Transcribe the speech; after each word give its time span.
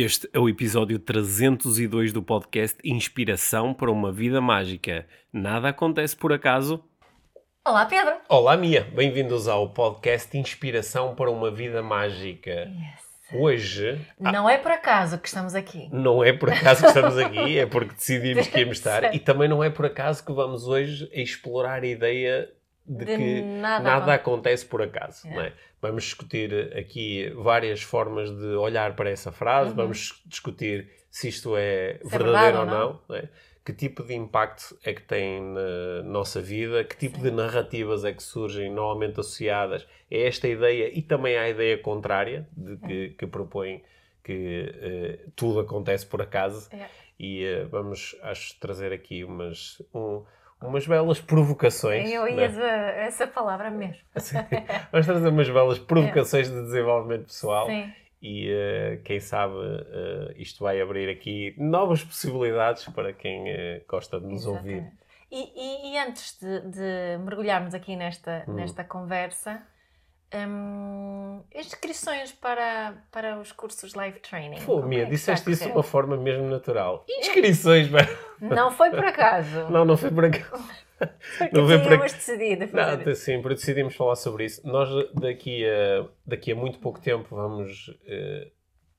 Este 0.00 0.30
é 0.32 0.38
o 0.38 0.48
episódio 0.48 0.96
302 0.96 2.12
do 2.12 2.22
podcast 2.22 2.78
Inspiração 2.84 3.74
para 3.74 3.90
uma 3.90 4.12
Vida 4.12 4.40
Mágica. 4.40 5.04
Nada 5.32 5.70
acontece 5.70 6.14
por 6.14 6.32
acaso. 6.32 6.80
Olá, 7.66 7.84
Pedro. 7.84 8.14
Olá, 8.28 8.56
Mia. 8.56 8.82
Bem-vindos 8.94 9.48
ao 9.48 9.70
podcast 9.70 10.38
Inspiração 10.38 11.16
para 11.16 11.28
uma 11.28 11.50
Vida 11.50 11.82
Mágica. 11.82 12.70
Yes. 12.70 13.08
Hoje. 13.32 14.00
Não 14.20 14.48
é 14.48 14.56
por 14.56 14.70
acaso 14.70 15.18
que 15.18 15.26
estamos 15.26 15.56
aqui. 15.56 15.88
Não 15.92 16.22
é 16.22 16.32
por 16.32 16.52
acaso 16.52 16.82
que 16.82 16.86
estamos 16.90 17.18
aqui, 17.18 17.58
é 17.58 17.66
porque 17.66 17.96
decidimos 17.96 18.46
que 18.46 18.60
íamos 18.60 18.76
estar. 18.78 19.12
E 19.12 19.18
também 19.18 19.48
não 19.48 19.64
é 19.64 19.68
por 19.68 19.84
acaso 19.84 20.24
que 20.24 20.32
vamos 20.32 20.68
hoje 20.68 21.10
explorar 21.12 21.82
a 21.82 21.86
ideia 21.88 22.48
de, 22.88 23.04
De 23.04 23.16
que 23.16 23.42
nada 23.42 23.84
nada, 23.84 24.14
acon- 24.14 24.32
acontece 24.32 24.64
por 24.66 24.80
acaso. 24.82 25.26
É. 25.28 25.34
não 25.34 25.42
é? 25.42 25.52
Vamos 25.80 26.04
discutir 26.04 26.76
aqui 26.76 27.30
várias 27.36 27.82
formas 27.82 28.30
de 28.30 28.46
olhar 28.56 28.96
para 28.96 29.10
essa 29.10 29.30
frase, 29.30 29.70
Uhum. 29.70 29.76
vamos 29.76 30.22
discutir 30.26 30.88
se 31.10 31.28
isto 31.28 31.56
é 31.56 31.98
Se 32.02 32.06
é 32.06 32.18
verdadeiro 32.18 32.56
verdade 32.56 32.58
ou 32.58 32.66
não. 32.66 33.00
não. 33.08 33.16
é? 33.16 33.28
Que 33.64 33.72
tipo 33.74 34.02
de 34.02 34.14
impacto 34.14 34.76
é 34.82 34.94
que 34.94 35.02
tem 35.02 35.42
na 35.42 36.02
nossa 36.02 36.40
vida? 36.40 36.82
Que 36.84 36.96
tipo 36.96 37.18
de 37.18 37.30
narrativas 37.30 38.02
é 38.04 38.12
que 38.14 38.22
surgem 38.22 38.72
normalmente 38.72 39.20
associadas 39.20 39.86
a 40.10 40.16
esta 40.16 40.48
ideia 40.48 40.90
e 40.92 41.02
também 41.02 41.36
à 41.36 41.48
ideia 41.50 41.76
contrária, 41.76 42.48
de 42.56 42.76
que, 42.78 43.08
que 43.10 43.26
propõe 43.26 43.82
que 44.24 44.72
eh, 44.80 45.18
tudo 45.36 45.60
acontece 45.60 46.06
por 46.06 46.22
acaso? 46.22 46.68
É. 46.74 46.86
E 47.20 47.44
eh, 47.44 47.64
vamos, 47.64 48.16
acho, 48.22 48.58
trazer 48.58 48.90
aqui 48.92 49.22
umas, 49.22 49.82
um- 49.94 50.24
umas 50.60 50.86
belas 50.86 51.20
provocações. 51.20 52.10
Eu 52.10 52.26
ia 52.28 52.44
é? 52.44 52.48
dizer 52.48 52.64
essa 52.98 53.26
palavra 53.26 53.70
mesmo. 53.70 54.02
Vamos 54.92 55.06
trazer 55.06 55.28
umas 55.28 55.48
belas 55.48 55.78
provocações 55.78 56.48
de 56.50 56.62
desenvolvimento 56.62 57.26
pessoal 57.26 57.66
Sim. 57.66 57.92
e 58.20 58.50
eh, 58.50 59.00
quem 59.04 59.20
sabe 59.20 59.54
eh, 59.54 60.34
isto 60.36 60.62
vai 60.64 60.80
abrir 60.80 61.08
aqui 61.08 61.54
novas 61.58 62.02
possibilidades 62.02 62.84
para 62.86 63.12
quem 63.12 63.48
eh, 63.50 63.82
gosta 63.88 64.20
de 64.20 64.26
nos 64.26 64.46
ouvir. 64.46 64.72
Exatamente. 64.78 64.98
E, 65.30 65.52
e- 65.54 65.92
e 65.92 65.98
antes 65.98 66.38
de, 66.40 66.60
de 66.70 67.18
mergulharmos 67.24 67.74
aqui 67.74 67.94
nesta, 67.96 68.44
Hum. 68.48 68.54
nesta 68.54 68.82
conversa, 68.82 69.62
hum, 70.34 71.42
inscrições 71.54 72.32
para, 72.32 73.02
para 73.10 73.38
os 73.38 73.52
cursos 73.52 73.94
Live 73.94 74.20
Training. 74.20 74.60
Pô, 74.62 74.82
Mia, 74.82 75.02
é 75.02 75.04
disseste 75.06 75.50
isso 75.50 75.64
de 75.64 75.70
uma 75.70 75.82
forma 75.82 76.16
mesmo 76.16 76.48
natural. 76.48 77.04
Inscrições. 77.08 77.88
Não 78.40 78.70
foi 78.70 78.90
por 78.90 79.04
acaso. 79.04 79.68
Não, 79.70 79.84
não 79.84 79.96
foi 79.96 80.10
por 80.10 80.24
aqui. 80.24 80.44
Porque 81.38 81.56
não 81.56 81.66
foi 81.66 81.78
por 81.78 81.86
tínhamos 81.86 82.12
decidido 82.12 82.68
fazer 82.68 83.06
Não, 83.06 83.14
sempre 83.14 83.54
decidimos 83.54 83.94
falar 83.94 84.16
sobre 84.16 84.46
isso. 84.46 84.66
Nós 84.66 84.88
daqui 85.14 85.64
a, 85.64 86.08
daqui 86.26 86.50
a 86.50 86.56
muito 86.56 86.80
pouco 86.80 87.00
tempo 87.00 87.36
vamos 87.36 87.96
eh, 88.04 88.48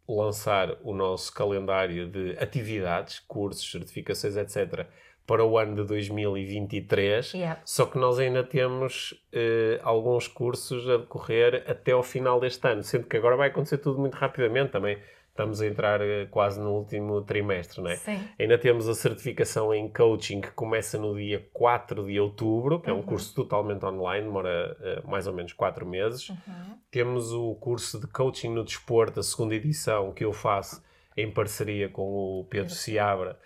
lançar 0.08 0.78
o 0.82 0.94
nosso 0.94 1.34
calendário 1.34 2.08
de 2.10 2.38
atividades, 2.40 3.20
cursos, 3.20 3.70
certificações, 3.70 4.38
etc. 4.38 4.88
para 5.30 5.46
o 5.46 5.60
ano 5.60 5.76
de 5.76 5.84
2023. 5.84 7.34
Yeah. 7.36 7.62
Só 7.64 7.86
que 7.86 8.00
nós 8.00 8.18
ainda 8.18 8.44
temos 8.44 9.14
eh, 9.32 9.80
alguns 9.84 10.28
cursos 10.28 10.90
a 10.90 10.98
decorrer 10.98 11.64
até 11.68 11.92
ao 11.92 12.02
final 12.02 12.40
deste 12.40 12.68
ano, 12.68 12.82
sendo 12.82 13.06
que 13.06 13.16
agora 13.16 13.36
vai 13.38 13.50
acontecer 13.50 13.78
tudo 13.78 14.00
muito 14.00 14.16
rapidamente 14.16 14.72
também. 14.72 14.98
Estamos 15.30 15.62
a 15.62 15.68
entrar 15.68 16.02
eh, 16.02 16.26
quase 16.32 16.60
no 16.60 16.72
último 16.72 17.22
trimestre, 17.22 17.80
não 17.80 17.92
é? 17.92 17.96
Sim. 17.96 18.20
Ainda 18.40 18.58
temos 18.58 18.90
a 18.90 18.96
certificação 18.96 19.72
em 19.72 19.88
coaching 19.88 20.42
que 20.42 20.50
começa 20.52 20.98
no 20.98 21.16
dia 21.16 21.48
4 21.54 22.08
de 22.08 22.20
outubro, 22.20 22.82
que 22.82 22.90
é 22.90 22.94
um 22.94 22.98
Uhum. 22.98 23.04
curso 23.04 23.36
totalmente 23.36 23.86
online, 23.86 24.26
demora 24.26 24.76
eh, 24.82 25.02
mais 25.08 25.28
ou 25.28 25.34
menos 25.34 25.54
4 25.54 25.86
meses. 25.86 26.28
Uhum. 26.30 26.78
Temos 26.90 27.32
o 27.32 27.54
curso 27.56 28.00
de 28.02 28.08
coaching 28.08 28.50
no 28.50 28.64
desporto, 28.66 29.20
a 29.20 29.24
segunda 29.24 29.54
edição, 29.54 30.12
que 30.12 30.26
eu 30.26 30.34
faço 30.34 30.84
em 31.16 31.30
parceria 31.32 31.88
com 31.88 32.02
o 32.02 32.46
Pedro 32.50 32.74
Seabra 32.74 33.38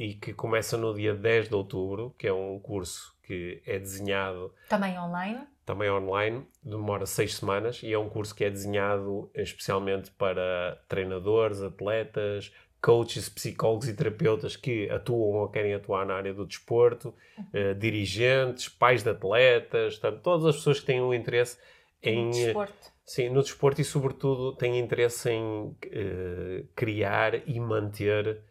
e 0.00 0.14
que 0.14 0.32
começa 0.32 0.78
no 0.78 0.94
dia 0.94 1.14
10 1.14 1.50
de 1.50 1.54
outubro, 1.54 2.14
que 2.18 2.26
é 2.26 2.32
um 2.32 2.58
curso 2.58 3.14
que 3.22 3.62
é 3.66 3.78
desenhado 3.78 4.50
Também 4.66 4.98
online. 4.98 5.40
também 5.66 5.90
online, 5.90 6.46
demora 6.62 7.04
seis 7.04 7.34
semanas 7.34 7.82
e 7.82 7.92
é 7.92 7.98
um 7.98 8.08
curso 8.08 8.34
que 8.34 8.42
é 8.42 8.48
desenhado 8.48 9.30
especialmente 9.34 10.10
para 10.12 10.82
treinadores, 10.88 11.60
atletas, 11.60 12.50
coaches, 12.80 13.28
psicólogos 13.28 13.88
e 13.88 13.94
terapeutas 13.94 14.56
que 14.56 14.88
atuam 14.88 15.38
ou 15.42 15.48
querem 15.50 15.74
atuar 15.74 16.06
na 16.06 16.14
área 16.14 16.32
do 16.32 16.46
desporto, 16.46 17.14
eh, 17.52 17.74
dirigentes, 17.74 18.70
pais 18.70 19.02
de 19.02 19.10
atletas, 19.10 19.98
portanto, 19.98 20.22
todas 20.22 20.46
as 20.46 20.56
pessoas 20.56 20.80
que 20.80 20.86
têm 20.86 21.02
um 21.02 21.12
interesse 21.12 21.58
em, 22.02 22.24
no 22.24 22.32
desporto. 22.32 22.92
sim, 23.04 23.28
no 23.28 23.42
desporto 23.42 23.82
e 23.82 23.84
sobretudo 23.84 24.56
têm 24.56 24.78
interesse 24.78 25.28
em 25.30 25.76
eh, 25.92 26.64
criar 26.74 27.46
e 27.46 27.60
manter 27.60 28.48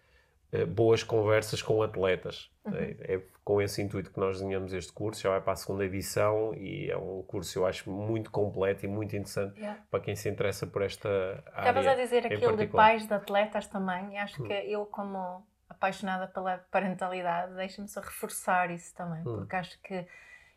boas 0.68 1.04
conversas 1.04 1.62
com 1.62 1.82
atletas. 1.84 2.50
Uhum. 2.66 2.74
É, 2.76 3.16
é 3.16 3.22
com 3.44 3.62
esse 3.62 3.82
intuito 3.82 4.12
que 4.12 4.20
nós 4.20 4.38
desenhamos 4.40 4.74
este 4.74 4.92
curso, 4.94 5.22
já 5.22 5.30
vai 5.32 5.42
para 5.42 5.54
a 5.54 5.56
segunda 5.56 5.84
edição 5.86 6.54
e 6.54 6.90
é 6.92 6.98
um 6.98 7.24
curso 7.24 7.58
eu 7.58 7.66
acho 7.66 7.90
muito 7.90 8.30
completo 8.30 8.86
e 8.86 8.88
muito 8.88 9.16
interessante 9.16 9.60
Yeah. 9.60 9.82
para 9.90 10.00
quem 10.00 10.16
se 10.16 10.30
interessa 10.30 10.68
por 10.68 10.82
esta 10.84 11.10
Estavas 11.48 11.88
área. 11.88 11.92
a 11.92 11.96
dizer 11.96 12.26
aquilo 12.28 12.56
de 12.58 12.68
pais 12.68 13.08
de 13.08 13.14
atletas 13.14 13.66
também, 13.68 14.14
e 14.14 14.18
acho 14.18 14.42
Hum. 14.44 14.48
que 14.48 14.54
eu, 14.54 14.86
como 14.86 15.44
apaixonada 15.68 16.28
pela 16.28 16.60
parentalidade, 16.72 17.56
deixa-me 17.56 17.88
só 17.88 18.02
reforçar 18.02 18.70
isso 18.70 18.94
também, 18.94 19.22
Hum. 19.22 19.38
porque 19.38 19.56
acho 19.56 19.81
que, 19.81 20.08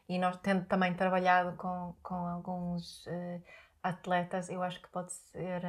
e 0.08 0.18
nós 0.18 0.36
tendo 0.38 0.66
também 0.66 0.92
trabalhado 0.94 1.56
com, 1.56 1.94
com 2.02 2.14
alguns 2.14 3.06
eh, 3.06 3.40
atletas, 3.82 4.50
eu 4.50 4.62
acho 4.62 4.82
que 4.82 4.88
pode 4.90 5.12
ser 5.12 5.62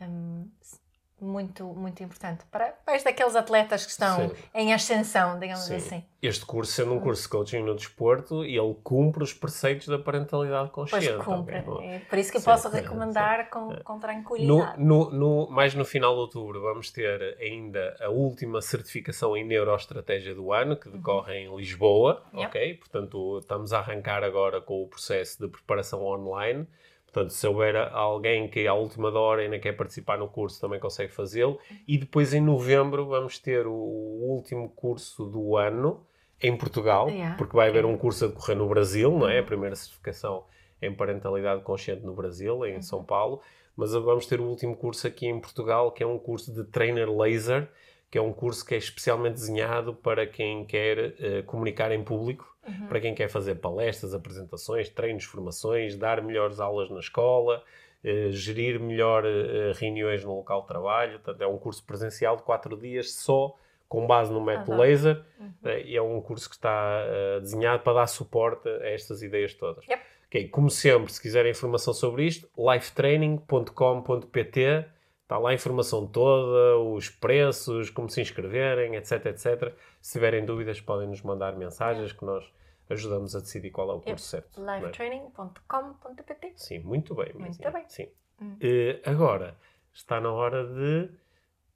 hum, 0.00 0.50
s- 0.60 0.78
muito, 1.24 1.64
muito 1.64 2.02
importante 2.02 2.44
para 2.50 2.66
pais 2.84 3.02
daqueles 3.02 3.34
atletas 3.34 3.84
que 3.84 3.90
estão 3.92 4.28
Sim. 4.28 4.34
em 4.54 4.72
ascensão, 4.74 5.38
digamos 5.38 5.64
Sim. 5.64 5.76
assim. 5.76 6.04
Este 6.22 6.46
curso, 6.46 6.72
sendo 6.72 6.92
um 6.94 7.00
curso 7.00 7.22
de 7.24 7.28
coaching 7.28 7.62
no 7.62 7.74
desporto, 7.74 8.44
ele 8.44 8.74
cumpre 8.82 9.22
os 9.22 9.32
preceitos 9.34 9.88
da 9.88 9.98
parentalidade 9.98 10.70
Pois 10.72 10.90
consciente. 10.90 11.22
cumpre. 11.24 11.58
ok? 11.66 11.86
É 11.86 11.98
por 11.98 12.18
isso 12.18 12.30
que 12.30 12.36
eu 12.38 12.40
Sim, 12.40 12.46
posso 12.46 12.70
sim, 12.70 12.76
recomendar 12.76 13.50
com, 13.50 13.74
com 13.84 13.94
No, 13.94 14.00
tranquilidade. 14.00 14.82
no, 14.82 15.10
no- 15.10 15.50
mais 15.50 15.74
no 15.74 15.84
final 15.84 16.14
de 16.14 16.20
outubro 16.20 16.62
vamos 16.62 16.90
ter 16.90 17.36
ainda 17.40 17.94
a 18.00 18.08
última 18.08 18.62
certificação 18.62 19.36
em 19.36 19.44
neuroestratégia 19.44 20.34
do 20.34 20.50
ano, 20.52 20.76
que 20.76 20.88
decorre 20.88 21.34
em 21.40 21.54
Lisboa, 21.56 22.22
Yep. 22.32 22.46
ok? 22.46 22.74
Portanto, 22.74 23.38
estamos 23.40 23.72
a 23.72 23.78
arrancar 23.80 24.24
agora 24.24 24.60
com 24.62 24.82
o 24.82 24.88
processo 24.88 25.38
de 25.42 25.48
preparação 25.48 26.02
online. 26.04 26.66
Portanto, 27.14 27.30
se 27.30 27.46
houver 27.46 27.76
alguém 27.92 28.48
que 28.48 28.66
à 28.66 28.74
última 28.74 29.08
hora 29.16 29.42
ainda 29.42 29.56
quer 29.60 29.76
participar 29.76 30.18
no 30.18 30.26
curso, 30.26 30.60
também 30.60 30.80
consegue 30.80 31.12
fazê-lo. 31.12 31.60
E 31.86 31.96
depois, 31.96 32.34
em 32.34 32.40
novembro, 32.40 33.06
vamos 33.06 33.38
ter 33.38 33.68
o 33.68 33.72
último 33.72 34.68
curso 34.70 35.24
do 35.24 35.56
ano 35.56 36.04
em 36.42 36.56
Portugal, 36.56 37.08
Yeah, 37.08 37.36
porque 37.36 37.54
vai 37.54 37.68
haver 37.68 37.84
um 37.84 37.96
curso 37.96 38.24
a 38.24 38.28
decorrer 38.28 38.56
no 38.56 38.68
Brasil, 38.68 39.16
não 39.16 39.28
é? 39.28 39.38
A 39.38 39.42
primeira 39.44 39.76
certificação 39.76 40.44
em 40.82 40.92
parentalidade 40.92 41.62
consciente 41.62 42.04
no 42.04 42.14
Brasil, 42.14 42.66
em 42.66 42.74
Uhum. 42.74 42.82
São 42.82 43.04
Paulo 43.04 43.40
mas 43.76 43.92
vamos 43.92 44.26
ter 44.26 44.40
o 44.40 44.44
último 44.44 44.76
curso 44.76 45.06
aqui 45.06 45.26
em 45.26 45.40
Portugal, 45.40 45.90
que 45.90 46.02
é 46.02 46.06
um 46.06 46.18
curso 46.18 46.52
de 46.52 46.64
trainer 46.64 47.10
laser, 47.10 47.68
que 48.14 48.18
é 48.18 48.22
um 48.22 48.32
curso 48.32 48.64
que 48.64 48.76
é 48.76 48.78
especialmente 48.78 49.34
desenhado 49.34 49.92
para 49.92 50.24
quem 50.24 50.64
quer 50.64 51.14
eh, 51.18 51.42
comunicar 51.42 51.90
em 51.90 52.00
público, 52.04 52.54
Uhum. 52.64 52.86
para 52.86 53.00
quem 53.00 53.12
quer 53.12 53.26
fazer 53.28 53.56
palestras, 53.56 54.14
apresentações, 54.14 54.88
treinos, 54.88 55.24
formações, 55.24 55.96
dar 55.96 56.22
melhores 56.22 56.60
aulas 56.60 56.88
na 56.90 57.00
escola, 57.00 57.60
eh, 58.04 58.28
gerir 58.30 58.78
melhor 58.78 59.24
eh, 59.26 59.72
reuniões 59.74 60.22
no 60.24 60.36
local 60.36 60.60
de 60.62 60.68
trabalho. 60.68 61.14
Portanto, 61.18 61.42
é 61.42 61.46
um 61.48 61.58
curso 61.58 61.84
presencial 61.84 62.36
de 62.36 62.44
quatro 62.44 62.76
dias 62.76 63.10
só 63.14 63.56
com 63.88 64.06
base 64.06 64.32
no 64.32 64.40
método 64.40 64.76
laser 64.78 65.20
Uhum. 65.40 65.52
e 65.84 65.96
é 65.96 66.00
um 66.00 66.20
curso 66.20 66.48
que 66.48 66.54
está 66.54 67.04
desenhado 67.40 67.82
para 67.82 67.94
dar 67.94 68.06
suporte 68.06 68.68
a 68.68 68.90
estas 68.90 69.22
ideias 69.24 69.52
todas. 69.54 69.84
Yep. 69.88 70.02
Ok, 70.28 70.48
Como 70.50 70.70
sempre, 70.70 71.12
se 71.12 71.20
quiserem 71.20 71.50
informação 71.50 71.92
sobre 71.92 72.24
isto, 72.26 72.48
lifetraining.com.pt 72.56 74.84
está 75.24 75.38
lá 75.38 75.50
a 75.50 75.54
informação 75.54 76.06
toda, 76.06 76.78
os 76.78 77.08
preços, 77.08 77.90
como 77.90 78.08
se 78.08 78.20
inscreverem, 78.20 78.94
etc, 78.94 79.26
etc. 79.26 79.74
Se 80.00 80.12
tiverem 80.12 80.44
dúvidas, 80.44 80.80
podem 80.80 81.08
nos 81.08 81.22
mandar 81.22 81.56
mensagens 81.56 82.12
que 82.12 82.24
nós 82.24 82.44
ajudamos 82.88 83.34
a 83.34 83.40
decidir 83.40 83.70
qual 83.70 83.90
é 83.90 83.94
o 83.94 84.00
curso 84.00 84.26
certo. 84.26 84.62
é? 84.62 84.76
livetraining.com.pt 84.76 86.52
Sim, 86.56 86.80
muito 86.80 87.14
bem. 87.14 87.32
Muito 87.34 87.72
bem. 87.72 87.84
Sim. 87.88 88.08
Hum. 88.40 88.56
Eh, 88.60 89.00
agora, 89.04 89.56
está 89.92 90.20
na 90.20 90.30
hora 90.30 90.66
de 90.66 91.10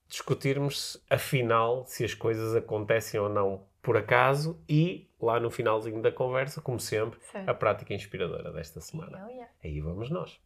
discutirmos, 0.07 1.03
afinal, 1.09 1.85
se 1.87 2.05
as 2.05 2.15
coisas 2.15 2.55
acontecem 2.55 3.19
ou 3.19 3.29
não 3.29 3.67
por 3.81 3.97
acaso 3.97 4.63
e, 4.69 5.09
lá 5.21 5.41
no 5.41 5.51
finalzinho 5.51 6.03
da 6.03 6.13
conversa, 6.13 6.61
como 6.61 6.79
sempre, 6.79 7.19
Certo. 7.21 7.49
a 7.49 7.55
prática 7.55 7.95
inspiradora 7.95 8.53
desta 8.53 8.81
semana. 8.81 9.25
Oh, 9.25 9.31
yeah. 9.31 9.51
Aí 9.65 9.81
vamos 9.81 10.11
nós. 10.11 10.39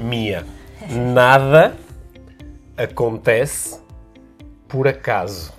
Mia, 0.00 0.44
nada 1.14 1.76
acontece 2.76 3.80
por 4.68 4.88
acaso. 4.88 5.52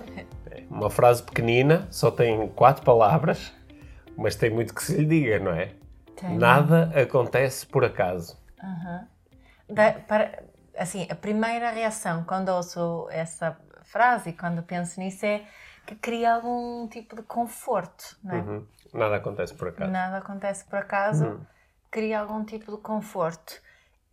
Uma 0.68 0.90
frase 0.90 1.22
pequenina, 1.22 1.86
só 1.90 2.10
tem 2.10 2.48
quatro 2.48 2.82
palavras, 2.84 3.52
mas 4.16 4.34
tem 4.36 4.50
muito 4.50 4.74
que 4.74 4.82
se 4.82 4.96
lhe 4.96 5.04
diga, 5.04 5.38
não 5.38 5.52
é? 5.52 5.70
Tem. 6.16 6.36
Nada 6.36 6.90
acontece 7.00 7.66
por 7.66 7.84
acaso. 7.84 8.36
Da- 9.68 9.92
para- 9.92 10.42
assim, 10.76 11.06
a 11.10 11.14
primeira 11.14 11.70
reação 11.70 12.24
quando 12.24 12.48
ouço 12.48 13.06
essa 13.10 13.56
frase 13.84 14.30
e 14.30 14.32
quando 14.32 14.62
penso 14.62 14.98
nisso 15.00 15.24
é 15.26 15.42
que 15.86 15.94
cria 15.94 16.34
algum 16.34 16.86
tipo 16.88 17.14
de 17.16 17.22
conforto, 17.22 18.16
não 18.24 18.34
é? 18.34 18.38
Uhum. 18.40 18.66
Nada 18.94 19.16
acontece 19.16 19.54
por 19.54 19.68
acaso. 19.68 19.90
Nada 19.90 20.18
acontece 20.18 20.64
por 20.64 20.78
acaso, 20.78 21.26
Hum. 21.26 21.40
cria 21.90 22.20
algum 22.20 22.44
tipo 22.44 22.70
de 22.74 22.78
conforto. 22.82 23.54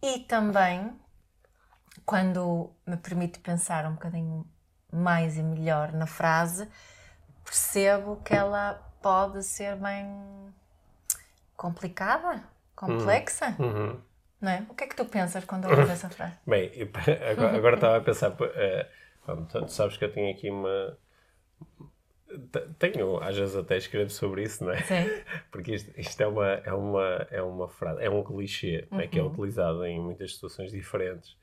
E 0.01 0.19
também, 0.19 0.97
quando 2.05 2.71
me 2.85 2.97
permite 2.97 3.39
pensar 3.39 3.85
um 3.85 3.93
bocadinho 3.93 4.45
mais 4.91 5.37
e 5.37 5.43
melhor 5.43 5.91
na 5.91 6.07
frase, 6.07 6.67
percebo 7.43 8.17
que 8.23 8.33
ela 8.33 8.73
pode 9.01 9.43
ser 9.43 9.75
bem 9.75 10.53
complicada, 11.55 12.43
complexa, 12.75 13.55
Uhum. 13.59 14.01
não 14.41 14.51
é? 14.51 14.65
O 14.69 14.73
que 14.73 14.85
é 14.85 14.87
que 14.87 14.95
tu 14.95 15.05
pensas 15.05 15.43
quando 15.45 15.65
ouves 15.65 15.89
essa 15.89 16.09
frase? 16.09 16.37
Bem, 16.47 16.71
agora, 17.31 17.57
agora 17.57 17.75
estava 17.75 17.97
a 17.97 18.01
pensar. 18.01 18.31
tu 18.31 19.65
tu 19.65 19.67
sabes 19.71 19.97
que 19.97 20.05
eu 20.05 20.11
tenho 20.11 20.31
aqui 20.33 20.49
uma. 20.49 20.97
Te- 22.51 22.67
Tenho, 22.91 23.17
às 23.21 23.35
vezes 23.37 23.55
até 23.55 23.77
escrevo 23.77 24.09
sobre 24.09 24.43
isso, 24.43 24.63
não 24.63 24.71
é? 24.71 24.81
Sim. 24.81 25.09
Porque 25.51 25.73
isto, 25.75 25.91
isto 25.99 26.21
é, 26.21 26.27
uma, 26.27 26.47
é, 26.47 26.73
uma, 26.73 27.27
é 27.31 27.41
uma 27.41 27.67
frase, 27.67 28.03
é 28.03 28.09
um 28.09 28.23
clichê 28.23 28.87
não 28.91 28.99
é? 28.99 29.07
que 29.07 29.19
é 29.19 29.23
utilizado 29.23 29.85
em 29.85 29.99
muitas 29.99 30.33
situações 30.33 30.71
diferentes. 30.71 31.37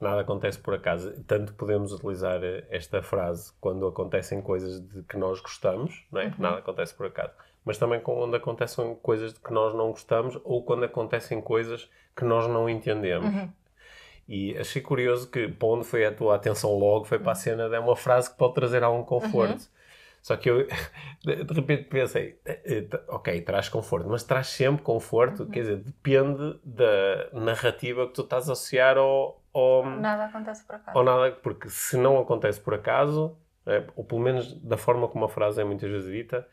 Nada 0.00 0.22
acontece 0.22 0.58
por 0.58 0.72
acaso. 0.74 1.12
Tanto 1.26 1.52
podemos 1.54 1.92
utilizar 1.92 2.42
eh, 2.42 2.64
esta 2.70 3.02
frase 3.02 3.52
quando 3.60 3.86
acontecem 3.86 4.40
coisas 4.40 4.80
de 4.80 5.02
que 5.02 5.16
nós 5.18 5.40
gostamos, 5.40 6.06
não 6.10 6.20
é? 6.22 6.32
Nada 6.38 6.58
acontece 6.58 6.94
por 6.94 7.06
acaso. 7.06 7.32
Mas 7.64 7.76
também 7.76 8.00
quando 8.00 8.34
acontecem 8.34 8.94
coisas 9.02 9.34
de 9.34 9.40
que 9.40 9.52
nós 9.52 9.74
não 9.74 9.90
gostamos 9.90 10.38
ou 10.42 10.64
quando 10.64 10.84
acontecem 10.84 11.38
coisas 11.42 11.86
que 12.16 12.24
nós 12.24 12.48
não 12.48 12.66
entendemos. 12.66 13.30
E 14.26 14.56
achei 14.56 14.80
curioso 14.80 15.28
que 15.30 15.48
para 15.48 15.68
onde 15.68 15.84
foi 15.86 16.04
a 16.06 16.12
tua 16.12 16.36
atenção 16.36 16.78
logo 16.78 17.04
foi 17.04 17.18
para 17.18 17.32
a 17.32 17.34
cena 17.34 17.64
é 17.64 17.78
uma 17.78 17.96
frase 17.96 18.30
que 18.30 18.38
pode 18.38 18.54
trazer 18.54 18.82
algum 18.82 19.02
conforto. 19.04 19.68
Só 20.22 20.36
que 20.36 20.50
eu 20.50 20.66
de 21.24 21.54
repente 21.54 21.84
pensei, 21.84 22.38
eh, 22.44 22.60
eh, 22.92 23.00
ok, 23.08 23.40
traz 23.42 23.68
conforto, 23.68 24.08
mas 24.08 24.22
traz 24.22 24.48
sempre 24.48 24.82
conforto, 24.82 25.46
quer 25.46 25.60
dizer, 25.60 25.76
depende 25.78 26.60
da 26.64 27.28
narrativa 27.32 28.06
que 28.06 28.12
tu 28.14 28.22
estás 28.22 28.48
a 28.48 28.52
associar 28.52 28.98
ao, 28.98 29.40
ao, 29.52 29.86
Nada 29.86 30.26
acontece 30.26 30.64
por 30.64 30.76
acaso. 30.76 30.98
ou 30.98 31.04
nada, 31.04 31.32
porque 31.42 31.68
se 31.70 31.96
não 31.96 32.18
acontece 32.18 32.60
por 32.60 32.74
acaso, 32.74 33.36
eh, 33.66 33.82
ou 33.96 34.04
pelo 34.04 34.20
menos 34.20 34.52
da 34.62 34.76
forma 34.76 35.08
como 35.08 35.24
a 35.24 35.28
frase 35.28 35.60
é 35.60 35.64
muitas 35.64 35.90
vezes 35.90 36.10
dita, 36.12 36.46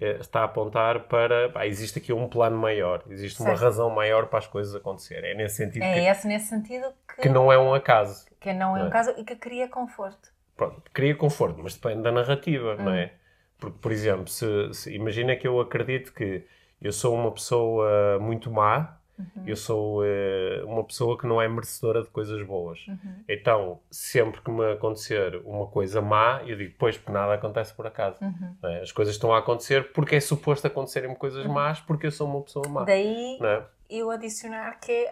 eh, 0.00 0.16
está 0.20 0.40
a 0.40 0.44
apontar 0.44 1.04
para, 1.04 1.48
pá, 1.50 1.64
existe 1.66 1.98
aqui 2.00 2.12
um 2.12 2.28
plano 2.28 2.56
maior, 2.58 3.04
existe 3.08 3.38
uma 3.40 3.50
Certo. 3.50 3.60
razão 3.62 3.90
maior 3.90 4.26
para 4.26 4.38
as 4.40 4.46
coisas 4.48 4.74
acontecerem. 4.74 5.30
É 5.30 5.34
nesse 5.34 5.56
sentido 5.56 5.82
É 5.84 5.94
que, 5.94 6.00
esse 6.00 6.26
nesse 6.26 6.46
sentido 6.46 6.86
que, 7.08 7.22
que 7.22 7.28
não 7.28 7.52
é 7.52 7.58
um 7.58 7.72
acaso. 7.74 8.26
que 8.40 8.52
não 8.52 8.74
é 8.76 8.80
não 8.80 8.86
um 8.86 8.88
é? 8.88 8.90
caso 8.92 9.14
e 9.16 9.22
que 9.24 9.36
cria 9.36 9.68
conforto. 9.68 10.31
Pronto, 10.70 10.82
cria 10.92 11.14
conforto, 11.14 11.60
mas 11.62 11.74
depende 11.74 12.02
da 12.02 12.12
narrativa, 12.12 12.76
não 12.76 12.92
Hum. 12.92 12.94
é? 12.94 13.12
Porque, 13.58 13.78
por 13.80 13.92
exemplo, 13.92 14.28
se, 14.28 14.46
se- 14.74 14.94
imagina 14.94 15.36
que 15.36 15.46
eu 15.46 15.60
acredito 15.60 16.12
que 16.12 16.44
eu 16.80 16.92
sou 16.92 17.14
uma 17.14 17.30
pessoa 17.32 18.18
muito 18.20 18.50
má, 18.50 18.98
Uhum. 19.18 19.44
eu 19.46 19.54
sou 19.56 20.04
eh, 20.04 20.62
uma 20.64 20.82
pessoa 20.82 21.16
que 21.18 21.26
não 21.26 21.40
é 21.40 21.46
merecedora 21.46 22.02
de 22.02 22.08
coisas 22.08 22.44
boas. 22.44 22.84
Uhum. 22.88 23.22
Então, 23.28 23.78
sempre 23.90 24.40
que 24.40 24.50
me 24.50 24.72
acontecer 24.72 25.36
uma 25.44 25.66
coisa 25.66 26.00
má, 26.00 26.42
eu 26.44 26.56
digo, 26.56 26.74
pois, 26.78 26.96
porque 26.96 27.12
nada 27.12 27.34
acontece 27.34 27.72
por 27.74 27.86
acaso. 27.86 28.16
Uhum. 28.22 28.56
não 28.62 28.70
é? 28.70 28.80
As 28.80 28.90
coisas 28.90 29.14
estão 29.14 29.32
a 29.32 29.38
acontecer 29.38 29.92
porque 29.92 30.16
é 30.16 30.20
suposto 30.20 30.66
acontecerem 30.66 31.14
coisas 31.14 31.46
más, 31.46 31.78
porque 31.80 32.06
eu 32.06 32.10
sou 32.10 32.26
uma 32.26 32.40
pessoa 32.42 32.66
má. 32.68 32.84
Daí 32.84 33.36
Não 33.38 33.48
é? 33.48 33.64
eu 33.90 34.10
adicionar 34.10 34.80
que 34.80 35.06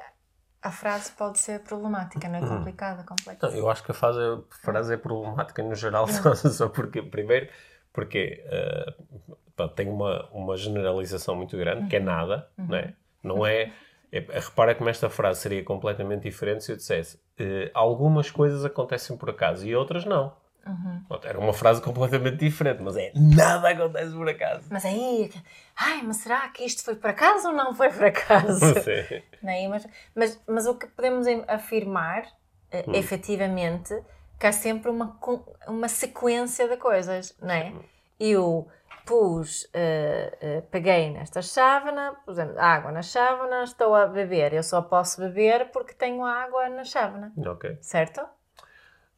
a 0.63 0.71
frase 0.71 1.13
pode 1.13 1.39
ser 1.39 1.61
problemática, 1.61 2.29
não 2.29 2.39
é 2.39 2.47
complicada, 2.49 3.03
complexa. 3.03 3.49
Não, 3.49 3.55
eu 3.57 3.71
acho 3.71 3.83
que 3.83 3.91
a 3.91 3.95
frase, 3.95 4.19
a 4.21 4.41
frase 4.57 4.95
é 4.95 4.97
problemática 4.97 5.63
no 5.63 5.75
geral, 5.75 6.07
só, 6.09 6.35
só 6.35 6.69
porque, 6.69 7.03
primeiro, 7.03 7.49
porque 7.93 8.45
pá, 9.57 9.69
tem 9.69 9.89
uma, 9.89 10.29
uma 10.33 10.57
generalização 10.57 11.35
muito 11.35 11.57
grande, 11.57 11.89
que 11.89 11.97
é 11.97 12.01
nada, 12.01 12.49
não 12.57 12.77
é? 12.77 12.95
Não 13.23 13.47
é, 13.47 13.73
é- 14.13 14.21
Repara 14.41 14.75
como 14.75 14.89
esta 14.91 15.09
frase 15.11 15.41
seria 15.41 15.63
completamente 15.65 16.23
diferente 16.23 16.65
se 16.65 16.73
eu 16.73 16.77
dissesse 16.77 17.19
eh, 17.39 17.71
algumas 17.75 18.31
coisas 18.31 18.65
acontecem 18.65 19.17
por 19.17 19.31
acaso 19.31 19.67
e 19.67 19.75
outras 19.75 20.05
não. 20.05 20.33
Uhum. 20.71 21.05
Pronto, 21.09 21.27
Era 21.27 21.39
uma 21.39 21.53
frase 21.53 21.83
completamente 21.83 22.37
diferente, 22.37 22.81
mas 22.83 22.97
é 22.97 23.13
nada 23.15 23.69
acontece 23.71 24.13
por 24.15 24.29
acaso. 24.29 24.67
Mas 24.71 24.85
aí, 24.85 25.31
ai, 25.77 26.03
mas 26.03 26.19
será 26.19 26.49
que 26.49 26.65
isto 26.65 26.85
foi 26.85 26.95
por 26.95 27.11
acaso 27.11 27.49
ou 27.49 27.55
não 27.55 27.75
foi 27.75 27.91
por 27.91 28.05
acaso? 28.05 28.59
Sim. 28.85 29.23
Não 29.43 29.51
é? 29.53 29.69
mas, 29.69 29.89
mas, 30.15 30.41
mas 30.47 30.67
o 30.67 30.75
que 30.77 30.87
podemos 30.87 31.27
em- 31.27 31.45
afirmar, 31.49 32.25
eh, 32.71 32.85
Hum. 32.87 32.95
efetivamente, 32.95 33.95
que 34.39 34.47
há 34.47 34.53
sempre 34.53 34.91
uma, 34.91 35.19
uma 35.67 35.89
sequência 35.89 36.69
de 36.69 36.77
coisas, 36.77 37.37
não 37.41 37.53
é? 37.55 37.73
Eu 38.19 38.69
pus, 39.07 39.69
eh, 39.73 40.39
eh, 40.41 40.61
peguei 40.71 41.11
nesta 41.11 41.43
chávena, 41.43 42.15
pusemos 42.25 42.57
água 42.59 42.93
na 42.93 43.03
chávena, 43.03 43.65
estou 43.65 43.95
a 43.95 44.07
beber. 44.07 44.53
Eu 44.53 44.63
só 44.63 44.81
posso 44.83 45.21
beber 45.21 45.71
porque 45.73 45.95
tenho 45.95 46.25
água 46.25 46.69
na 46.69 46.85
chávena, 46.85 47.33
Ok. 47.37 47.79
certo? 47.81 48.21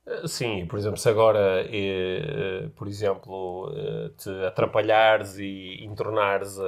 Eh, 0.06 0.26
Sim, 0.26 0.66
por 0.66 0.78
exemplo, 0.78 0.96
se 0.98 1.08
agora, 1.08 1.62
eh, 1.62 2.64
eh, 2.64 2.68
por 2.76 2.88
exemplo, 2.88 3.72
te 4.16 4.30
atrapalhares 4.46 5.38
e 5.38 5.84
entornares 5.84 6.58
a, 6.58 6.64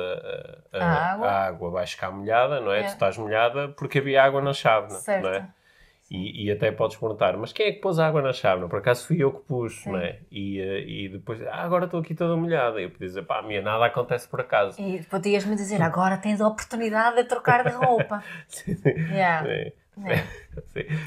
a- 0.72 0.78
a- 0.78 0.84
A 0.84 1.12
água. 1.12 1.26
a 1.28 1.46
água, 1.46 1.70
vais 1.70 1.90
ficar 1.90 2.10
molhada, 2.12 2.60
não 2.60 2.72
é? 2.72 2.80
É. 2.80 2.82
Tu 2.84 2.88
estás 2.88 3.18
molhada 3.18 3.68
porque 3.70 3.98
havia 3.98 4.22
água 4.22 4.40
na 4.40 4.52
chávena, 4.52 4.94
Certo. 4.94 5.24
não 5.24 5.30
é? 5.30 5.48
E, 6.10 6.44
e 6.46 6.52
até 6.52 6.70
podes 6.70 6.96
perguntar, 6.96 7.36
mas 7.36 7.52
quem 7.52 7.66
é 7.66 7.72
que 7.72 7.80
pôs 7.80 7.98
água 7.98 8.20
na 8.22 8.32
chávena? 8.32 8.68
Por 8.68 8.78
acaso 8.78 9.06
fui 9.06 9.20
eu 9.22 9.32
que 9.32 9.40
pus, 9.48 9.82
Sim. 9.82 9.90
não 9.92 9.98
é? 9.98 10.20
E, 10.30 10.60
e 11.06 11.08
depois, 11.08 11.40
ah, 11.42 11.62
agora 11.64 11.86
estou 11.86 11.98
aqui 11.98 12.14
toda 12.14 12.36
molhada. 12.36 12.78
E 12.80 12.84
eu 12.84 12.90
podia 12.90 13.08
dizer, 13.08 13.22
pá, 13.22 13.42
minha 13.42 13.62
nada 13.62 13.86
acontece 13.86 14.28
por 14.28 14.40
acaso. 14.40 14.80
E 14.80 15.02
podias-me 15.04 15.56
dizer, 15.56 15.82
agora 15.82 16.18
tens 16.18 16.40
a 16.40 16.46
oportunidade 16.46 17.16
de 17.16 17.24
trocar 17.24 17.64
de 17.64 17.70
roupa. 17.72 18.22
Yeah. 19.10 19.48
É, 19.50 19.64
sim. 19.70 19.72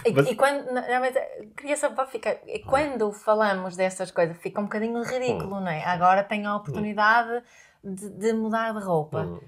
E, 0.05 0.13
Mas- 0.13 0.27
e 0.27 0.35
quando, 0.35 0.65
não, 0.71 0.81
mas 0.99 1.13
queria 1.57 1.75
só 1.75 1.89
para 1.89 2.05
ficar, 2.07 2.37
quando 2.65 3.11
falamos 3.11 3.75
dessas 3.75 4.11
coisas, 4.11 4.37
fica 4.37 4.61
um 4.61 4.63
bocadinho 4.63 5.01
ridículo, 5.03 5.59
não 5.59 5.67
é? 5.67 5.83
Agora 5.83 6.23
tenho 6.23 6.47
a 6.47 6.55
oportunidade 6.55 7.43
de, 7.83 8.09
de 8.09 8.33
mudar 8.33 8.73
de 8.73 8.79
roupa. 8.79 9.23
Hum. 9.23 9.39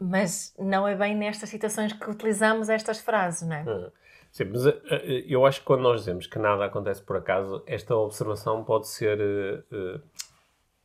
Mas 0.00 0.54
não 0.58 0.88
é 0.88 0.94
bem 0.94 1.14
nestas 1.14 1.50
situações 1.50 1.92
que 1.92 2.08
utilizamos 2.10 2.70
estas 2.70 3.00
frases, 3.00 3.46
não 3.46 3.54
é? 3.56 3.64
Ah, 3.68 3.90
Sim, 4.32 4.44
mas 4.44 4.64
eh, 4.64 4.80
eh, 4.90 5.24
eu 5.26 5.44
acho 5.44 5.60
que 5.60 5.66
quando 5.66 5.82
nós 5.82 6.00
dizemos 6.00 6.26
que 6.26 6.38
nada 6.38 6.64
acontece 6.64 7.02
por 7.02 7.16
acaso, 7.16 7.62
esta 7.66 7.94
observação 7.96 8.62
pode 8.64 8.88
ser 8.88 9.18
eh, 9.20 9.62
eh, 9.72 10.00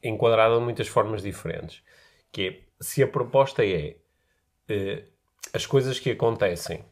enquadrada 0.04 0.56
de 0.58 0.62
muitas 0.62 0.88
formas 0.88 1.22
diferentes. 1.22 1.84
Que 2.32 2.48
é, 2.48 2.60
se 2.84 3.04
a 3.04 3.08
proposta 3.08 3.64
é 3.64 3.96
eh, 4.68 5.04
as 5.54 5.66
coisas 5.66 6.00
que 6.00 6.12
acontecem 6.12 6.84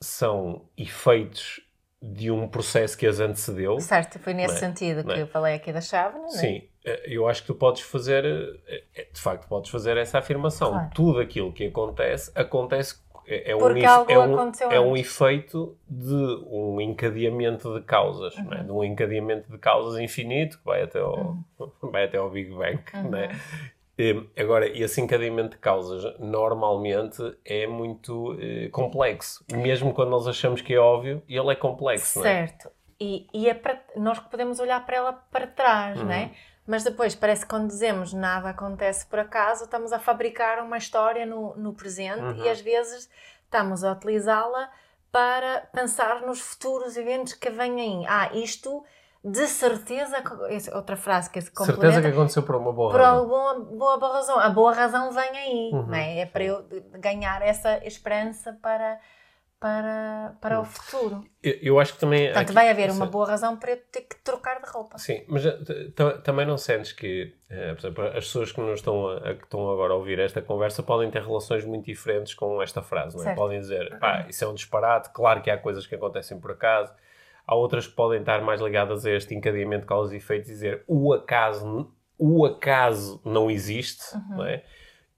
são 0.00 0.62
efeitos 0.76 1.60
de 2.02 2.30
um 2.30 2.46
processo 2.46 2.96
que 2.96 3.06
as 3.06 3.20
antecedeu, 3.20 3.80
Certo, 3.80 4.18
foi 4.18 4.34
nesse 4.34 4.54
é? 4.56 4.58
sentido 4.58 5.02
Não 5.02 5.14
que 5.14 5.20
é? 5.20 5.22
eu 5.22 5.26
falei 5.26 5.54
aqui 5.54 5.72
da 5.72 5.80
chave, 5.80 6.18
não 6.18 6.26
é? 6.26 6.30
Sim, 6.30 6.62
eh, 6.84 7.02
eu 7.06 7.26
acho 7.26 7.40
que 7.40 7.46
tu 7.48 7.54
podes 7.54 7.82
fazer, 7.82 8.24
eh, 8.24 8.84
eh, 8.94 9.08
de 9.12 9.20
facto, 9.20 9.48
podes 9.48 9.70
fazer 9.70 9.96
essa 9.96 10.18
afirmação. 10.18 10.70
Claro. 10.70 10.90
Tudo 10.94 11.18
aquilo 11.20 11.52
que 11.52 11.66
acontece, 11.66 12.30
acontece. 12.34 13.04
É, 13.26 13.50
é 13.50 13.56
um, 13.56 13.58
Porque 13.58 13.84
algo 13.84 14.12
é, 14.12 14.18
um, 14.18 14.52
é 14.70 14.78
um 14.80 14.92
antes. 14.92 15.00
efeito 15.00 15.76
de 15.88 16.14
um 16.48 16.80
encadeamento 16.80 17.74
de 17.74 17.84
causas, 17.84 18.36
é? 18.36 18.40
Uhum. 18.40 18.64
de 18.64 18.70
um 18.72 18.84
encadeamento 18.84 19.50
de 19.50 19.58
causas 19.58 19.98
infinito 19.98 20.58
que 20.58 20.64
vai 20.64 20.82
até 20.82 21.00
ao, 21.00 21.36
vai 21.90 22.04
até 22.04 22.18
ao 22.18 22.30
Big 22.30 22.50
Bang. 22.50 22.78
Não 23.10 23.18
é? 23.18 23.26
Uhum. 23.26 23.32
Eh, 23.32 23.36
Agora, 24.38 24.66
esse 24.68 25.00
encadeamento 25.00 25.50
de 25.50 25.58
causas 25.58 26.18
normalmente 26.18 27.22
é 27.44 27.66
muito 27.66 28.36
eh, 28.40 28.68
complexo. 28.70 29.44
Mesmo 29.50 29.94
quando 29.94 30.10
nós 30.10 30.26
achamos 30.28 30.60
que 30.60 30.74
é 30.74 30.78
óbvio, 30.78 31.22
ele 31.28 31.50
é 31.52 31.54
complexo. 31.54 32.18
Não 32.20 32.26
é? 32.26 32.46
Certo. 32.46 32.70
E, 33.00 33.26
e 33.32 33.48
é 33.48 33.54
para, 33.54 33.82
nós 33.96 34.18
podemos 34.18 34.58
olhar 34.60 34.84
para 34.84 34.96
ela 34.96 35.12
para 35.12 35.46
trás, 35.46 35.96
não 35.98 36.06
Uhum. 36.06 36.12
é? 36.12 36.30
Mas 36.66 36.82
depois 36.82 37.14
parece 37.14 37.42
que 37.42 37.48
quando 37.50 37.68
dizemos 37.68 38.12
nada 38.12 38.48
acontece 38.50 39.06
por 39.06 39.18
acaso, 39.18 39.64
estamos 39.64 39.92
a 39.92 39.98
fabricar 39.98 40.62
uma 40.62 40.76
história 40.78 41.24
no, 41.24 41.54
no 41.56 41.72
presente 41.72 42.20
Uhum. 42.20 42.44
e 42.44 42.48
às 42.48 42.60
vezes 42.60 43.08
estamos 43.44 43.84
a 43.84 43.92
utilizá-la 43.92 44.70
para 45.12 45.60
pensar 45.72 46.22
nos 46.22 46.40
futuros 46.40 46.96
eventos 46.96 47.32
que 47.34 47.48
vêm 47.50 47.80
aí. 47.80 48.06
Ah, 48.08 48.30
isto 48.34 48.84
de 49.28 49.46
certeza, 49.48 50.18
é 50.18 50.76
outra 50.76 50.96
frase 50.96 51.28
que 51.30 51.40
se 51.40 51.46
Certeza 51.48 51.72
complementa, 51.74 52.00
que 52.02 52.06
aconteceu 52.08 52.42
por 52.44 52.54
uma 52.56 52.72
boa 52.72 52.92
por 52.92 53.00
razão. 53.00 53.18
alguma 53.18 53.54
boa, 53.76 53.98
boa 53.98 54.12
razão. 54.14 54.38
A 54.38 54.48
boa 54.50 54.72
razão 54.72 55.10
vem 55.10 55.30
aí, 55.30 55.70
Uhum. 55.72 55.94
é? 55.94 56.20
É 56.20 56.26
para 56.26 56.44
eu 56.44 56.64
ganhar 57.00 57.42
essa 57.42 57.84
esperança 57.84 58.56
para, 58.62 59.00
para, 59.58 60.36
para 60.40 60.60
o 60.60 60.64
futuro. 60.64 61.24
Eu, 61.42 61.54
eu 61.62 61.80
acho 61.80 61.94
que 61.94 61.98
também. 62.00 62.26
Portanto, 62.26 62.42
aqui- 62.44 62.52
vai 62.52 62.70
haver 62.70 62.90
uma 62.90 63.06
boa 63.06 63.26
razão 63.26 63.56
para 63.56 63.72
eu 63.72 63.78
ter 63.90 64.02
que 64.02 64.16
trocar 64.22 64.60
de 64.60 64.68
roupa. 64.70 64.98
Sim, 64.98 65.24
mas 65.28 65.44
eh, 65.44 65.56
também 66.22 66.46
não 66.46 66.56
sentes 66.58 66.92
que, 66.92 67.34
eh, 67.50 67.72
por 67.74 67.80
exemplo, 67.80 68.04
as 68.06 68.12
pessoas 68.26 68.52
que 68.52 68.60
nos 68.60 68.78
estão, 68.80 69.08
a, 69.08 69.16
a- 69.30 69.34
que 69.34 69.44
estão 69.44 69.68
agora 69.72 69.92
a 69.92 69.96
ouvir 69.96 70.18
esta 70.20 70.40
conversa 70.40 70.82
podem 70.82 71.10
ter 71.10 71.22
relações 71.22 71.64
muito 71.64 71.86
diferentes 71.86 72.32
com 72.34 72.62
esta 72.62 72.80
frase, 72.82 73.16
não 73.16 73.22
é? 73.22 73.26
Certo. 73.26 73.38
Podem 73.38 73.58
dizer, 73.58 73.98
pá, 73.98 74.26
isso 74.28 74.44
é 74.44 74.46
um 74.46 74.54
disparate, 74.54 75.10
claro 75.12 75.40
que 75.42 75.50
há 75.50 75.58
coisas 75.58 75.84
que 75.86 75.94
acontecem 75.94 76.38
por 76.38 76.52
acaso. 76.52 76.92
Há 77.46 77.54
outras 77.54 77.86
que 77.86 77.94
podem 77.94 78.20
estar 78.20 78.40
mais 78.42 78.60
ligadas 78.60 79.06
a 79.06 79.10
este 79.12 79.34
encadeamento 79.34 79.82
de 79.82 79.86
causa 79.86 80.14
e 80.14 80.18
efeito 80.18 80.48
e 80.48 80.52
dizer 80.52 80.82
o 80.86 81.12
acaso, 81.12 81.90
o 82.18 82.44
acaso 82.44 83.20
não 83.24 83.50
existe, 83.50 84.04
não 84.30 84.44
é? 84.44 84.62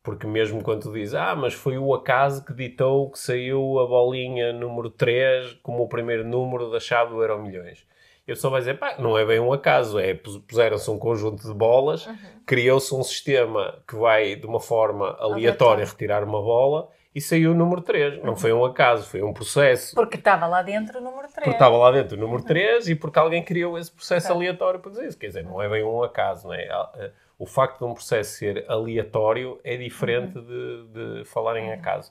Porque 0.02 0.26
mesmo 0.26 0.62
quando 0.62 0.82
tu 0.82 0.92
dizes, 0.92 1.14
ah, 1.14 1.34
mas 1.34 1.52
foi 1.54 1.76
o 1.78 1.92
acaso 1.94 2.44
que 2.44 2.52
ditou 2.54 3.10
que 3.10 3.18
saiu 3.18 3.78
a 3.78 3.86
bolinha 3.86 4.52
número 4.52 4.90
3 4.90 5.54
como 5.62 5.82
o 5.82 5.88
primeiro 5.88 6.24
número 6.24 6.70
da 6.70 6.80
chave 6.80 7.10
do 7.12 7.20
Euro 7.22 7.42
Milhões. 7.42 7.86
E 8.26 8.32
a 8.32 8.34
pessoa 8.34 8.50
vai 8.52 8.60
dizer, 8.60 8.78
pá, 8.78 8.96
não 8.98 9.16
é 9.16 9.24
bem 9.24 9.40
um 9.40 9.52
acaso, 9.52 9.98
é 9.98 10.12
pus- 10.12 10.36
puseram-se 10.38 10.90
um 10.90 10.98
conjunto 10.98 11.42
de 11.46 11.54
bolas, 11.54 12.06
criou-se 12.44 12.94
um 12.94 13.02
sistema 13.02 13.82
que 13.88 13.96
vai 13.96 14.36
de 14.36 14.46
uma 14.46 14.60
forma 14.60 15.16
aleatória 15.18 15.84
retirar 15.84 16.22
uma 16.24 16.40
bola 16.42 16.88
e 17.18 17.20
saiu 17.20 17.50
o 17.50 17.54
número 17.54 17.80
3. 17.80 18.22
Não 18.22 18.36
foi 18.36 18.52
um 18.52 18.64
acaso, 18.64 19.08
foi 19.08 19.22
um 19.22 19.32
processo. 19.32 19.94
Porque 19.94 20.16
estava 20.16 20.46
lá 20.46 20.62
dentro 20.62 20.98
o 20.98 21.02
número 21.02 21.22
3. 21.28 21.34
Porque 21.34 21.50
estava 21.50 21.76
lá 21.76 21.90
dentro 21.90 22.16
o 22.16 22.20
número 22.20 22.42
3 22.44 22.88
e 22.88 22.94
porque 22.94 23.18
alguém 23.18 23.42
criou 23.44 23.76
esse 23.78 23.90
processo 23.90 24.26
Certo. 24.28 24.36
aleatório 24.36 24.80
para 24.80 24.90
dizer 24.90 25.06
isso. 25.08 25.18
Quer 25.18 25.26
dizer, 25.28 25.44
não 25.44 25.60
é 25.60 25.68
bem 25.68 25.82
um 25.82 26.02
acaso, 26.02 26.46
não 26.48 26.54
é? 26.54 26.68
Ah, 26.70 26.90
ah, 26.94 27.10
O 27.38 27.46
facto 27.46 27.78
de 27.78 27.84
um 27.84 27.94
processo 27.94 28.36
ser 28.38 28.64
aleatório 28.68 29.60
é 29.64 29.76
diferente 29.76 30.40
de, 30.40 30.86
de 31.20 31.24
falar 31.24 31.56
em 31.58 31.72
acaso. 31.72 32.10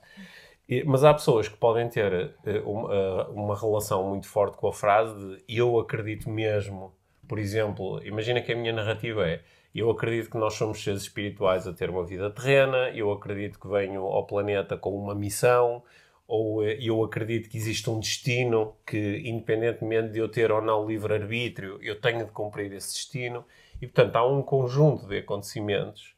E- 0.70 0.84
Mas 0.84 1.04
há 1.04 1.14
pessoas 1.14 1.48
que 1.48 1.56
podem 1.58 1.88
ter 1.90 2.34
eh, 2.46 2.62
uma, 2.66 2.90
ah, 2.94 3.28
uma 3.32 3.60
relação 3.60 4.04
muito 4.10 4.28
forte 4.28 4.58
com 4.58 4.68
a 4.68 4.74
frase 4.74 5.16
de 5.48 5.58
eu 5.58 5.80
acredito 5.80 6.30
mesmo. 6.30 6.94
Por 7.28 7.40
exemplo, 7.40 8.02
imagina 8.06 8.42
que 8.42 8.52
a 8.52 8.56
minha 8.56 8.74
narrativa 8.74 9.28
é 9.28 9.42
eu 9.80 9.90
acredito 9.92 10.32
que 10.32 10.38
nós 10.38 10.54
somos 10.54 10.84
seres 10.84 11.04
espirituais 11.04 11.68
a 11.68 11.74
ter 11.74 11.90
uma 11.90 12.06
vida 12.06 12.30
terrena, 12.30 12.90
eu 12.90 13.12
acredito 13.12 13.60
que 13.60 13.68
venho 13.68 14.02
ao 14.04 14.26
planeta 14.26 14.78
com 14.78 14.96
uma 14.98 15.14
missão, 15.14 15.84
ou 16.28 16.64
eh, 16.64 16.78
eu 16.82 17.04
acredito 17.04 17.50
que 17.50 17.58
existe 17.58 17.90
um 17.90 18.00
destino 18.00 18.76
que, 18.86 19.22
independentemente 19.24 20.10
de 20.10 20.20
eu 20.20 20.28
ter 20.28 20.52
ou 20.52 20.62
não 20.62 20.86
livre-arbítrio, 20.86 21.80
eu 21.82 22.00
tenho 22.00 22.26
de 22.26 22.32
cumprir 22.32 22.72
esse 22.74 22.94
destino. 22.94 23.46
E, 23.82 23.88
portanto, 23.88 24.16
há 24.16 24.28
um 24.28 24.42
conjunto 24.42 25.08
de 25.08 25.20
acontecimentos 25.20 26.16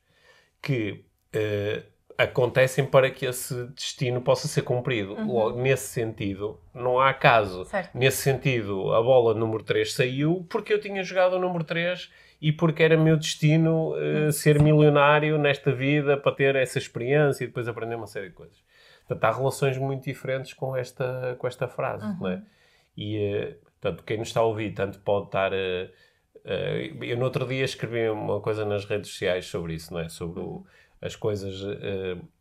que 0.61 1.03
eh, 1.33 1.83
acontecem 2.17 2.85
para 2.85 3.09
que 3.09 3.25
esse 3.25 3.65
destino 3.67 4.21
possa 4.21 4.47
ser 4.47 4.63
cumprido. 4.63 5.15
Logo, 5.25 5.61
nesse 5.61 5.87
sentido, 5.87 6.59
não 6.73 6.99
há 6.99 7.13
caso. 7.13 7.63
Certo. 7.65 7.97
Nesse 7.97 8.17
sentido, 8.17 8.93
a 8.93 9.01
bola 9.01 9.33
número 9.33 9.63
3 9.63 9.93
saiu 9.93 10.45
porque 10.49 10.73
eu 10.73 10.81
tinha 10.81 11.01
jogado 11.03 11.33
o 11.33 11.39
número 11.39 11.63
3 11.63 12.09
e 12.41 12.51
porque 12.51 12.81
era 12.83 12.95
meu 12.97 13.17
destino 13.17 13.93
eh, 13.97 14.31
ser 14.31 14.61
milionário 14.61 15.37
nesta 15.37 15.71
vida 15.71 16.15
para 16.17 16.31
ter 16.31 16.55
essa 16.55 16.77
experiência 16.77 17.43
e 17.43 17.47
depois 17.47 17.67
aprender 17.67 17.95
uma 17.95 18.07
série 18.07 18.29
de 18.29 18.35
coisas. 18.35 18.63
Portanto, 19.07 19.23
há 19.25 19.37
relações 19.37 19.77
muito 19.77 20.03
diferentes 20.05 20.53
com 20.53 20.75
esta, 20.75 21.35
com 21.39 21.47
esta 21.47 21.67
frase, 21.67 22.05
não 22.19 22.29
é? 22.29 22.41
E, 22.95 23.17
eh, 23.17 23.57
portanto, 23.81 24.03
quem 24.03 24.17
nos 24.17 24.27
está 24.29 24.39
a 24.39 24.43
ouvir 24.43 24.71
tanto 24.73 24.99
pode 24.99 25.25
estar... 25.25 25.51
eh, 25.53 25.89
eh, 26.45 26.93
eu 27.01 27.17
no 27.17 27.25
outro 27.25 27.45
dia 27.45 27.65
escrevi 27.65 28.07
uma 28.09 28.39
coisa 28.39 28.63
nas 28.65 28.85
redes 28.85 29.09
sociais 29.09 29.45
sobre 29.47 29.73
isso, 29.73 29.91
não 29.93 29.99
é? 29.99 30.07
Sobre 30.09 30.39
o- 30.41 30.65
as 31.01 31.15
coisas 31.15 31.61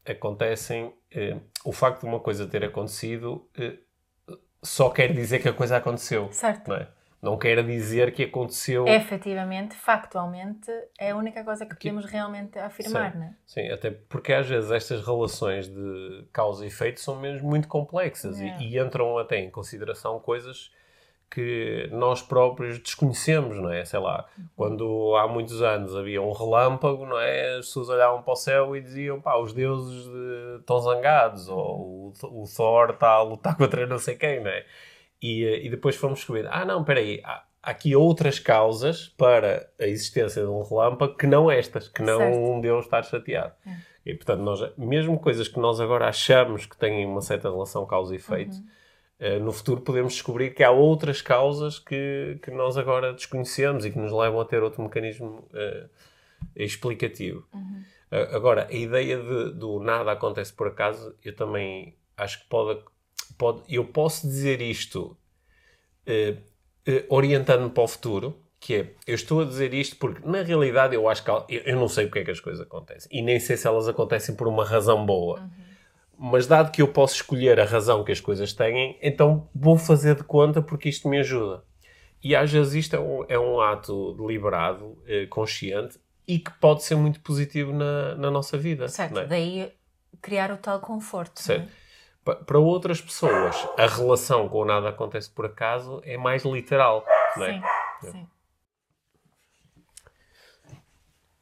acontecem... 0.04 0.92
o 1.64 1.72
facto 1.72 2.00
de 2.02 2.06
uma 2.06 2.20
coisa 2.20 2.46
ter 2.46 2.64
acontecido 2.64 3.48
só 4.62 4.90
quer 4.90 5.12
dizer 5.12 5.38
que 5.40 5.48
a 5.48 5.52
coisa 5.52 5.76
aconteceu, 5.76 6.28
Certo. 6.32 6.68
não 6.68 6.76
é? 6.76 6.88
Não 7.20 7.36
quer 7.36 7.64
dizer 7.64 8.12
que 8.12 8.22
aconteceu... 8.24 8.86
Efetivamente, 8.86 9.74
factualmente, 9.74 10.70
é 10.98 11.10
a 11.10 11.16
única 11.16 11.42
coisa 11.42 11.66
que 11.66 11.74
podemos 11.74 12.04
realmente 12.04 12.56
afirmar, 12.58 13.12
Sim. 13.12 13.18
não 13.18 13.24
é? 13.26 13.34
Sim, 13.44 13.68
até 13.70 13.90
porque 13.90 14.32
às 14.32 14.46
vezes 14.48 14.70
estas 14.70 15.04
relações 15.04 15.68
de 15.68 16.24
causa 16.32 16.64
e 16.64 16.68
efeito 16.68 17.00
são 17.00 17.16
mesmo 17.18 17.48
muito 17.48 17.66
complexas 17.66 18.40
e- 18.40 18.48
É. 18.48 18.58
e, 18.60 18.78
entram 18.78 19.18
até 19.18 19.36
em 19.38 19.50
consideração 19.50 20.20
coisas 20.20 20.70
que 21.30 21.88
nós 21.92 22.22
próprios 22.22 22.78
desconhecemos, 22.78 23.56
não 23.56 23.70
é? 23.70 23.84
Sei 23.84 23.98
lá, 23.98 24.24
quando 24.56 25.14
há 25.16 25.28
muitos 25.28 25.60
anos 25.60 25.94
havia 25.94 26.22
um 26.22 26.32
relâmpago, 26.32 27.04
não 27.04 27.18
é? 27.20 27.56
As 27.58 27.66
pessoas 27.66 27.88
olhavam 27.90 28.22
para 28.22 28.32
o 28.32 28.36
céu 28.36 28.74
e 28.76 28.80
diziam, 28.80 29.20
pá, 29.20 29.36
os 29.36 29.52
deuses 29.52 30.06
estão 30.60 30.78
zangados, 30.78 31.48
ou 31.48 32.12
o, 32.22 32.42
o 32.42 32.44
Thor 32.46 32.90
está 32.90 33.10
a 33.10 33.22
lutar 33.22 33.56
contra 33.58 33.86
não 33.86 33.98
sei 33.98 34.14
quem, 34.14 34.40
não 34.40 34.50
é? 34.50 34.64
E, 35.22 35.44
eh, 35.44 35.64
e 35.66 35.68
depois 35.70 35.96
fomos 35.96 36.18
descobrir, 36.20 36.46
ah 36.48 36.64
não, 36.64 36.80
espera 36.80 37.00
aí, 37.00 37.20
há, 37.24 37.42
há 37.62 37.70
aqui 37.70 37.94
outras 37.96 38.38
causas 38.38 39.08
para 39.08 39.68
a 39.78 39.86
existência 39.86 40.42
de 40.42 40.48
um 40.48 40.62
relâmpago 40.62 41.16
que 41.16 41.26
não 41.26 41.50
estas, 41.50 41.88
que 41.88 42.02
não 42.02 42.18
Certo. 42.18 42.36
um 42.38 42.60
Deus 42.60 42.84
estar 42.84 43.02
chateado. 43.04 43.52
E 44.06 44.14
portanto, 44.14 44.40
nós, 44.40 44.72
mesmo 44.78 45.18
coisas 45.18 45.48
que 45.48 45.58
nós 45.58 45.80
agora 45.80 46.08
achamos 46.08 46.64
que 46.66 46.76
têm 46.76 47.04
uma 47.04 47.20
certa 47.20 47.50
relação 47.50 47.84
causa 47.84 48.14
e 48.14 48.16
efeito, 48.16 48.56
eh, 49.18 49.38
no 49.40 49.52
futuro 49.52 49.80
podemos 49.82 50.12
descobrir 50.14 50.54
que 50.54 50.62
há 50.62 50.70
outras 50.70 51.20
causas 51.20 51.78
que, 51.78 52.38
que 52.42 52.50
nós 52.52 52.78
agora 52.78 53.12
desconhecemos 53.12 53.84
e 53.84 53.90
que 53.90 53.98
nos 53.98 54.12
levam 54.12 54.40
a 54.40 54.44
ter 54.44 54.62
outro 54.62 54.80
mecanismo 54.82 55.46
eh, 55.52 55.88
explicativo. 56.56 57.44
A- 58.10 58.36
agora, 58.36 58.66
a 58.70 58.72
ideia 58.72 59.18
de, 59.18 59.52
do 59.54 59.80
nada 59.80 60.12
acontece 60.12 60.52
por 60.52 60.68
acaso, 60.68 61.14
eu 61.24 61.34
também 61.34 61.94
acho 62.16 62.40
que 62.42 62.48
pode. 62.48 62.80
Pode 63.38 63.62
eu 63.68 63.84
posso 63.84 64.26
dizer 64.26 64.60
isto 64.60 65.16
eh, 66.04 66.36
eh, 66.86 67.04
orientando-me 67.08 67.70
para 67.70 67.82
o 67.84 67.88
futuro, 67.88 68.36
que 68.60 68.74
é, 68.74 68.94
eu 69.06 69.14
estou 69.14 69.42
a 69.42 69.44
dizer 69.44 69.72
isto 69.72 69.96
porque, 69.96 70.26
na 70.26 70.42
realidade, 70.42 70.94
eu 70.94 71.08
acho 71.08 71.22
que 71.22 71.30
eu, 71.30 71.44
eu 71.48 71.76
não 71.76 71.88
sei 71.88 72.06
porque 72.06 72.20
é 72.20 72.24
que 72.24 72.30
as 72.30 72.40
coisas 72.40 72.60
acontecem. 72.60 73.08
E 73.12 73.22
nem 73.22 73.38
sei 73.38 73.56
se 73.56 73.66
elas 73.66 73.86
acontecem 73.86 74.34
por 74.34 74.48
uma 74.48 74.64
razão 74.64 75.06
boa. 75.06 75.48
Mas 76.18 76.46
dado 76.48 76.72
que 76.72 76.82
eu 76.82 76.88
posso 76.88 77.14
escolher 77.14 77.60
a 77.60 77.64
razão 77.64 78.02
que 78.02 78.10
as 78.10 78.20
coisas 78.20 78.52
têm, 78.52 78.98
então 79.00 79.48
vou 79.54 79.78
fazer 79.78 80.16
de 80.16 80.24
conta 80.24 80.60
porque 80.60 80.88
isto 80.88 81.08
me 81.08 81.18
ajuda. 81.20 81.62
E 82.22 82.34
às 82.34 82.50
vezes 82.50 82.74
isto 82.74 82.96
é 82.96 82.98
um, 82.98 83.24
é 83.28 83.38
um 83.38 83.60
ato 83.60 84.14
deliberado, 84.14 85.00
eh, 85.06 85.26
consciente, 85.26 86.00
e 86.26 86.40
que 86.40 86.50
pode 86.58 86.82
ser 86.82 86.96
muito 86.96 87.20
positivo 87.20 87.72
na, 87.72 88.16
na 88.16 88.30
nossa 88.30 88.58
vida. 88.58 88.88
Certo. 88.88 89.20
é? 89.20 89.26
Daí 89.26 89.72
criar 90.20 90.50
o 90.50 90.56
tal 90.56 90.80
conforto. 90.80 91.40
Certo. 91.40 91.70
É? 92.32 92.34
Para 92.36 92.58
outras 92.58 93.00
pessoas, 93.00 93.56
a 93.76 93.86
relação 93.86 94.48
com 94.48 94.58
o 94.58 94.64
nada 94.64 94.88
acontece 94.88 95.30
por 95.30 95.46
acaso 95.46 96.00
é 96.04 96.16
mais 96.16 96.44
literal. 96.44 97.04
Não 97.36 97.44
é? 97.44 97.62
Sim, 98.00 98.10
sim. 98.10 98.28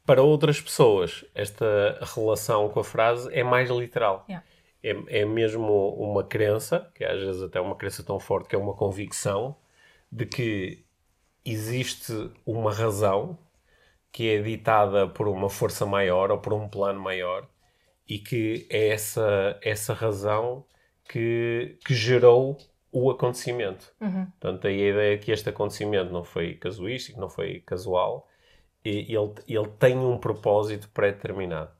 Para 0.05 0.21
outras 0.21 0.61
pessoas, 0.61 1.25
esta 1.35 1.99
relação 2.15 2.69
com 2.69 2.79
a 2.79 2.83
frase 2.83 3.29
é 3.33 3.43
mais 3.43 3.69
literal. 3.69 4.23
Yeah. 4.29 4.45
É, 4.81 5.21
é 5.21 5.25
mesmo 5.25 5.89
uma 5.95 6.23
crença, 6.23 6.89
que 6.95 7.03
às 7.03 7.19
vezes 7.19 7.41
até 7.41 7.59
é 7.59 7.61
uma 7.61 7.75
crença 7.75 8.03
tão 8.03 8.17
forte 8.17 8.47
que 8.47 8.55
é 8.55 8.59
uma 8.59 8.73
convicção, 8.73 9.57
de 10.09 10.25
que 10.25 10.85
existe 11.43 12.31
uma 12.45 12.71
razão 12.71 13.37
que 14.11 14.29
é 14.29 14.41
ditada 14.41 15.07
por 15.07 15.27
uma 15.27 15.49
força 15.49 15.85
maior 15.85 16.31
ou 16.31 16.37
por 16.37 16.53
um 16.53 16.69
plano 16.69 16.99
maior 16.99 17.47
e 18.07 18.17
que 18.17 18.65
é 18.69 18.89
essa, 18.89 19.59
essa 19.61 19.93
razão 19.93 20.65
que, 21.09 21.77
que 21.85 21.93
gerou 21.93 22.57
o 22.91 23.09
acontecimento. 23.11 23.93
Portanto, 24.39 24.67
aí 24.67 24.81
a 24.83 24.89
ideia 24.91 25.13
é 25.15 25.17
que 25.17 25.31
este 25.31 25.49
acontecimento 25.49 26.11
não 26.11 26.23
foi 26.23 26.53
casuístico, 26.55 27.19
não 27.19 27.29
foi 27.29 27.59
casual, 27.65 28.27
e 28.85 29.13
ele, 29.15 29.33
ele 29.47 29.67
tem 29.79 29.97
um 29.97 30.17
propósito 30.17 30.89
pré-determinado. 30.93 31.71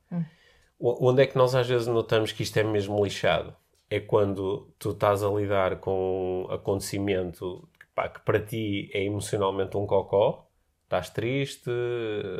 O- 0.80 1.10
Onde 1.10 1.24
é 1.24 1.28
que 1.28 1.38
nós 1.38 1.56
às 1.56 1.68
vezes 1.68 1.88
notamos 1.88 2.32
que 2.32 2.44
isto 2.44 2.58
é 2.58 2.64
mesmo 2.64 3.04
lixado? 3.04 3.56
É 3.90 4.00
quando 4.00 4.68
tu 4.78 4.92
estás 4.92 5.24
a 5.24 5.30
lidar 5.30 5.78
com 5.80 6.46
um 6.50 6.52
acontecimento 6.54 7.68
que, 7.80 7.86
pá, 7.96 8.10
que 8.10 8.20
para 8.22 8.40
ti 8.40 8.90
é 8.94 9.04
emocionalmente 9.04 9.78
um 9.78 9.86
cocó, 9.88 10.47
estás 10.88 11.10
triste, 11.10 11.70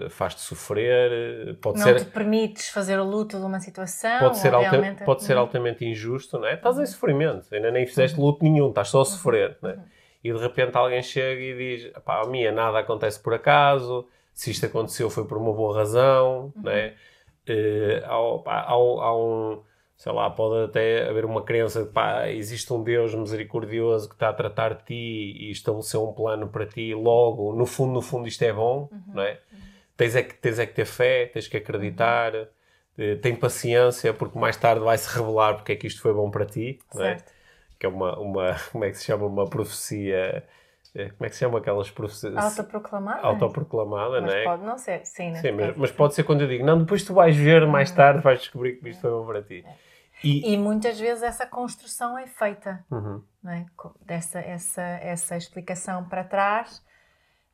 faz-te 0.10 0.40
sofrer, 0.42 1.58
pode 1.62 1.78
Não 1.80 1.84
ser 1.86 1.96
te 2.00 2.06
permites 2.06 2.70
fazer 2.70 2.98
o 2.98 3.04
luto 3.04 3.38
de 3.38 3.44
uma 3.46 3.60
situação. 3.60 4.20
pode 4.20 4.38
ser, 4.38 4.54
alta- 4.54 4.70
realmente- 4.70 5.04
pode 5.04 5.24
ser 5.24 5.34
Uhum. 5.34 5.42
altamente 5.42 5.86
injusto, 5.86 6.40
não 6.40 6.48
é? 6.48 6.54
Estás 6.54 6.80
em 6.80 6.86
sofrimento, 6.86 7.48
ainda 7.54 7.70
nem 7.72 7.86
fizeste 7.86 8.18
luto 8.20 8.44
nenhum, 8.44 8.70
estás 8.70 8.88
só 8.90 9.02
a 9.02 9.06
sofrer, 9.06 9.58
não 9.62 9.70
é? 9.72 9.80
E 10.24 10.32
de 10.32 10.40
repente 10.40 10.76
alguém 10.78 11.04
chega 11.04 11.42
e 11.42 11.56
diz: 11.58 11.92
pá, 12.06 12.22
a 12.22 12.28
minha 12.28 12.52
nada 12.52 12.80
acontece 12.80 13.20
por 13.22 13.34
acaso, 13.34 14.08
se 14.34 14.50
isto 14.52 14.66
aconteceu 14.66 15.10
foi 15.10 15.26
por 15.26 15.38
uma 15.38 15.52
boa 15.54 15.76
razão, 15.78 16.52
não 16.56 16.72
é? 16.72 16.94
Eh, 17.46 18.02
há, 18.06 18.16
há 18.46 18.72
há 18.72 19.16
um, 19.18 19.62
sei 19.98 20.12
lá, 20.12 20.30
pode 20.30 20.66
até 20.66 21.10
haver 21.10 21.26
uma 21.26 21.42
crença 21.42 21.84
de 21.84 21.90
pá, 21.90 22.30
existe 22.30 22.72
um 22.72 22.84
Deus 22.84 23.16
misericordioso 23.16 24.08
que 24.08 24.16
está 24.16 24.30
a 24.30 24.34
tratar 24.34 24.76
de 24.76 24.84
ti 24.84 24.94
e 25.40 25.52
estabeleceu 25.52 26.08
um 26.08 26.14
plano 26.14 26.48
para 26.48 26.68
ti, 26.68 26.94
logo, 26.94 27.54
no 27.54 27.66
fundo, 27.66 27.94
no 27.94 28.02
fundo, 28.02 28.28
isto 28.28 28.44
é 28.44 28.54
bom, 28.54 28.90
não 29.08 29.24
é? 29.24 29.40
Tens 29.98 30.16
é, 30.16 30.22
que, 30.22 30.36
tens 30.36 30.60
é 30.60 30.68
que 30.68 30.74
ter 30.74 30.86
fé, 30.86 31.26
tens 31.26 31.48
que 31.48 31.58
acreditar, 31.58 32.32
eh, 32.96 33.16
tem 33.16 33.36
paciência, 33.36 34.14
porque 34.14 34.38
mais 34.38 34.56
tarde 34.56 34.82
vai-se 34.82 35.10
revelar 35.18 35.56
porque 35.56 35.72
é 35.72 35.76
que 35.76 35.88
isto 35.88 36.00
foi 36.00 36.14
bom 36.14 36.30
para 36.30 36.46
ti, 36.46 36.80
não 36.94 37.04
é? 37.04 37.18
Certo. 37.18 37.34
que 37.80 37.86
é 37.88 37.90
uma, 37.90 38.20
uma, 38.20 38.56
como 38.72 38.86
é 38.86 38.92
que 38.92 38.98
se 39.00 39.06
chama, 39.06 39.26
uma 39.26 39.50
profecia, 39.50 40.44
eh, 40.94 41.10
como 41.10 41.26
é 41.26 41.30
que 41.30 41.36
se 41.36 41.40
chama 41.40 41.58
aquelas 41.58 41.90
profecias? 41.90 42.36
Autoproclamada? 42.38 43.22
Autoproclamada, 43.24 44.22
mas 44.22 44.32
não 44.32 44.40
é? 44.40 44.44
pode 44.44 44.64
não 44.64 44.78
ser, 44.78 45.04
sim. 45.08 45.34
Sim, 45.34 45.54
mas, 45.54 45.76
mas, 45.76 45.92
pode 45.92 46.14
ser 46.14 46.24
quando 46.24 46.42
eu 46.42 46.48
digo, 46.48 46.64
não, 46.64 46.78
depois 46.78 47.04
tu 47.04 47.16
vais 47.16 47.36
ver 47.36 47.66
mais 47.66 47.90
tarde, 47.90 48.22
vais 48.22 48.40
descobrir 48.40 48.74
que 48.74 48.90
isto 48.90 49.02
foi 49.02 49.10
bom 49.10 49.26
para 49.26 49.42
ti. 49.42 49.66
E, 50.24 50.54
e, 50.54 50.58
muitas 50.58 51.00
vezes 51.00 51.24
essa 51.24 51.46
construção 51.46 52.18
é 52.18 52.26
feita, 52.26 52.84
uhum. 52.90 53.24
é? 53.46 53.66
Dessa, 54.02 54.40
essa, 54.40 54.82
essa 54.82 55.38
explicação 55.38 56.06
para 56.10 56.24
trás. 56.24 56.84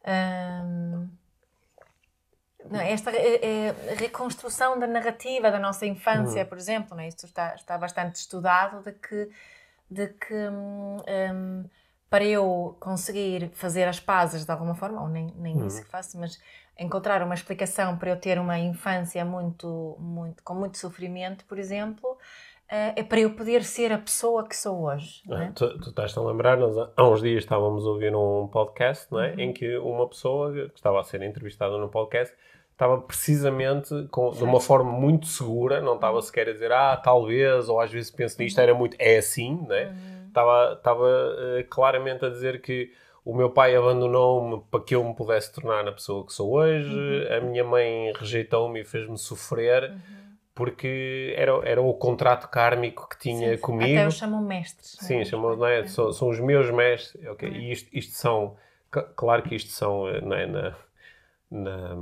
Hum, 0.05 1.09
não, 2.69 2.79
esta 2.79 3.11
é, 3.11 3.67
é, 3.67 3.75
reconstrução 3.95 4.79
da 4.79 4.87
narrativa 4.87 5.51
da 5.51 5.59
nossa 5.59 5.85
infância, 5.85 6.43
uhum. 6.43 6.49
por 6.49 6.57
exemplo, 6.57 6.95
não 6.95 7.03
é? 7.03 7.07
isto 7.07 7.25
está, 7.25 7.53
está 7.55 7.77
bastante 7.77 8.15
estudado 8.15 8.81
de 8.83 8.93
que, 8.93 9.29
de 9.89 10.07
que 10.07 10.33
um, 10.33 11.69
para 12.09 12.23
eu 12.23 12.77
conseguir 12.79 13.49
fazer 13.53 13.87
as 13.87 13.99
pazes 13.99 14.45
de 14.45 14.51
alguma 14.51 14.75
forma, 14.75 15.01
ou 15.01 15.09
nem, 15.09 15.33
nem 15.35 15.57
uhum. 15.57 15.67
isso 15.67 15.83
que 15.83 15.89
faço, 15.89 16.17
mas 16.17 16.39
encontrar 16.77 17.21
uma 17.21 17.33
explicação 17.33 17.97
para 17.97 18.09
eu 18.09 18.19
ter 18.19 18.39
uma 18.39 18.57
infância 18.57 19.23
muito, 19.25 19.97
muito, 19.99 20.43
com 20.43 20.53
muito 20.53 20.77
sofrimento, 20.77 21.45
por 21.45 21.57
exemplo, 21.57 22.17
é 22.69 23.03
para 23.03 23.19
eu 23.19 23.31
poder 23.35 23.63
ser 23.63 23.91
a 23.91 23.97
pessoa 23.97 24.47
que 24.47 24.55
sou 24.55 24.85
hoje. 24.85 25.21
É? 25.29 25.51
Tu, 25.53 25.79
tu 25.79 25.89
estás 25.89 26.17
a 26.17 26.21
lembrar, 26.21 26.57
nós 26.57 26.75
há 26.95 27.07
uns 27.07 27.21
dias 27.21 27.43
estávamos 27.43 27.85
a 27.85 27.89
ouvir 27.89 28.15
um 28.15 28.47
podcast 28.47 29.11
não 29.11 29.21
é? 29.21 29.31
Uhum. 29.33 29.39
em 29.39 29.53
que 29.53 29.77
uma 29.77 30.07
pessoa 30.07 30.51
que 30.51 30.71
estava 30.75 30.99
a 30.99 31.03
ser 31.03 31.21
entrevistada 31.21 31.77
no 31.77 31.89
podcast 31.89 32.33
estava 32.71 32.99
precisamente 32.99 34.07
com, 34.09 34.31
de 34.31 34.43
uma 34.43 34.59
forma 34.59 34.91
muito 34.91 35.27
segura, 35.27 35.79
não 35.79 35.95
estava 35.95 36.21
sequer 36.21 36.49
a 36.49 36.53
dizer, 36.53 36.71
ah, 36.71 36.97
talvez, 36.97 37.69
ou 37.69 37.79
às 37.79 37.91
vezes 37.91 38.09
penso 38.09 38.41
nisto, 38.41 38.59
era 38.59 38.73
muito, 38.73 38.97
é 38.99 39.17
assim, 39.17 39.65
né? 39.67 39.85
Uhum. 39.85 40.27
Estava, 40.27 40.73
estava 40.73 41.05
uh, 41.05 41.63
claramente 41.69 42.25
a 42.25 42.29
dizer 42.29 42.61
que 42.61 42.91
o 43.23 43.35
meu 43.35 43.51
pai 43.51 43.75
abandonou-me 43.75 44.63
para 44.69 44.81
que 44.81 44.95
eu 44.95 45.03
me 45.03 45.15
pudesse 45.15 45.53
tornar 45.53 45.87
a 45.87 45.91
pessoa 45.91 46.25
que 46.25 46.33
sou 46.33 46.53
hoje, 46.53 46.89
uhum. 46.89 47.37
a 47.37 47.39
minha 47.41 47.63
mãe 47.63 48.11
rejeitou-me 48.15 48.81
e 48.81 48.83
fez-me 48.83 49.17
sofrer. 49.17 49.93
Porque 50.55 51.33
era, 51.35 51.51
era 51.67 51.81
o 51.81 51.93
contrato 51.95 52.47
kármico 52.47 53.09
que 53.09 53.17
tinha 53.17 53.55
sim, 53.55 53.61
comigo. 53.61 53.97
Até 53.97 54.07
os 54.07 54.15
chamam 54.15 54.41
mestres. 54.41 54.97
Sim, 54.99 55.21
é? 55.21 55.25
chamam, 55.25 55.55
não 55.57 55.65
é? 55.65 55.85
São, 55.85 56.11
são 56.11 56.29
os 56.29 56.39
meus 56.39 56.69
mestres. 56.69 57.25
Okay. 57.25 57.49
E 57.49 57.71
isto, 57.71 57.89
isto 57.91 58.15
são, 58.15 58.55
claro 59.15 59.41
que 59.41 59.55
isto 59.55 59.71
são, 59.71 60.07
eh, 60.07 60.17
é? 60.17 60.45
Na, 60.45 60.75
na, 61.53 61.95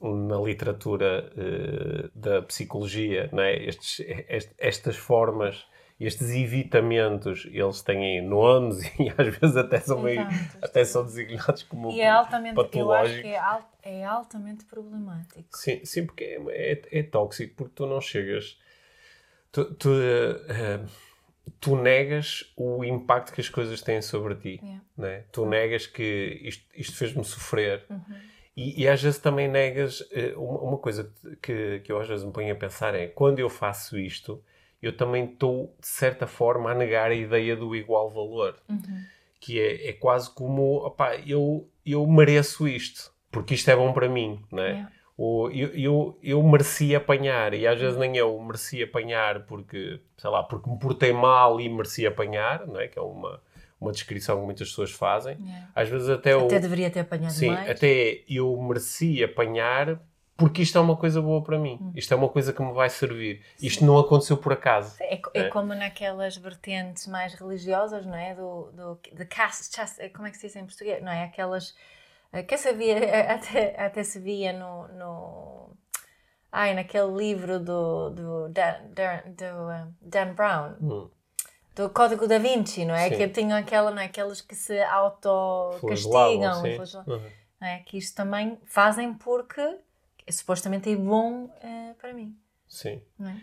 na 0.00 0.36
literatura 0.38 1.30
uh, 1.36 2.18
da 2.18 2.42
psicologia, 2.42 3.28
não 3.32 3.42
é? 3.42 3.56
Estes, 3.64 4.00
est, 4.28 4.54
estas 4.58 4.96
formas, 4.96 5.66
estes 5.98 6.30
evitamentos, 6.30 7.46
eles 7.50 7.82
têm 7.82 8.20
nomes 8.20 8.82
e 8.98 9.12
às 9.16 9.36
vezes 9.36 9.56
até 9.56 9.80
são 9.80 10.02
meio, 10.02 10.26
até 10.60 10.84
são 10.84 11.04
designados 11.04 11.62
como 11.62 11.90
e 11.90 12.00
é 12.00 12.10
altamente, 12.10 12.54
patológicos. 12.54 12.84
Eu 12.84 12.92
acho 12.92 13.22
que 13.22 13.28
é, 13.28 13.38
alt, 13.38 13.64
é 13.82 14.04
altamente 14.04 14.64
problemático. 14.64 15.44
Sim, 15.52 15.84
sim 15.84 16.06
porque 16.06 16.24
é, 16.24 16.72
é, 16.72 16.98
é 16.98 17.02
tóxico, 17.02 17.54
porque 17.56 17.72
tu 17.74 17.86
não 17.86 18.00
chegas... 18.00 18.58
Tu, 19.52 19.72
tu, 19.74 19.88
uh, 19.90 20.88
tu 21.60 21.76
negas 21.76 22.52
o 22.56 22.84
impacto 22.84 23.32
que 23.32 23.40
as 23.40 23.48
coisas 23.48 23.80
têm 23.80 24.02
sobre 24.02 24.34
ti. 24.34 24.60
Yeah. 24.62 24.84
Né? 24.96 25.24
Tu 25.30 25.46
negas 25.46 25.86
que 25.86 26.40
isto, 26.42 26.64
isto 26.74 26.96
fez-me 26.96 27.24
sofrer. 27.24 27.84
Uhum. 27.88 28.34
E, 28.56 28.82
e, 28.82 28.88
às 28.88 29.02
vezes 29.02 29.18
também 29.18 29.48
negas. 29.48 30.00
Uh, 30.00 30.40
uma, 30.40 30.60
uma, 30.60 30.78
coisa 30.78 31.12
que, 31.40 31.80
que 31.80 31.90
eu 31.92 32.00
às 32.00 32.08
vezes 32.08 32.24
me 32.24 32.32
ponho 32.32 32.52
a 32.52 32.56
pensar 32.56 32.94
é: 32.94 33.06
quando 33.08 33.38
eu 33.38 33.48
faço 33.48 33.98
isto, 33.98 34.42
eu 34.86 34.96
também 34.96 35.24
estou, 35.24 35.74
de 35.80 35.86
certa 35.86 36.26
forma, 36.26 36.70
a 36.70 36.74
negar 36.74 37.10
a 37.10 37.14
ideia 37.14 37.56
do 37.56 37.74
igual 37.74 38.10
valor. 38.10 38.56
Uhum. 38.68 39.04
Que 39.40 39.60
é, 39.60 39.90
é 39.90 39.92
quase 39.92 40.30
como: 40.30 40.84
opá, 40.84 41.16
eu, 41.16 41.68
eu 41.84 42.06
mereço 42.06 42.66
isto, 42.66 43.12
porque 43.30 43.54
isto 43.54 43.70
é 43.70 43.76
bom 43.76 43.92
para 43.92 44.08
mim, 44.08 44.42
não 44.50 44.62
é? 44.62 44.70
Yeah. 44.70 44.90
Ou 45.16 45.50
eu, 45.52 45.68
eu, 45.68 46.18
eu 46.22 46.42
mereci 46.42 46.94
apanhar, 46.94 47.54
e 47.54 47.66
às 47.66 47.78
vezes 47.78 47.96
nem 47.96 48.16
eu 48.16 48.36
mereci 48.40 48.82
apanhar 48.82 49.46
porque, 49.46 50.00
sei 50.16 50.30
lá, 50.30 50.42
porque 50.42 50.68
me 50.68 50.76
portei 50.76 51.12
mal 51.12 51.60
e 51.60 51.68
mereci 51.68 52.04
apanhar, 52.04 52.66
não 52.66 52.80
é? 52.80 52.88
Que 52.88 52.98
é 52.98 53.02
uma 53.02 53.40
uma 53.84 53.92
descrição 53.92 54.40
que 54.40 54.44
muitas 54.46 54.68
pessoas 54.70 54.90
fazem. 54.90 55.36
Yeah. 55.40 55.68
Às 55.74 55.88
vezes 55.88 56.08
até... 56.08 56.32
Até 56.32 56.58
deveria 56.58 56.90
ter 56.90 57.00
apanhado 57.00 57.32
sim, 57.32 57.50
mais. 57.50 57.70
até 57.70 58.22
eu 58.28 58.56
mereci 58.62 59.22
apanhar 59.22 60.00
porque 60.36 60.62
isto 60.62 60.76
é 60.76 60.80
uma 60.80 60.96
coisa 60.96 61.22
boa 61.22 61.42
para 61.42 61.58
mim. 61.58 61.78
Hum. 61.80 61.92
Isto 61.94 62.12
é 62.12 62.16
uma 62.16 62.28
coisa 62.28 62.52
que 62.52 62.60
me 62.60 62.72
vai 62.72 62.90
servir. 62.90 63.42
Sim. 63.56 63.66
Isto 63.66 63.84
não 63.84 63.98
aconteceu 63.98 64.36
por 64.36 64.52
acaso. 64.52 64.96
É, 65.00 65.14
é, 65.14 65.22
é, 65.34 65.48
como 65.48 65.74
naquelas 65.74 66.36
vertentes 66.36 67.06
mais 67.06 67.34
religiosas, 67.34 68.04
não 68.04 68.16
é? 68.16 68.34
Do, 68.34 68.72
do, 68.72 68.98
de 69.12 69.24
cast, 69.26 69.76
como 70.12 70.26
é 70.26 70.30
que 70.30 70.36
se 70.36 70.46
diz 70.46 70.56
em 70.56 70.64
português? 70.64 71.02
Não 71.02 71.12
é? 71.12 71.24
Aquelas... 71.24 71.74
Eh, 72.32 72.42
que 72.42 72.58
se 72.58 72.72
via, 72.72 72.98
eh, 72.98 73.30
até, 73.32 73.84
até 73.84 74.02
se 74.02 74.18
via 74.18 74.52
no... 74.52 74.88
no 74.88 75.70
ai, 76.50 76.74
naquele 76.74 77.12
livro 77.12 77.60
do, 77.60 78.10
do 78.10 78.48
Dan, 78.48 78.74
do, 78.90 79.94
Dan 80.02 80.34
Brown. 80.34 80.74
Hum 80.80 81.10
do 81.74 81.90
Código 81.90 82.28
da 82.28 82.38
Vinci, 82.38 82.84
não 82.84 82.94
é? 82.94 83.08
Sim. 83.08 83.16
Que 83.16 83.28
tinham 83.28 83.58
aquela, 83.58 83.90
não 83.90 84.00
é? 84.00 84.04
aquelas 84.04 84.40
que 84.40 84.54
se 84.54 84.80
auto-castigam, 84.84 86.62
uhum. 86.62 87.20
é? 87.60 87.78
que 87.80 87.98
isto 87.98 88.14
também 88.14 88.56
fazem 88.64 89.12
porque 89.12 89.60
é, 89.60 89.76
supostamente 90.32 90.90
é 90.90 90.96
bom 90.96 91.44
uh, 91.44 91.94
para 91.98 92.12
mim. 92.14 92.38
Sim. 92.66 93.02
Não 93.18 93.28
é? 93.28 93.42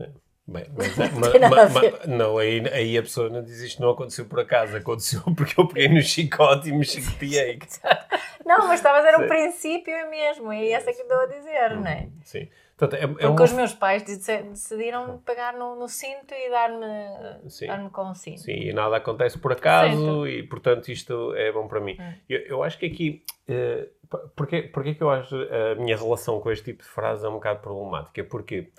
é. 0.00 0.12
Bem, 0.50 0.66
mas, 0.76 0.98
é, 0.98 1.08
mas, 1.48 1.72
mas, 1.72 2.06
não, 2.08 2.36
aí, 2.36 2.60
aí 2.72 2.98
a 2.98 3.02
pessoa 3.02 3.30
não 3.30 3.40
diz 3.40 3.60
isto 3.60 3.80
não 3.80 3.90
aconteceu 3.90 4.24
por 4.24 4.40
acaso, 4.40 4.76
aconteceu 4.76 5.22
porque 5.36 5.58
eu 5.58 5.68
peguei 5.68 5.88
no 5.88 6.02
chicote 6.02 6.70
e 6.70 6.72
me 6.72 6.84
chicoteei. 6.84 7.60
não, 8.44 8.66
mas 8.66 8.80
estava 8.80 8.98
a 8.98 9.00
dizer 9.00 9.16
um 9.16 9.28
princípio 9.28 10.10
mesmo, 10.10 10.52
e 10.52 10.70
é 10.70 10.72
essa 10.72 10.92
que 10.92 11.02
estou 11.02 11.20
a 11.20 11.26
dizer, 11.26 11.76
não 11.76 11.86
é? 11.86 12.08
Sim. 12.24 12.48
Portanto, 12.76 12.98
é, 12.98 13.04
é 13.04 13.06
Porque 13.06 13.26
uma... 13.26 13.44
os 13.44 13.52
meus 13.52 13.74
pais 13.74 14.02
decidiram 14.02 15.18
pegar 15.18 15.52
no, 15.52 15.76
no 15.76 15.86
cinto 15.86 16.34
e 16.34 16.50
dar-me 16.50 17.68
dar 17.68 17.90
com 17.90 18.10
o 18.10 18.14
cinto. 18.14 18.40
Sim, 18.40 18.52
e 18.52 18.72
nada 18.72 18.96
acontece 18.96 19.38
por 19.38 19.52
acaso 19.52 20.26
e, 20.26 20.42
portanto, 20.42 20.88
isto 20.88 21.32
é 21.36 21.52
bom 21.52 21.68
para 21.68 21.78
mim. 21.78 21.96
Hum. 22.00 22.12
Eu, 22.28 22.40
eu, 22.40 22.62
acho 22.64 22.76
que 22.78 22.86
aqui... 22.86 23.22
Uh, 23.48 23.86
porquê, 24.34 24.62
porquê 24.62 24.94
que 24.94 25.02
eu 25.02 25.10
acho 25.10 25.36
a 25.36 25.74
minha 25.76 25.96
relação 25.96 26.40
com 26.40 26.50
este 26.50 26.72
tipo 26.72 26.82
de 26.82 26.88
frase 26.88 27.24
é 27.24 27.28
um 27.28 27.34
bocado 27.34 27.60
problemática? 27.60 28.24
Porque 28.24 28.70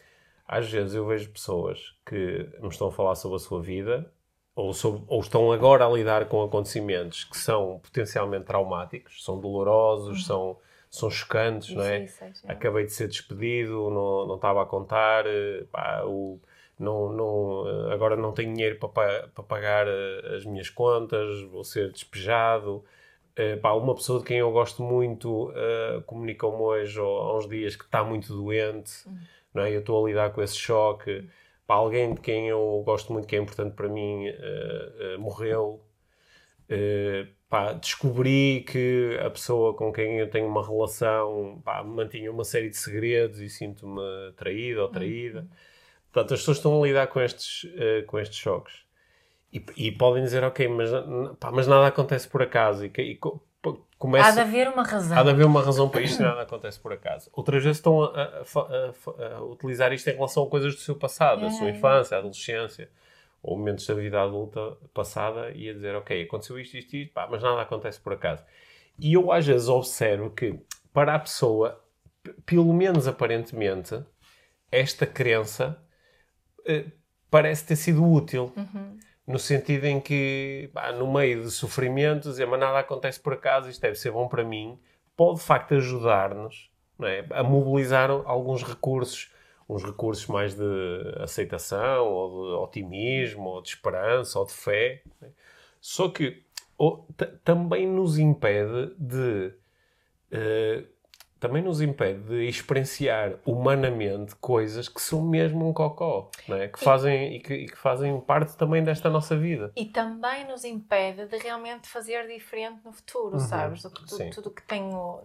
às 0.52 0.70
vezes 0.70 0.94
eu 0.94 1.06
vejo 1.06 1.32
pessoas 1.32 1.96
que 2.06 2.50
me 2.62 2.68
estão 2.68 2.90
a 2.90 2.92
falar 2.92 3.16
sobre 3.16 3.38
a 3.38 3.40
sua 3.40 3.62
vida 3.62 4.12
ou, 4.54 4.74
sobre, 4.74 5.02
ou 5.08 5.22
estão 5.22 5.50
agora 5.52 5.86
a 5.86 5.90
lidar 5.90 6.26
com 6.26 6.44
acontecimentos 6.44 7.24
que 7.24 7.38
são 7.38 7.80
potencialmente 7.80 8.46
traumáticos, 8.46 9.24
são 9.24 9.40
dolorosos, 9.40 10.20
uhum. 10.20 10.26
são 10.26 10.58
são 10.92 11.10
chocantes, 11.10 11.74
não 11.74 11.84
é? 11.84 12.06
Acabei 12.50 12.84
de 12.84 12.92
ser 12.92 13.08
despedido, 13.08 13.90
não, 13.90 14.28
não 14.28 14.36
estava 14.36 14.62
a 14.62 14.66
contar, 14.66 15.26
eh, 15.26 15.64
pá, 15.72 16.04
o, 16.04 16.38
não, 16.78 17.14
não, 17.14 17.64
eh, 17.66 17.94
agora 17.94 18.18
não 18.18 18.34
tenho 18.34 18.54
dinheiro 18.54 18.78
para, 18.78 19.30
para 19.30 19.44
pagar 19.46 19.88
eh, 19.88 20.36
as 20.36 20.44
minhas 20.44 20.70
contas, 20.70 21.44
vou 21.44 21.64
ser 21.64 21.94
despejado. 21.94 22.84
pá, 23.62 23.72
uma 23.72 23.96
pessoa 23.96 24.20
de 24.20 24.26
quem 24.26 24.40
eu 24.40 24.52
gosto 24.52 24.84
muito 24.84 25.50
uh, 25.52 26.02
comunicou-me 26.06 26.62
hoje, 26.62 27.00
há 27.00 27.38
uns 27.38 27.48
dias, 27.48 27.78
que 27.78 27.86
está 27.86 28.04
muito 28.04 28.34
doente, 28.34 29.08
uhum. 29.08 29.18
Não 29.54 29.64
é? 29.64 29.76
Eu 29.76 29.80
estou 29.80 30.04
a 30.04 30.08
lidar 30.08 30.32
com 30.32 30.42
esse 30.42 30.56
choque. 30.56 31.28
Pá, 31.68 31.76
alguém 31.76 32.14
de 32.14 32.22
quem 32.22 32.50
eu 32.50 32.84
gosto 32.86 33.14
muito, 33.14 33.28
que 33.28 33.36
é 33.36 33.40
importante 33.40 33.76
para 33.76 33.88
mim, 33.88 34.30
uh, 34.30 35.16
uh, 35.16 35.20
morreu. 35.20 35.84
Uh, 36.70 37.28
pá, 37.50 37.74
descobri 37.74 38.66
que 38.68 39.18
a 39.26 39.30
pessoa 39.30 39.76
com 39.76 39.92
quem 39.92 40.20
eu 40.20 40.30
tenho 40.30 40.48
uma 40.48 40.66
relação 40.66 41.62
pá, 41.64 41.84
mantinha 41.84 42.32
uma 42.32 42.44
série 42.46 42.70
de 42.70 42.78
segredos 42.78 43.40
e 43.40 43.50
sinto-me 43.50 44.32
traído 44.38 44.82
ou 44.82 44.88
traída. 44.90 45.42
Uhum. 45.42 45.50
Portanto, 46.12 46.34
as 46.34 46.40
pessoas 46.42 46.58
estão 46.58 46.82
a 46.82 46.86
lidar 46.86 47.08
com 47.08 47.22
estes, 47.22 47.66
com 48.08 48.20
estes 48.20 48.38
choques. 48.38 48.86
E, 49.54 49.64
e, 49.78 49.92
podem 49.92 50.24
dizer, 50.24 50.44
ok, 50.44 50.68
mas, 50.68 50.90
pá, 51.40 51.52
mas 51.52 51.68
nada 51.68 51.88
acontece 51.88 52.28
por 52.28 52.42
acaso. 52.42 52.86
E, 52.86 52.92
e 52.98 53.20
começa, 54.02 54.30
há 54.30 54.32
de 54.32 54.40
haver 54.40 54.68
uma 54.68 54.84
razão. 54.84 55.18
Há 55.18 55.24
de 55.24 55.30
haver 55.30 55.46
uma 55.46 55.62
razão 55.62 55.88
para 55.88 56.02
isto 56.02 56.24
nada 56.24 56.42
acontece 56.42 56.80
por 56.80 56.92
acaso. 56.92 57.30
Outras 57.32 57.64
vezes 57.64 57.78
estão 57.78 58.02
a, 58.02 58.08
a, 58.08 58.42
a, 58.42 59.36
a, 59.36 59.44
utilizar 59.44 59.94
isto 59.94 60.10
em 60.10 60.14
relação 60.14 60.44
a 60.44 60.50
coisas 60.50 60.74
do 60.74 60.82
seu 60.82 60.96
passado, 60.96 61.42
é. 61.42 61.44
da 61.46 61.52
sua 61.52 61.70
infância, 61.70 62.18
adolescência 62.18 62.90
ou 63.44 63.56
momentos 63.56 63.86
da 63.86 63.94
vida 63.94 64.20
adulta 64.20 64.76
passada 64.92 65.52
e 65.52 65.70
a 65.70 65.74
dizer, 65.74 65.96
ok, 65.96 66.24
aconteceu 66.24 66.60
isto, 66.60 66.78
isto, 66.78 66.96
isto, 66.96 67.14
pá, 67.14 67.28
mas 67.30 67.44
nada 67.44 67.62
acontece 67.62 68.00
por 68.00 68.14
acaso. 68.14 68.44
E 69.00 69.14
eu 69.14 69.32
às 69.32 69.46
vezes 69.46 69.68
observo 69.68 70.32
que 70.32 70.60
para 70.92 71.14
a 71.14 71.20
pessoa, 71.20 71.80
pelo 72.44 72.74
menos 72.74 73.08
aparentemente, 73.08 74.04
esta 74.72 75.06
crença 75.06 75.80
eh, 76.66 76.86
parece 77.30 77.66
ter 77.66 77.76
sido 77.76 78.04
útil. 78.04 78.52
Uhum. 78.58 78.98
No 79.27 79.38
sentido 79.39 79.86
em 79.86 79.99
que, 79.99 80.69
pá, 80.73 80.91
no 80.91 81.12
meio 81.12 81.43
de 81.43 81.51
sofrimentos, 81.51 82.39
é, 82.39 82.45
mas 82.45 82.60
nada 82.60 82.79
acontece 82.79 83.19
por 83.19 83.34
acaso, 83.34 83.69
isto 83.69 83.81
deve 83.81 83.95
ser 83.95 84.12
bom 84.12 84.27
para 84.27 84.43
mim, 84.43 84.79
pode 85.15 85.39
de 85.39 85.45
facto 85.45 85.75
ajudar-nos 85.75 86.69
é? 87.03 87.25
a 87.31 87.43
mobilizar 87.43 88.10
alguns 88.10 88.63
recursos 88.63 89.31
uns 89.71 89.84
recursos 89.84 90.27
mais 90.27 90.53
de 90.53 90.63
aceitação, 91.19 92.05
ou 92.05 92.29
de 92.29 92.55
otimismo, 92.55 93.49
ou 93.49 93.62
de 93.62 93.69
esperança, 93.69 94.38
ou 94.38 94.45
de 94.45 94.51
fé. 94.51 95.01
Né? 95.21 95.29
Só 95.79 96.10
que 96.10 96.43
ou, 96.77 97.07
também 97.43 97.88
nos 97.88 98.17
impede 98.17 98.93
de. 98.97 99.53
Uh, 100.31 100.88
também 101.41 101.63
nos 101.63 101.82
impede 101.82 102.21
de 102.21 102.47
experienciar 102.47 103.34
humanamente 103.43 104.36
coisas 104.36 104.88
que 104.88 105.01
são 105.01 105.23
mesmo 105.23 105.67
um 105.67 105.73
cocó, 105.73 106.30
é? 106.47 106.67
que 106.67 106.80
fazem, 106.80 107.36
e, 107.36 107.39
que, 107.39 107.54
e 107.56 107.65
que 107.65 107.75
fazem 107.75 108.21
parte 108.21 108.56
também 108.56 108.84
desta 108.84 109.10
nossa 109.10 109.36
vida. 109.36 109.71
E 109.75 109.86
também 109.86 110.47
nos 110.47 110.63
impede 110.63 111.25
de 111.25 111.38
realmente 111.38 111.89
fazer 111.89 112.27
diferente 112.27 112.86
no 112.86 112.93
futuro, 112.93 113.34
uhum. 113.34 113.39
sabes? 113.39 113.82
Do 113.82 113.89
que, 113.89 114.06
tudo, 114.06 114.30
tudo 114.30 114.51
que 114.51 114.62
tenho 114.62 115.19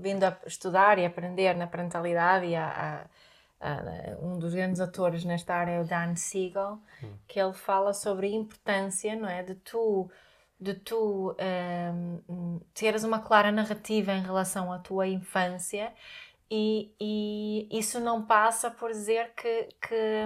vindo 0.00 0.22
a 0.22 0.38
estudar 0.46 1.00
e 1.00 1.04
aprender 1.04 1.56
na 1.56 1.66
parentalidade 1.66 2.46
e 2.46 2.54
a, 2.54 3.08
a, 3.60 3.72
a, 3.72 3.82
um 4.22 4.38
dos 4.38 4.54
grandes 4.54 4.80
atores 4.80 5.24
nesta 5.24 5.52
área 5.52 5.72
é 5.72 5.80
o 5.80 5.84
Dan 5.84 6.14
Siegel, 6.14 6.78
uhum. 7.02 7.12
que 7.26 7.40
ele 7.40 7.52
fala 7.52 7.92
sobre 7.92 8.28
a 8.28 8.30
importância, 8.30 9.16
não 9.16 9.28
é, 9.28 9.42
de 9.42 9.56
tu 9.56 10.08
de 10.58 10.74
tu 10.74 11.36
um, 11.38 12.60
teres 12.72 13.04
uma 13.04 13.20
clara 13.20 13.52
narrativa 13.52 14.12
em 14.12 14.22
relação 14.22 14.72
à 14.72 14.78
tua 14.78 15.06
infância 15.06 15.92
e, 16.50 16.92
e 17.00 17.68
isso 17.70 18.00
não 18.00 18.24
passa 18.24 18.70
por 18.70 18.90
dizer 18.90 19.32
que, 19.34 19.68
que, 19.80 20.24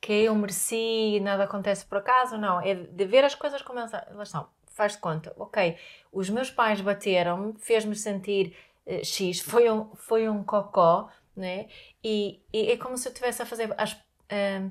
que 0.00 0.12
eu 0.12 0.34
mereci 0.34 1.16
e 1.16 1.20
nada 1.20 1.44
acontece 1.44 1.84
por 1.84 1.98
acaso, 1.98 2.38
não. 2.38 2.60
É 2.60 2.74
de 2.74 3.04
ver 3.04 3.24
as 3.24 3.34
coisas 3.34 3.62
como 3.62 3.78
elas 3.78 4.28
são. 4.28 4.48
Faz 4.70 4.92
de 4.92 4.98
conta, 4.98 5.32
ok, 5.38 5.78
os 6.10 6.28
meus 6.28 6.50
pais 6.50 6.80
bateram-me, 6.80 7.54
fez-me 7.60 7.94
sentir 7.94 8.56
uh, 8.84 9.04
X, 9.04 9.38
foi 9.38 9.70
um, 9.70 9.94
foi 9.94 10.28
um 10.28 10.42
cocó, 10.42 11.08
né? 11.36 11.68
E, 12.02 12.42
e 12.52 12.72
é 12.72 12.76
como 12.76 12.98
se 12.98 13.06
eu 13.06 13.12
estivesse 13.12 13.40
a 13.40 13.46
fazer, 13.46 13.72
as, 13.78 13.96
um, 14.32 14.70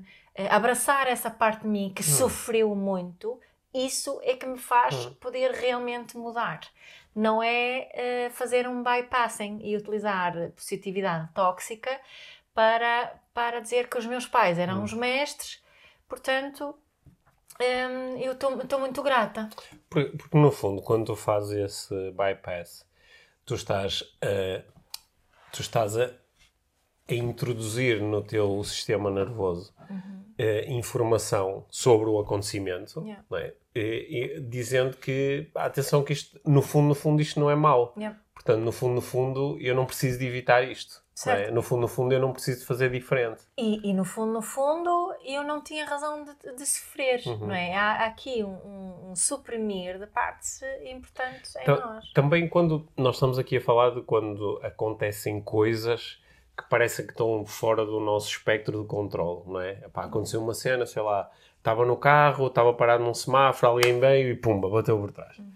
abraçar 0.49 1.07
essa 1.07 1.31
parte 1.31 1.61
de 1.61 1.69
mim 1.69 1.93
que 1.95 2.01
hum. 2.01 2.05
sofreu 2.05 2.75
muito 2.75 3.39
isso 3.73 4.19
é 4.23 4.35
que 4.35 4.45
me 4.45 4.57
faz 4.57 4.93
hum. 5.05 5.13
poder 5.15 5.51
realmente 5.51 6.17
mudar. 6.17 6.61
Não 7.15 7.41
é 7.41 8.27
uh, 8.29 8.33
fazer 8.33 8.67
um 8.67 8.83
bypassing 8.83 9.59
e 9.61 9.75
utilizar 9.75 10.33
positividade 10.51 11.29
tóxica 11.33 11.99
para, 12.53 13.13
para 13.33 13.59
dizer 13.59 13.89
que 13.89 13.97
os 13.97 14.05
meus 14.05 14.27
pais 14.27 14.57
eram 14.57 14.79
hum. 14.79 14.83
os 14.83 14.93
mestres, 14.93 15.63
portanto, 16.07 16.75
um, 17.59 18.17
eu 18.17 18.33
estou 18.33 18.79
muito 18.79 19.01
grata. 19.01 19.49
Porque, 19.89 20.17
porque, 20.17 20.37
no 20.37 20.51
fundo, 20.51 20.81
quando 20.81 21.05
tu 21.05 21.15
fazes 21.15 21.51
esse 21.51 22.11
bypass, 22.11 22.85
tu 23.45 23.55
estás 23.55 24.03
a, 24.21 24.63
tu 25.51 25.61
estás 25.61 25.97
a, 25.97 26.11
a 27.09 27.13
introduzir 27.13 28.01
no 28.01 28.21
teu 28.21 28.63
sistema 28.63 29.11
nervoso 29.11 29.73
uhum. 29.89 30.23
uh, 30.39 30.71
informação 30.71 31.65
sobre 31.69 32.09
o 32.09 32.19
acontecimento, 32.19 33.01
yeah. 33.01 33.23
não 33.29 33.37
é? 33.37 33.53
e, 33.75 34.35
e, 34.37 34.41
dizendo 34.41 34.97
que, 34.97 35.49
atenção 35.55 36.03
que 36.03 36.13
isto, 36.13 36.39
no 36.45 36.61
fundo, 36.61 36.87
no 36.89 36.95
fundo, 36.95 37.21
isto 37.21 37.39
não 37.39 37.49
é 37.49 37.55
mau. 37.55 37.93
Yeah. 37.97 38.19
Portanto, 38.33 38.63
no 38.63 38.71
fundo, 38.71 38.95
no 38.95 39.01
fundo, 39.01 39.57
eu 39.59 39.75
não 39.75 39.85
preciso 39.85 40.19
de 40.19 40.25
evitar 40.25 40.63
isto. 40.63 41.03
É? 41.27 41.51
No 41.51 41.61
fundo, 41.61 41.81
no 41.81 41.87
fundo, 41.87 42.13
eu 42.13 42.19
não 42.19 42.33
preciso 42.33 42.61
de 42.61 42.65
fazer 42.65 42.89
diferente. 42.89 43.43
E, 43.55 43.87
e 43.87 43.93
no 43.93 44.03
fundo, 44.03 44.33
no 44.33 44.41
fundo, 44.41 45.13
eu 45.23 45.43
não 45.43 45.61
tinha 45.61 45.85
razão 45.85 46.23
de, 46.23 46.55
de 46.55 46.65
sofrer, 46.65 47.21
uhum. 47.27 47.47
não 47.47 47.53
é? 47.53 47.75
Há, 47.75 48.03
há 48.03 48.05
aqui 48.07 48.43
um, 48.43 49.11
um, 49.11 49.15
suprimir 49.15 49.99
de 49.99 50.07
partes 50.07 50.61
importantes 50.83 51.55
em 51.55 51.67
nós. 51.67 52.11
Também 52.13 52.49
quando 52.49 52.87
nós 52.97 53.15
estamos 53.15 53.37
aqui 53.37 53.57
a 53.57 53.61
falar 53.61 53.91
de 53.91 54.01
quando 54.01 54.59
acontecem 54.63 55.39
coisas 55.39 56.19
que 56.57 56.63
parecem 56.69 57.05
que 57.05 57.11
estão 57.11 57.45
fora 57.45 57.85
do 57.85 57.99
nosso 57.99 58.29
espectro 58.29 58.81
de 58.81 58.87
controle, 58.87 59.41
não 59.47 59.59
é? 59.59 59.71
Epá, 59.85 60.05
aconteceu 60.05 60.41
uma 60.41 60.53
cena, 60.53 60.85
sei 60.85 61.01
lá, 61.01 61.29
estava 61.57 61.85
no 61.85 61.97
carro, 61.97 62.47
estava 62.47 62.73
parado 62.73 63.03
num 63.03 63.13
semáforo, 63.13 63.71
alguém 63.71 63.99
veio 63.99 64.29
e 64.31 64.35
pumba, 64.35 64.69
bateu 64.69 64.97
por 64.99 65.11
trás. 65.11 65.37
Uhum. 65.39 65.51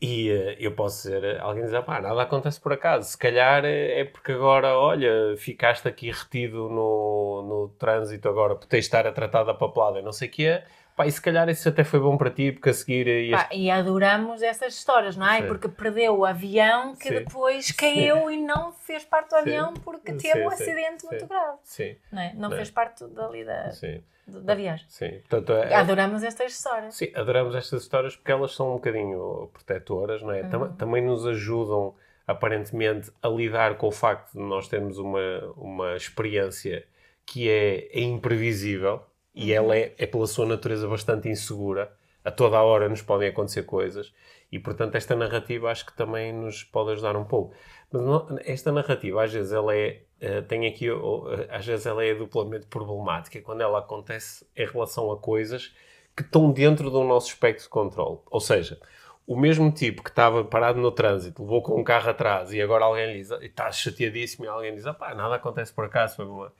E 0.00 0.30
uh, 0.30 0.56
eu 0.58 0.72
posso 0.72 1.08
dizer, 1.08 1.40
alguém 1.40 1.64
diz, 1.64 1.72
pá, 1.84 2.00
nada 2.00 2.22
acontece 2.22 2.60
por 2.60 2.72
acaso. 2.72 3.08
Se 3.08 3.16
calhar 3.16 3.64
é 3.64 4.04
porque 4.04 4.32
agora, 4.32 4.76
olha, 4.76 5.36
ficaste 5.36 5.88
aqui 5.88 6.10
retido 6.10 6.68
no, 6.68 7.42
no 7.48 7.68
trânsito 7.78 8.28
agora 8.28 8.54
por 8.56 8.66
teres 8.66 8.84
estar 8.84 9.06
a 9.06 9.12
tratar 9.12 9.44
da 9.44 9.54
papelada 9.54 10.02
não 10.02 10.12
sei 10.12 10.28
o 10.28 10.30
que 10.30 10.46
é. 10.46 10.66
Pá, 10.96 11.06
e 11.06 11.12
se 11.12 11.20
calhar 11.20 11.46
isso 11.50 11.68
até 11.68 11.84
foi 11.84 12.00
bom 12.00 12.16
para 12.16 12.30
ti, 12.30 12.52
porque 12.52 12.70
a 12.70 12.74
seguir... 12.74 13.06
Ias... 13.06 13.42
Pá, 13.42 13.48
e 13.52 13.70
adoramos 13.70 14.40
essas 14.40 14.74
histórias, 14.74 15.14
não 15.14 15.30
é? 15.30 15.42
Sim. 15.42 15.46
Porque 15.46 15.68
perdeu 15.68 16.18
o 16.18 16.24
avião 16.24 16.96
que 16.96 17.08
sim. 17.08 17.14
depois 17.14 17.70
caiu 17.70 18.28
sim. 18.28 18.34
e 18.34 18.36
não 18.38 18.72
fez 18.72 19.04
parte 19.04 19.28
do 19.28 19.36
avião 19.36 19.74
porque 19.74 20.14
teve 20.14 20.40
um 20.40 20.48
acidente 20.48 21.04
muito 21.04 21.26
grave. 21.26 21.58
Sim. 21.62 21.96
Não, 22.10 22.22
é? 22.22 22.32
não, 22.32 22.48
não 22.48 22.56
fez 22.56 22.70
parte 22.70 23.04
dali 23.08 23.44
da... 23.44 23.70
Sim 23.72 24.02
da 24.26 24.56
viagem. 24.56 24.84
Sim, 24.88 25.20
portanto, 25.28 25.52
é, 25.52 25.72
adoramos 25.72 26.24
estas 26.24 26.52
histórias. 26.52 26.96
Sim, 26.96 27.12
adoramos 27.14 27.54
estas 27.54 27.82
histórias 27.82 28.16
porque 28.16 28.32
elas 28.32 28.52
são 28.56 28.72
um 28.72 28.74
bocadinho 28.74 29.48
protetoras, 29.52 30.20
não 30.20 30.32
é? 30.32 30.42
Uhum. 30.42 30.50
Tam 30.50 30.72
também 30.72 31.00
nos 31.00 31.24
ajudam, 31.24 31.94
aparentemente, 32.26 33.12
a 33.22 33.28
lidar 33.28 33.76
com 33.76 33.86
o 33.86 33.92
facto 33.92 34.32
de 34.32 34.40
nós 34.40 34.66
termos 34.66 34.98
uma, 34.98 35.20
uma 35.56 35.94
experiência 35.94 36.84
que 37.24 37.48
é, 37.48 37.88
é 37.96 38.00
imprevisível 38.00 39.00
e 39.36 39.52
ela 39.52 39.76
é, 39.76 39.94
é, 39.98 40.06
pela 40.06 40.26
sua 40.26 40.46
natureza, 40.46 40.88
bastante 40.88 41.28
insegura. 41.28 41.92
A 42.24 42.30
toda 42.30 42.56
a 42.56 42.62
hora 42.62 42.88
nos 42.88 43.02
podem 43.02 43.28
acontecer 43.28 43.62
coisas 43.62 44.12
e, 44.50 44.58
portanto, 44.58 44.96
esta 44.96 45.14
narrativa 45.14 45.70
acho 45.70 45.86
que 45.86 45.96
também 45.96 46.32
nos 46.32 46.64
pode 46.64 46.92
ajudar 46.92 47.14
um 47.16 47.24
pouco. 47.24 47.54
Mas 47.92 48.02
não, 48.02 48.26
esta 48.44 48.72
narrativa, 48.72 49.22
às 49.22 49.32
vezes, 49.32 49.52
ela 49.52 49.76
é 49.76 50.02
Uh, 50.16 50.40
tem 50.48 50.66
aqui, 50.66 50.90
uh, 50.90 51.24
às 51.50 51.66
vezes 51.66 51.84
ela 51.84 52.02
é 52.02 52.14
duplamente 52.14 52.64
problemática 52.68 53.38
quando 53.42 53.60
ela 53.60 53.80
acontece 53.80 54.46
em 54.56 54.64
relação 54.64 55.12
a 55.12 55.18
coisas 55.18 55.74
que 56.16 56.22
estão 56.22 56.50
dentro 56.50 56.90
do 56.90 57.04
nosso 57.04 57.28
espectro 57.28 57.64
de 57.64 57.68
controle. 57.68 58.20
Ou 58.30 58.40
seja, 58.40 58.80
o 59.26 59.36
mesmo 59.36 59.70
tipo 59.70 60.02
que 60.02 60.08
estava 60.08 60.42
parado 60.42 60.80
no 60.80 60.90
trânsito, 60.90 61.42
levou 61.42 61.62
com 61.62 61.78
um 61.78 61.84
carro 61.84 62.08
atrás 62.08 62.50
e 62.50 62.62
agora 62.62 62.86
alguém 62.86 63.12
lhe 63.12 63.18
diz, 63.18 63.30
está 63.42 63.70
chateadíssimo 63.70 64.46
e 64.46 64.48
alguém 64.48 64.74
diz, 64.74 64.84
pá, 64.98 65.14
nada 65.14 65.34
acontece 65.34 65.72
por 65.72 65.84
acaso, 65.84 66.16
foi 66.16 66.24
uma... 66.24 66.52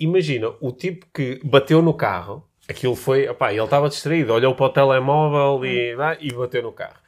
Imagina, 0.00 0.52
o 0.60 0.72
tipo 0.72 1.06
que 1.14 1.40
bateu 1.44 1.82
no 1.82 1.92
carro, 1.94 2.42
aquilo 2.68 2.96
foi, 2.96 3.28
opá, 3.28 3.52
ele 3.52 3.62
estava 3.62 3.88
distraído, 3.88 4.32
olhou 4.32 4.54
para 4.54 4.66
o 4.66 4.70
telemóvel 4.70 5.64
e, 5.66 5.94
hum. 5.94 5.98
e 6.20 6.32
bateu 6.32 6.62
no 6.62 6.72
carro. 6.72 6.98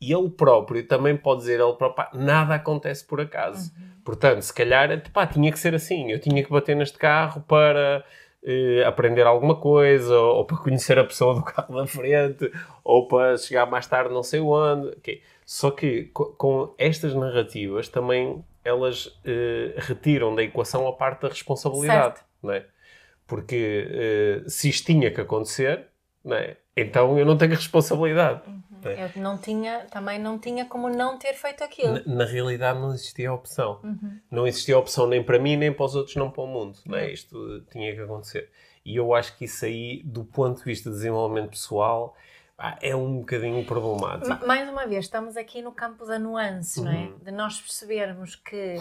E 0.00 0.12
ele 0.12 0.28
próprio 0.28 0.84
também 0.84 1.16
pode 1.16 1.42
dizer, 1.42 1.60
ele 1.60 1.74
próprio, 1.74 2.08
nada 2.12 2.56
acontece 2.56 3.06
por 3.06 3.20
acaso. 3.20 3.70
Uhum. 3.78 3.92
Portanto, 4.04 4.42
se 4.42 4.52
calhar, 4.52 5.00
pá, 5.12 5.24
tinha 5.24 5.52
que 5.52 5.58
ser 5.58 5.76
assim. 5.76 6.10
Eu 6.10 6.18
tinha 6.18 6.42
que 6.42 6.50
bater 6.50 6.74
neste 6.74 6.98
carro 6.98 7.40
para 7.46 8.04
eh, 8.42 8.82
aprender 8.84 9.24
alguma 9.24 9.54
coisa, 9.54 10.18
ou, 10.18 10.38
ou, 10.38 10.44
para 10.44 10.56
conhecer 10.56 10.98
a 10.98 11.04
pessoa 11.04 11.36
do 11.36 11.42
carro 11.46 11.76
da 11.76 11.86
frente, 11.86 12.50
ou 12.82 13.06
para 13.06 13.36
chegar 13.36 13.64
mais 13.66 13.86
tarde 13.86 14.12
não 14.12 14.24
sei 14.24 14.40
onde. 14.40 14.88
Okay. 14.88 15.22
Só 15.46 15.70
que 15.70 16.10
com 16.12 16.74
estas 16.76 17.14
narrativas 17.14 17.88
também 17.88 18.44
elas 18.64 19.16
eh, 19.24 19.74
retiram 19.76 20.34
da 20.34 20.42
equação 20.42 20.88
a 20.88 20.92
parte 20.92 21.22
da 21.22 21.28
responsabilidade. 21.28 22.20
Não 22.42 22.52
é? 22.52 22.66
Porque 23.26 23.88
eh, 23.90 24.48
se 24.48 24.68
isto 24.68 24.86
tinha 24.86 25.10
que 25.10 25.20
acontecer, 25.20 25.86
não 26.24 26.36
é? 26.36 26.56
então 26.76 27.18
eu 27.18 27.24
não 27.24 27.36
tenho 27.36 27.52
responsabilidade. 27.52 28.42
Uhum. 28.46 28.62
É. 28.84 29.10
Eu 29.14 29.22
não 29.22 29.38
tinha, 29.38 29.86
também 29.90 30.18
não 30.18 30.38
tinha 30.38 30.64
como 30.64 30.88
não 30.88 31.16
ter 31.16 31.34
feito 31.34 31.62
aquilo. 31.62 31.94
Na, 32.04 32.16
na 32.16 32.24
realidade 32.24 32.80
não 32.80 32.92
existia 32.92 33.30
a 33.30 33.34
opção. 33.34 33.80
Uhum. 33.82 34.18
Não 34.30 34.46
existia 34.46 34.76
opção 34.76 35.06
nem 35.06 35.22
para 35.22 35.38
mim, 35.38 35.56
nem 35.56 35.72
para 35.72 35.84
os 35.84 35.94
outros, 35.94 36.16
não 36.16 36.30
para 36.30 36.42
o 36.42 36.46
mundo. 36.46 36.78
Não 36.84 36.98
é? 36.98 37.12
Isto 37.12 37.62
tinha 37.70 37.94
que 37.94 38.00
acontecer. 38.00 38.50
E 38.84 38.96
eu 38.96 39.14
acho 39.14 39.36
que 39.36 39.44
isso 39.44 39.64
aí, 39.64 40.02
do 40.04 40.24
ponto 40.24 40.58
de 40.58 40.64
vista 40.64 40.90
de 40.90 40.96
desenvolvimento 40.96 41.50
pessoal, 41.50 42.16
é 42.80 42.94
um 42.94 43.18
bocadinho 43.18 43.64
problemático. 43.64 44.46
Mais 44.46 44.68
uma 44.68 44.86
vez, 44.86 45.04
estamos 45.04 45.36
aqui 45.36 45.62
no 45.62 45.72
campo 45.72 46.04
da 46.04 46.18
nuance, 46.18 46.80
uhum. 46.80 46.86
não 46.86 46.92
é? 46.92 46.96
Uhum. 46.96 47.18
De 47.22 47.30
nós 47.30 47.60
percebermos 47.60 48.36
que, 48.36 48.78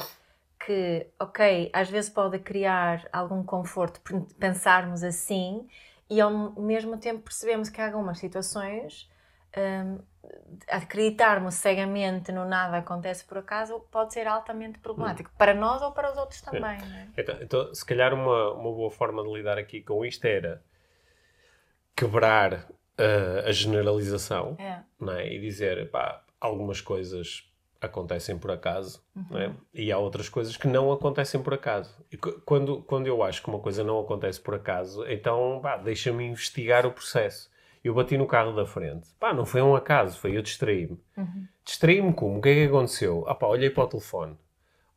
que, 0.65 1.07
ok, 1.19 1.69
às 1.73 1.89
vezes 1.89 2.09
pode 2.09 2.39
criar 2.39 3.07
algum 3.11 3.43
conforto 3.43 4.01
pensarmos 4.39 5.03
assim 5.03 5.67
e 6.09 6.21
ao 6.21 6.31
mesmo 6.59 6.97
tempo 6.97 7.23
percebemos 7.23 7.69
que 7.69 7.81
há 7.81 7.87
algumas 7.87 8.19
situações 8.19 9.09
um, 9.57 9.99
acreditarmos 10.67 11.55
cegamente 11.55 12.31
no 12.31 12.45
nada 12.45 12.77
acontece 12.77 13.25
por 13.25 13.39
acaso 13.39 13.79
pode 13.91 14.13
ser 14.13 14.27
altamente 14.27 14.79
problemático 14.79 15.29
hum. 15.29 15.37
para 15.37 15.53
nós 15.53 15.81
ou 15.81 15.91
para 15.91 16.11
os 16.11 16.17
outros 16.17 16.41
também. 16.41 16.77
É? 16.77 17.07
Então, 17.17 17.37
então, 17.41 17.73
se 17.73 17.85
calhar 17.85 18.13
uma, 18.13 18.53
uma 18.53 18.71
boa 18.71 18.91
forma 18.91 19.23
de 19.23 19.33
lidar 19.33 19.57
aqui 19.57 19.81
com 19.81 20.05
isto 20.05 20.25
era 20.25 20.61
quebrar 21.95 22.53
uh, 22.53 23.47
a 23.47 23.51
generalização 23.51 24.55
é. 24.59 24.81
é? 25.17 25.33
e 25.33 25.39
dizer 25.39 25.89
pá, 25.89 26.23
algumas 26.39 26.81
coisas 26.81 27.50
acontecem 27.81 28.37
por 28.37 28.51
acaso 28.51 29.03
uhum. 29.15 29.37
é? 29.37 29.51
e 29.73 29.91
há 29.91 29.97
outras 29.97 30.29
coisas 30.29 30.55
que 30.55 30.67
não 30.67 30.91
acontecem 30.91 31.41
por 31.41 31.53
acaso. 31.53 31.93
E 32.11 32.17
quando, 32.17 32.83
quando 32.83 33.07
eu 33.07 33.23
acho 33.23 33.41
que 33.41 33.49
uma 33.49 33.59
coisa 33.59 33.83
não 33.83 33.99
acontece 33.99 34.39
por 34.39 34.53
acaso, 34.53 35.03
então 35.07 35.61
deixa-me 35.83 36.25
investigar 36.25 36.85
o 36.85 36.91
processo 36.91 37.49
eu 37.83 37.93
bati 37.95 38.17
no 38.17 38.27
carro 38.27 38.53
da 38.53 38.65
frente. 38.65 39.09
Pá, 39.19 39.33
não 39.33 39.45
foi 39.45 39.61
um 39.61 39.75
acaso, 39.75 40.17
foi 40.19 40.37
eu 40.37 40.41
distraí-me. 40.41 40.99
Uhum. 41.17 41.47
Distraí-me 41.65 42.13
como? 42.13 42.37
O 42.37 42.41
que 42.41 42.49
é 42.49 42.53
que 42.53 42.65
aconteceu? 42.65 43.25
Ah 43.27 43.33
pá, 43.33 43.47
olhei 43.47 43.69
para 43.69 43.83
o 43.83 43.87
telefone. 43.87 44.37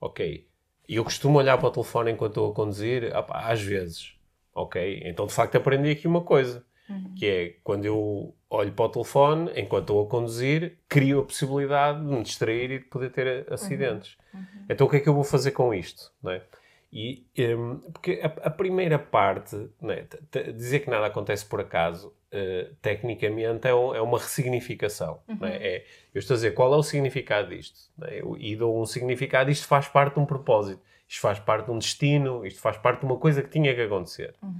Ok. 0.01 0.47
E 0.87 0.97
eu 0.97 1.05
costumo 1.05 1.39
olhar 1.39 1.57
para 1.57 1.69
o 1.69 1.71
telefone 1.71 2.13
enquanto 2.13 2.33
estou 2.33 2.51
a 2.51 2.55
conduzir, 2.55 3.17
opa, 3.17 3.39
às 3.39 3.63
vezes. 3.63 4.15
Ok? 4.55 5.03
Então, 5.05 5.27
de 5.27 5.33
facto, 5.33 5.57
aprendi 5.57 5.91
aqui 5.91 6.07
uma 6.07 6.21
coisa. 6.21 6.65
Uhum. 6.89 7.15
Que 7.15 7.27
é, 7.27 7.57
quando 7.65 7.87
eu 7.87 8.35
olho 8.55 8.73
para 8.73 8.85
o 8.85 8.89
telefone, 8.89 9.51
enquanto 9.57 9.85
estou 9.85 10.05
a 10.05 10.09
conduzir, 10.09 10.79
crio 10.89 11.21
a 11.21 11.25
possibilidade 11.25 12.01
de 12.01 12.07
me 12.07 12.23
distrair 12.23 12.71
e 12.71 12.79
de 12.79 12.85
poder 12.85 13.11
ter 13.11 13.53
acidentes. 13.53 14.17
Uhum. 14.33 14.41
Uhum. 14.41 14.47
Então, 14.69 14.87
o 14.87 14.91
que 14.91 14.97
é 14.97 15.01
que 15.01 15.09
eu 15.09 15.15
vou 15.15 15.25
fazer 15.25 15.53
com 15.53 15.73
isto? 15.73 16.13
Não 16.23 16.33
é? 16.33 16.43
E, 16.95 17.27
um, 17.57 17.79
porque 17.93 18.21
a, 18.23 18.27
a, 18.47 18.51
primeira 18.51 19.01
parte, 19.01 19.69
né, 19.83 20.07
dizer 20.55 20.79
que 20.79 20.89
nada 20.89 21.07
acontece 21.07 21.45
por 21.45 21.61
acaso, 21.61 22.15
uh, 22.33 22.73
tecnicamente 22.81 23.67
é, 23.67 23.75
um, 23.75 23.93
é, 23.93 24.01
uma 24.01 24.17
ressignificação. 24.17 25.21
Uhum. 25.27 25.39
Né? 25.41 25.57
É, 25.57 25.85
eu 26.15 26.21
estou 26.21 26.35
a 26.35 26.37
dizer 26.37 26.55
qual 26.55 26.73
é 26.73 26.77
o 26.77 26.85
significado 26.85 27.49
disto. 27.49 27.91
Né? 27.99 28.21
Eu, 28.21 28.37
e 28.39 28.55
dou 28.55 28.81
um 28.81 28.87
significado, 28.87 29.51
isto 29.51 29.67
faz 29.67 29.89
parte 29.89 30.15
de 30.15 30.21
um 30.21 30.25
propósito, 30.25 30.81
isto 31.09 31.21
faz 31.21 31.41
parte 31.41 31.67
de 31.67 31.73
um 31.73 31.79
destino, 31.79 32.47
isto 32.47 32.61
faz 32.61 32.77
parte 32.77 33.01
de 33.01 33.07
uma 33.07 33.17
coisa 33.17 33.43
que 33.43 33.49
tinha 33.49 33.75
que 33.75 33.81
acontecer. 33.81 34.33
Uhum. 34.41 34.55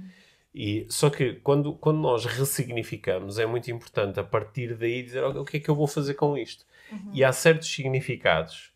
E, 0.57 0.87
só 0.89 1.09
que 1.09 1.33
quando, 1.43 1.73
quando 1.73 1.99
nós 1.99 2.23
ressignificamos, 2.23 3.37
é 3.37 3.45
muito 3.45 3.69
importante 3.69 4.21
a 4.21 4.23
partir 4.23 4.73
daí 4.75 5.03
dizer 5.03 5.21
o 5.21 5.43
que 5.43 5.57
é 5.57 5.59
que 5.59 5.69
eu 5.69 5.75
vou 5.75 5.85
fazer 5.85 6.13
com 6.13 6.37
isto. 6.37 6.65
Uhum. 6.89 7.11
E 7.13 7.25
há 7.25 7.33
certos 7.33 7.67
significados 7.67 8.71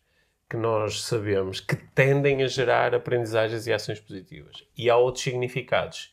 que 0.46 0.58
nós 0.58 1.00
sabemos 1.02 1.58
que 1.58 1.76
tendem 1.76 2.42
a 2.42 2.46
gerar 2.48 2.94
aprendizagens 2.94 3.66
e 3.66 3.72
ações 3.72 3.98
positivas. 3.98 4.62
E 4.76 4.90
há 4.90 4.96
outros 4.96 5.24
significados 5.24 6.12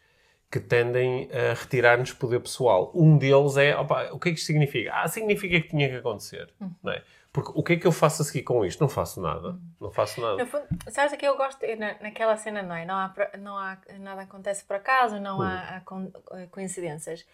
que 0.49 0.62
tendem 0.62 1.30
a 1.34 1.53
retirar-nos 1.53 2.13
poder 2.13 2.39
pessoal. 2.39 2.89
Um 2.95 3.17
deles 3.17 3.58
é, 3.58 3.75
opa, 3.75 4.10
o 4.13 4.19
que 4.19 4.30
é 4.30 4.32
que 4.32 4.38
isto 4.38 4.47
significa? 4.47 4.93
Ah, 4.93 5.08
significa 5.10 5.60
que 5.60 5.67
tinha 5.67 5.89
que 5.89 5.95
acontecer, 5.95 6.47
uhum. 6.62 6.71
não 6.82 6.93
é? 6.93 7.03
Porque 7.31 7.51
o 7.53 7.61
que 7.61 7.73
é 7.73 7.77
que 7.77 7.85
eu 7.85 7.91
faço 7.91 8.21
a 8.21 8.25
seguir 8.25 8.43
com 8.43 8.65
isto? 8.65 8.79
Não 8.81 8.89
faço 8.89 9.21
nada. 9.21 9.57
Não 9.79 9.91
faço 9.91 10.19
nada. 10.19 10.45
Fundo, 10.45 10.65
sabes 10.89 11.13
o 11.13 11.17
que 11.17 11.27
eu 11.27 11.37
gosto? 11.37 11.59
Na, 11.77 11.95
naquela 12.01 12.35
cena, 12.37 12.63
não 12.63 12.75
é? 12.75 12.85
Não 12.85 12.95
há, 12.95 13.13
não 13.37 13.57
há, 13.57 13.77
nada 13.99 14.21
acontece 14.21 14.63
por 14.63 14.77
acaso, 14.77 15.19
não 15.19 15.37
uhum. 15.37 15.43
há, 15.43 15.77
há, 15.77 16.47
coincidências. 16.49 17.25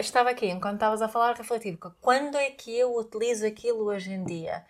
Estava 0.00 0.30
aqui, 0.30 0.46
enquanto 0.46 0.74
estavas 0.74 1.02
a 1.02 1.08
falar, 1.08 1.34
refletivo. 1.34 1.78
Quando 2.00 2.36
é 2.36 2.50
que 2.50 2.76
eu 2.76 2.96
utilizo 2.96 3.46
aquilo 3.46 3.84
hoje 3.84 4.12
em 4.12 4.24
dia? 4.24 4.64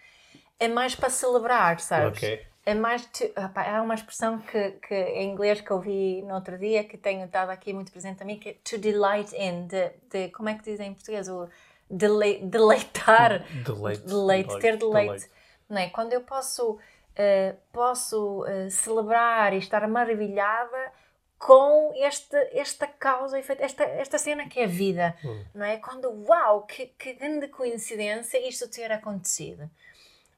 é 0.63 0.69
mais 0.69 0.95
para 0.95 1.11
celebrar, 1.11 1.81
sabes? 1.81 2.19
Okay. 2.19 2.41
É 2.65 2.73
mais. 2.73 3.05
To, 3.07 3.25
opa, 3.37 3.63
há 3.63 3.83
uma 3.83 3.95
expressão 3.95 4.39
que, 4.39 4.71
que 4.87 4.95
em 4.95 5.33
inglês 5.33 5.61
que 5.61 5.71
eu 5.71 5.81
vi 5.81 6.23
no 6.23 6.35
outro 6.35 6.57
dia, 6.57 6.85
que 6.85 6.97
tenho 6.97 7.25
estado 7.25 7.51
aqui 7.51 7.73
muito 7.73 7.91
presente 7.91 8.23
a 8.23 8.25
mim, 8.27 8.39
que 8.39 8.51
é 8.51 8.57
to 8.63 8.79
delight 8.79 9.35
in. 9.35 9.67
De, 9.67 9.91
de, 10.09 10.29
como 10.29 10.49
é 10.49 10.55
que 10.55 10.63
dizem 10.63 10.91
em 10.91 10.95
português? 10.95 11.29
O 11.29 11.49
dele, 11.93 12.41
deleitar. 12.45 13.45
Deleite. 13.65 14.03
Deleite, 14.03 14.59
ter 14.59 14.77
deleite. 14.77 15.07
deleite. 15.07 15.31
Não 15.69 15.79
é? 15.79 15.89
Quando 15.91 16.13
eu 16.13 16.23
posso, 16.23 16.73
uh, 16.73 17.57
posso 17.73 18.43
uh, 18.43 18.71
celebrar 18.71 19.53
e 19.53 19.59
estar 19.59 19.87
maravilhada 19.87 20.93
com 21.39 21.93
este, 21.97 22.37
esta 22.53 22.87
causa 22.87 23.39
efeito, 23.39 23.63
esta, 23.63 23.83
esta 23.83 24.17
cena 24.17 24.49
que 24.49 24.61
é 24.61 24.65
a 24.65 24.69
vida, 24.69 25.17
hum. 25.25 25.45
não 25.55 25.67
é? 25.67 25.77
Quando, 25.77 26.09
uau, 26.29 26.63
que, 26.63 26.87
que 26.87 27.15
grande 27.15 27.49
coincidência 27.49 28.39
isto 28.49 28.69
ter 28.69 28.93
acontecido. 28.93 29.69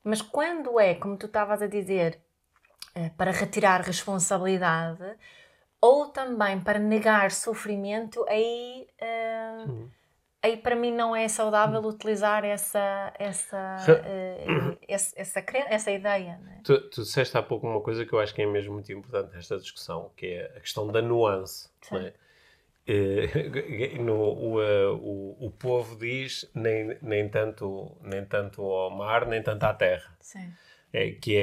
Mas 0.02 0.22
quando 0.22 0.80
é, 0.80 0.94
como 0.94 1.16
tu 1.16 1.26
estavas 1.26 1.60
a 1.60 1.66
dizer, 1.66 2.20
eh, 2.94 3.10
para 3.16 3.32
retirar 3.32 3.80
responsabilidade 3.80 5.02
ou 5.80 6.06
também 6.08 6.60
para 6.60 6.78
negar 6.78 7.32
sofrimento, 7.32 8.24
aí, 8.28 8.86
uh, 9.02 9.90
aí 10.44 10.59
para 10.59 10.76
mim 10.76 10.92
não 10.92 11.16
é 11.16 11.26
saudável 11.26 11.80
hum. 11.80 11.88
utilizar 11.88 12.44
essa, 12.44 13.12
essa, 13.18 13.76
uh, 13.88 14.78
essa, 14.87 15.14
essa, 15.16 15.44
essa, 15.68 15.90
ideia. 15.90 16.38
Né? 16.42 16.61
Tu, 16.62 16.78
tu 16.90 17.02
disseste 17.02 17.37
há 17.38 17.42
pouco 17.42 17.66
uma 17.66 17.80
coisa 17.80 18.04
que 18.04 18.12
eu 18.12 18.20
acho 18.20 18.35
que 18.35 18.42
é 18.42 18.46
mesmo 18.46 18.74
muito 18.74 18.92
importante 18.92 19.35
nesta 19.35 19.57
discussão, 19.57 20.11
que 20.14 20.26
é 20.26 20.52
a 20.57 20.61
questão 20.61 20.87
da 20.87 21.00
nuance. 21.00 21.70
Sim. 21.80 22.12
no, 24.04 24.14
o, 24.14 24.59
o, 24.96 25.46
o 25.46 25.50
povo 25.50 25.96
diz 25.96 26.50
nem, 26.54 26.98
nem, 27.00 27.26
tanto, 27.26 27.96
nem 28.02 28.22
tanto 28.26 28.61
ao 28.61 28.90
mar, 28.90 29.26
nem 29.26 29.42
tanto 29.42 29.64
à 29.64 29.72
terra. 29.72 30.14
Sim. 30.20 30.52
É, 30.92 31.11
que 31.12 31.37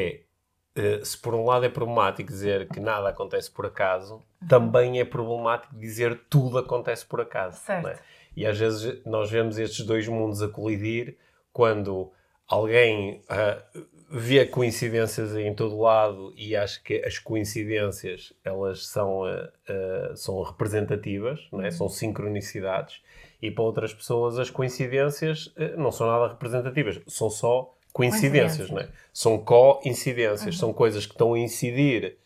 é, 0.76 1.04
se 1.04 1.18
por 1.18 1.34
um 1.34 1.44
lado 1.44 1.66
é 1.66 1.70
problemático 1.70 2.30
dizer 2.30 2.68
que 2.70 2.80
nada 2.80 3.10
acontece 3.10 3.50
por 3.50 3.66
acaso, 3.66 4.24
uhum. 4.42 4.48
também 4.48 5.00
é 5.00 5.06
problemático 5.06 5.76
dizer 5.76 6.22
tudo 6.30 6.60
acontece 6.60 7.04
por 7.04 7.20
acaso. 7.20 7.60
Certo. 7.60 8.00
E 8.36 8.46
às 8.46 8.58
vezes 8.58 9.04
nós 9.06 9.30
vemos 9.30 9.58
estes 9.58 9.86
dois 9.86 10.08
mundos 10.08 10.42
a 10.42 10.48
colidir 10.48 11.18
quando 11.52 12.12
alguém 12.52 13.22
uh, 13.30 13.82
vê 14.10 14.46
coincidências 14.46 15.36
em 15.36 15.54
todo 15.54 15.80
lado 15.80 16.34
e 16.36 16.54
acho 16.54 16.84
que 16.84 17.02
as 17.06 17.18
coincidências 17.18 18.34
elas 18.44 18.86
são, 18.88 19.22
uh, 19.22 20.12
uh, 20.14 20.18
são 20.18 20.42
representativas, 20.44 21.48
não 21.52 21.62
é? 21.62 21.66
Uhum. 21.66 21.72
são 21.72 21.90
sincronicidades 21.90 23.02
e 23.42 23.50
para 23.50 23.64
outras 23.64 23.94
pessoas 23.94 24.38
as 24.38 24.50
coincidências 24.50 25.54
não 25.76 25.92
são 25.92 26.06
nada 26.06 26.28
representativas, 26.28 27.00
são 27.08 27.30
só 27.30 27.74
coincidências, 27.92 28.70
não 28.70 28.80
é? 28.80 28.90
são 29.12 29.38
co-incidências, 29.40 30.56
uhum. 30.56 30.60
são 30.60 30.74
coisas 30.74 31.06
que 31.08 31.14
estão 31.14 31.34
a 31.34 31.40
incidir 31.40 32.18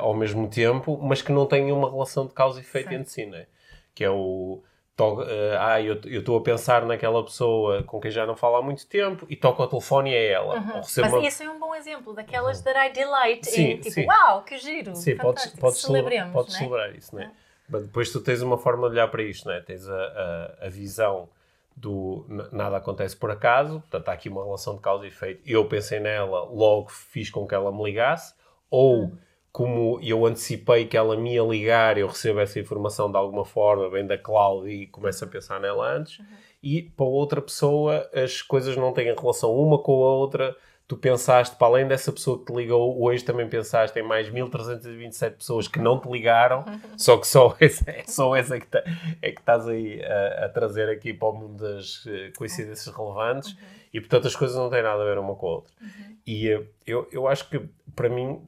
ao 0.00 0.14
mesmo 0.14 0.48
tempo, 0.48 0.98
mas 1.02 1.20
que 1.20 1.30
não 1.30 1.44
têm 1.44 1.70
uma 1.70 1.90
relação 1.90 2.26
de 2.26 2.32
causa 2.32 2.58
e 2.58 2.62
efeito 2.62 2.94
entre 2.94 3.10
si, 3.10 3.26
não 3.26 3.36
é? 3.36 3.46
que 3.94 4.02
é 4.02 4.08
o 4.08 4.62
to, 4.96 5.20
uh, 5.20 5.26
ah, 5.58 5.80
eu 5.80 6.00
estou 6.04 6.36
a 6.36 6.42
pensar 6.42 6.84
naquela 6.84 7.24
pessoa 7.24 7.82
com 7.82 8.00
quem 8.00 8.10
já 8.10 8.26
não 8.26 8.36
falo 8.36 8.56
há 8.56 8.62
muito 8.62 8.86
tempo 8.86 9.26
e 9.28 9.36
toco 9.36 9.62
o 9.62 9.66
telefone 9.66 10.10
e 10.10 10.14
é 10.14 10.32
ela. 10.32 10.56
Uhum. 10.56 10.80
Mas 10.80 11.12
uma... 11.12 11.26
esse 11.26 11.44
é 11.44 11.50
um 11.50 11.58
bom 11.58 11.74
exemplo 11.74 12.14
daquelas 12.14 12.58
uhum. 12.58 12.64
that 12.64 12.78
I 12.78 12.92
delight 12.92 13.46
sim, 13.46 13.62
em, 13.62 13.76
tipo, 13.78 13.90
sim. 13.90 14.06
uau, 14.06 14.42
que 14.42 14.58
giro, 14.58 14.94
sim, 14.94 15.16
podes, 15.16 15.46
podes 15.58 15.80
celebremos, 15.80 16.32
podes 16.32 16.54
é? 16.54 16.58
celebrar 16.58 16.94
isso, 16.94 17.14
não 17.14 17.22
é? 17.22 17.30
Mas 17.68 17.84
depois 17.84 18.10
tu 18.10 18.20
tens 18.20 18.42
uma 18.42 18.58
forma 18.58 18.88
de 18.88 18.96
olhar 18.96 19.08
para 19.08 19.22
isto, 19.22 19.46
não 19.46 19.54
é? 19.54 19.60
Tens 19.60 19.88
a, 19.88 19.94
a, 19.94 20.66
a 20.66 20.68
visão 20.68 21.28
do 21.74 22.26
nada 22.52 22.76
acontece 22.76 23.16
por 23.16 23.30
acaso, 23.30 23.80
portanto 23.80 24.08
há 24.10 24.12
aqui 24.12 24.28
uma 24.28 24.44
relação 24.44 24.74
de 24.74 24.82
causa 24.82 25.06
e 25.06 25.08
efeito. 25.08 25.40
Eu 25.46 25.66
pensei 25.66 26.00
nela, 26.00 26.44
logo 26.44 26.90
fiz 26.90 27.30
com 27.30 27.46
que 27.46 27.54
ela 27.54 27.72
me 27.72 27.82
ligasse, 27.82 28.34
ou... 28.70 29.04
Uhum 29.04 29.18
como 29.52 30.00
eu 30.02 30.24
antecipei 30.24 30.86
que 30.86 30.96
ela 30.96 31.14
me 31.14 31.34
ia 31.34 31.42
ligar, 31.42 31.98
eu 31.98 32.06
recebo 32.06 32.40
essa 32.40 32.58
informação 32.58 33.10
de 33.10 33.18
alguma 33.18 33.44
forma, 33.44 33.90
vem 33.90 34.06
da 34.06 34.16
cloud 34.16 34.68
e 34.68 34.86
começo 34.86 35.22
a 35.24 35.28
pensar 35.28 35.60
nela 35.60 35.94
antes. 35.94 36.20
Uhum. 36.20 36.24
E 36.62 36.82
para 36.82 37.04
outra 37.04 37.42
pessoa, 37.42 38.08
as 38.14 38.40
coisas 38.40 38.76
não 38.76 38.92
têm 38.94 39.14
relação 39.14 39.54
uma 39.54 39.78
com 39.78 39.92
a 39.92 40.14
outra. 40.14 40.56
Tu 40.88 40.96
pensaste, 40.96 41.54
para 41.56 41.66
além 41.66 41.86
dessa 41.86 42.10
pessoa 42.10 42.38
que 42.38 42.46
te 42.46 42.56
ligou, 42.56 43.02
hoje 43.02 43.24
também 43.24 43.46
pensaste 43.46 43.98
em 43.98 44.02
mais 44.02 44.30
1327 44.30 45.36
pessoas 45.36 45.68
que 45.68 45.78
não 45.78 46.00
te 46.00 46.08
ligaram, 46.10 46.64
uhum. 46.66 46.98
só 46.98 47.18
que 47.18 47.26
só 47.26 47.54
essa, 47.60 47.90
é 47.90 48.04
só 48.06 48.34
essa 48.34 48.58
que, 48.58 48.66
tá, 48.66 48.82
é 49.20 49.32
que 49.32 49.40
estás 49.40 49.68
aí 49.68 50.02
a, 50.02 50.46
a, 50.46 50.48
trazer 50.48 50.88
aqui 50.88 51.12
para 51.12 51.28
o 51.28 51.32
mundo 51.32 51.62
das 51.62 52.06
eh, 52.06 52.32
coincidências 52.38 52.94
relevantes. 52.94 53.52
Uhum. 53.52 53.58
E 53.92 54.00
portanto 54.00 54.26
as 54.26 54.36
coisas 54.36 54.56
não 54.56 54.70
têm 54.70 54.82
nada 54.82 55.02
a 55.02 55.04
ver 55.04 55.18
uma 55.18 55.34
com 55.34 55.46
a 55.46 55.50
outra. 55.50 55.72
Uhum. 55.80 56.16
E 56.26 56.48
eh, 56.48 56.62
eu, 56.86 57.06
eu 57.12 57.28
acho 57.28 57.48
que 57.50 57.60
para 57.94 58.08
mim 58.08 58.40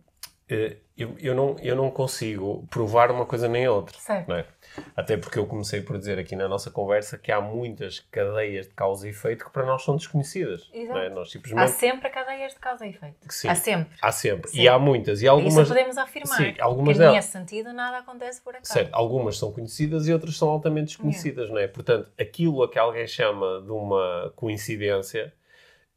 eu, 0.49 1.17
eu, 1.19 1.35
não, 1.35 1.57
eu 1.61 1.75
não 1.75 1.91
consigo 1.91 2.67
provar 2.71 3.11
uma 3.11 3.25
coisa 3.25 3.49
nem 3.49 3.67
outra. 3.67 3.97
Certo. 3.99 4.33
É? 4.33 4.47
Até 4.95 5.17
porque 5.17 5.39
eu 5.39 5.47
comecei 5.47 5.81
por 5.81 5.97
dizer 5.97 6.19
aqui 6.19 6.37
na 6.37 6.47
nossa 6.47 6.71
conversa 6.71 7.17
que 7.17 7.33
há 7.33 7.41
muitas 7.41 8.01
cadeias 8.11 8.69
de 8.69 8.75
causa 8.75 9.07
e 9.07 9.11
efeito 9.11 9.47
que 9.47 9.51
para 9.51 9.65
nós 9.65 9.83
são 9.83 9.97
desconhecidas. 9.97 10.71
Exato. 10.73 10.99
É? 10.99 11.09
Nós 11.09 11.31
simplesmente... 11.31 11.65
Há 11.65 11.69
sempre 11.69 12.11
cadeias 12.11 12.53
de 12.53 12.59
causa 12.59 12.87
e 12.87 12.91
efeito. 12.91 13.17
Sim, 13.29 13.49
há 13.49 13.55
sempre. 13.55 13.97
Há 14.03 14.13
sempre. 14.13 14.51
Sim. 14.51 14.61
E 14.61 14.69
há 14.69 14.79
muitas. 14.79 15.23
E 15.23 15.29
algumas... 15.29 15.55
Isso 15.55 15.67
podemos 15.67 15.97
afirmar. 15.97 16.37
Sim, 16.37 16.55
algumas 16.61 16.93
que 16.93 16.99
delas... 16.99 17.15
nesse 17.17 17.33
sentido 17.33 17.73
nada 17.73 17.99
acontece 17.99 18.43
por 18.43 18.55
acaso. 18.55 18.73
Certo. 18.73 18.91
Algumas 18.93 19.39
são 19.39 19.51
conhecidas 19.51 20.07
e 20.07 20.13
outras 20.13 20.37
são 20.37 20.51
altamente 20.51 20.89
desconhecidas. 20.89 21.49
É. 21.49 21.53
Não 21.53 21.59
é? 21.59 21.67
Portanto, 21.67 22.11
aquilo 22.21 22.63
a 22.63 22.71
que 22.71 22.79
alguém 22.79 23.07
chama 23.07 23.63
de 23.63 23.71
uma 23.71 24.33
coincidência, 24.37 25.33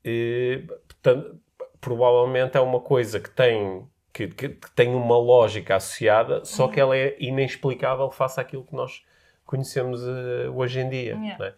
eh, 0.03 0.63
portanto, 0.87 1.39
provavelmente 1.81 2.57
é 2.57 2.61
uma 2.61 2.79
coisa 2.79 3.19
que 3.19 3.29
tem 3.29 3.87
que, 4.17 4.27
que, 4.29 4.49
que 4.49 4.71
tem 4.71 4.95
uma 4.95 5.17
lógica 5.17 5.75
associada, 5.75 6.43
só 6.43 6.67
que 6.67 6.79
ela 6.79 6.97
é 6.97 7.15
inexplicável 7.19 8.09
face 8.09 8.39
àquilo 8.39 8.63
que 8.63 8.75
nós 8.75 9.03
conhecemos 9.45 10.01
uh, 10.01 10.51
hoje 10.55 10.79
em 10.79 10.89
dia. 10.89 11.13
Yeah. 11.13 11.45
É? 11.45 11.53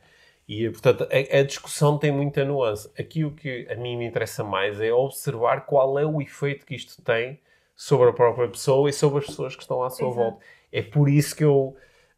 E, 0.45 0.69
portanto, 0.69 1.08
a, 1.10 1.39
a, 1.39 1.43
discussão 1.43 1.98
tem 1.98 2.12
muita 2.12 2.43
nuance. 2.43 2.89
Aqui 3.00 3.24
o 3.24 3.32
que 3.32 3.65
a 3.69 3.76
mim 3.76 3.95
me 3.95 4.06
interessa 4.06 4.43
mais 4.43 4.82
é 4.82 4.91
observar 4.91 5.65
qual 5.65 5.98
é 5.98 6.06
o 6.06 6.22
efeito 6.22 6.65
que 6.65 6.76
isto 6.76 7.02
tem 7.02 7.39
sobre 7.76 8.10
a 8.10 8.13
própria 8.13 8.50
pessoa 8.50 8.89
e 8.89 8.93
sobre 8.93 9.19
as 9.19 9.28
pessoas 9.28 9.56
que 9.56 9.62
estão 9.62 9.82
à 9.82 9.89
sua 9.89 10.10
Exato. 10.10 10.22
volta. 10.22 10.45
É 10.72 10.82
por 10.82 11.08
isso 11.08 11.36
que 11.36 11.45
eu... 11.45 11.78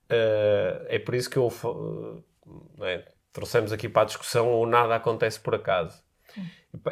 Uh, 0.09 0.85
é 0.87 0.97
por 0.97 1.13
isso 1.13 1.29
que 1.29 1.37
eu... 1.37 1.47
Uh, 1.47 2.23
é, 2.83 3.05
trouxemos 3.31 3.71
aqui 3.71 3.87
para 3.87 4.01
a 4.03 4.05
discussão 4.05 4.51
o 4.59 4.65
nada 4.65 4.95
acontece 4.95 5.39
por 5.39 5.53
acaso. 5.53 6.01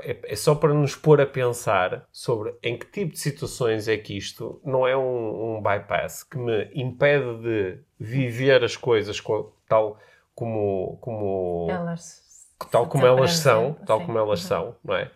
É, 0.04 0.34
é 0.34 0.36
só 0.36 0.56
para 0.56 0.74
nos 0.74 0.96
pôr 0.96 1.22
a 1.22 1.26
pensar 1.26 2.08
sobre 2.12 2.54
em 2.62 2.78
que 2.78 2.86
tipo 2.86 3.14
de 3.14 3.20
situações 3.20 3.88
é 3.88 3.98
que 3.98 4.18
isto 4.18 4.62
não 4.64 4.86
é 4.86 4.98
um, 4.98 5.58
um 5.58 5.62
bypass 5.62 6.24
que 6.24 6.38
me 6.38 6.70
impede 6.74 7.42
de 7.42 7.80
viver 7.98 8.64
as 8.64 8.76
coisas 8.76 9.22
tal 9.68 9.98
como, 10.36 10.98
como 11.02 11.68
elas 11.70 12.30
tal 12.68 12.88
como 12.88 13.06
elas 13.06 13.38
são, 13.38 13.74
tal 13.86 14.02
como 14.06 14.18
elas 14.18 14.42
uhum. 14.42 14.48
são, 14.48 14.76
não 14.84 14.96
é? 14.96 15.12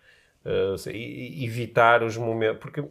Uh, 0.45 0.89
e, 0.89 1.45
evitar 1.45 2.03
os 2.03 2.17
momentos. 2.17 2.59
Porque... 2.59 2.81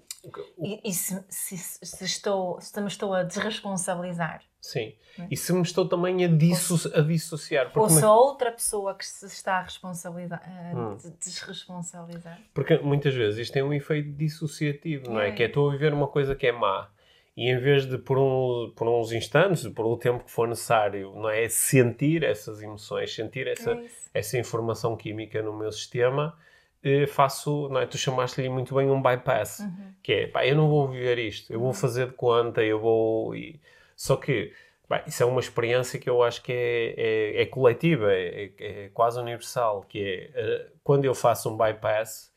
E, 0.59 0.81
e 0.89 0.93
se, 0.93 1.23
se, 1.29 1.57
se, 1.59 2.05
estou, 2.05 2.61
se 2.61 2.81
me 2.81 2.87
estou 2.87 3.15
a 3.15 3.23
desresponsabilizar. 3.23 4.43
Sim. 4.63 4.95
Hum. 5.19 5.27
E 5.29 5.37
se 5.37 5.53
me 5.53 5.61
estou 5.61 5.87
também 5.87 6.25
a, 6.25 6.29
disso, 6.29 6.91
a 6.95 7.01
dissociar. 7.03 7.71
Ou 7.75 7.91
se 7.91 8.03
a 8.03 8.11
outra 8.11 8.51
pessoa 8.51 8.95
que 8.95 9.05
se 9.05 9.27
está 9.27 9.59
a 9.59 9.63
responsabilizar, 9.63 10.41
a 10.41 10.79
hum. 10.79 10.97
desresponsabilizar. 11.21 12.41
Porque 12.55 12.79
muitas 12.79 13.13
vezes 13.13 13.41
isto 13.41 13.53
tem 13.53 13.63
um 13.63 13.75
efeito 13.75 14.13
dissociativo, 14.13 15.11
não 15.11 15.21
é? 15.21 15.29
é? 15.29 15.33
Que 15.33 15.43
é 15.43 15.47
estou 15.47 15.69
a 15.69 15.73
viver 15.73 15.93
uma 15.93 16.07
coisa 16.07 16.35
que 16.35 16.47
é 16.47 16.53
má 16.53 16.89
e 17.37 17.51
em 17.51 17.59
vez 17.59 17.87
de 17.87 17.99
por, 17.99 18.19
um, 18.19 18.73
por 18.77 18.87
uns 18.87 19.11
instantes, 19.13 19.67
por 19.69 19.87
o 19.87 19.97
tempo 19.97 20.25
que 20.25 20.31
for 20.31 20.47
necessário, 20.47 21.13
não 21.15 21.29
é? 21.29 21.49
sentir 21.49 22.23
essas 22.23 22.63
emoções, 22.63 23.15
sentir 23.15 23.47
essa, 23.47 23.73
é 23.73 23.87
essa 24.13 24.39
informação 24.39 24.97
química 24.97 25.43
no 25.43 25.57
meu 25.57 25.73
sistema, 25.73 26.37
eh, 26.85 27.07
faço, 27.07 27.69
não 27.71 27.81
é? 27.81 27.87
Tu 27.87 27.97
chamaste-lhe 27.97 28.51
muito 28.51 28.75
bem 28.75 28.91
um 28.91 29.01
bypass, 29.01 29.61
uhum. 29.61 29.93
que 30.03 30.13
é, 30.13 30.27
pá, 30.27 30.47
eu 30.47 30.55
não 30.55 30.69
vou 30.69 30.89
viver 30.89 31.19
isto, 31.19 31.51
eu 31.53 31.59
vou 31.59 31.69
uhum. 31.69 31.75
fazer 31.75 32.07
de 32.09 32.13
conta, 32.13 32.63
eu 32.63 32.79
vou... 32.79 33.35
E... 33.35 33.59
Só 34.03 34.17
que, 34.17 34.53
pá, 34.89 35.05
isso 35.07 35.23
é 35.23 35.27
uma 35.27 35.39
experiência 35.39 35.97
que 35.97 36.11
eu 36.11 36.25
acho 36.25 36.43
que 36.43 36.53
é, 36.53 36.95
é, 36.97 37.43
é 37.43 37.47
coletiva, 37.47 38.13
é, 38.13 38.53
é, 38.59 38.89
quase 38.89 39.21
universal, 39.21 39.83
que 39.83 40.03
é, 40.03 40.31
eh, 40.35 40.73
quando 40.83 41.05
eu 41.05 41.15
faço 41.15 41.49
um 41.49 41.57
bypass, 41.57 42.35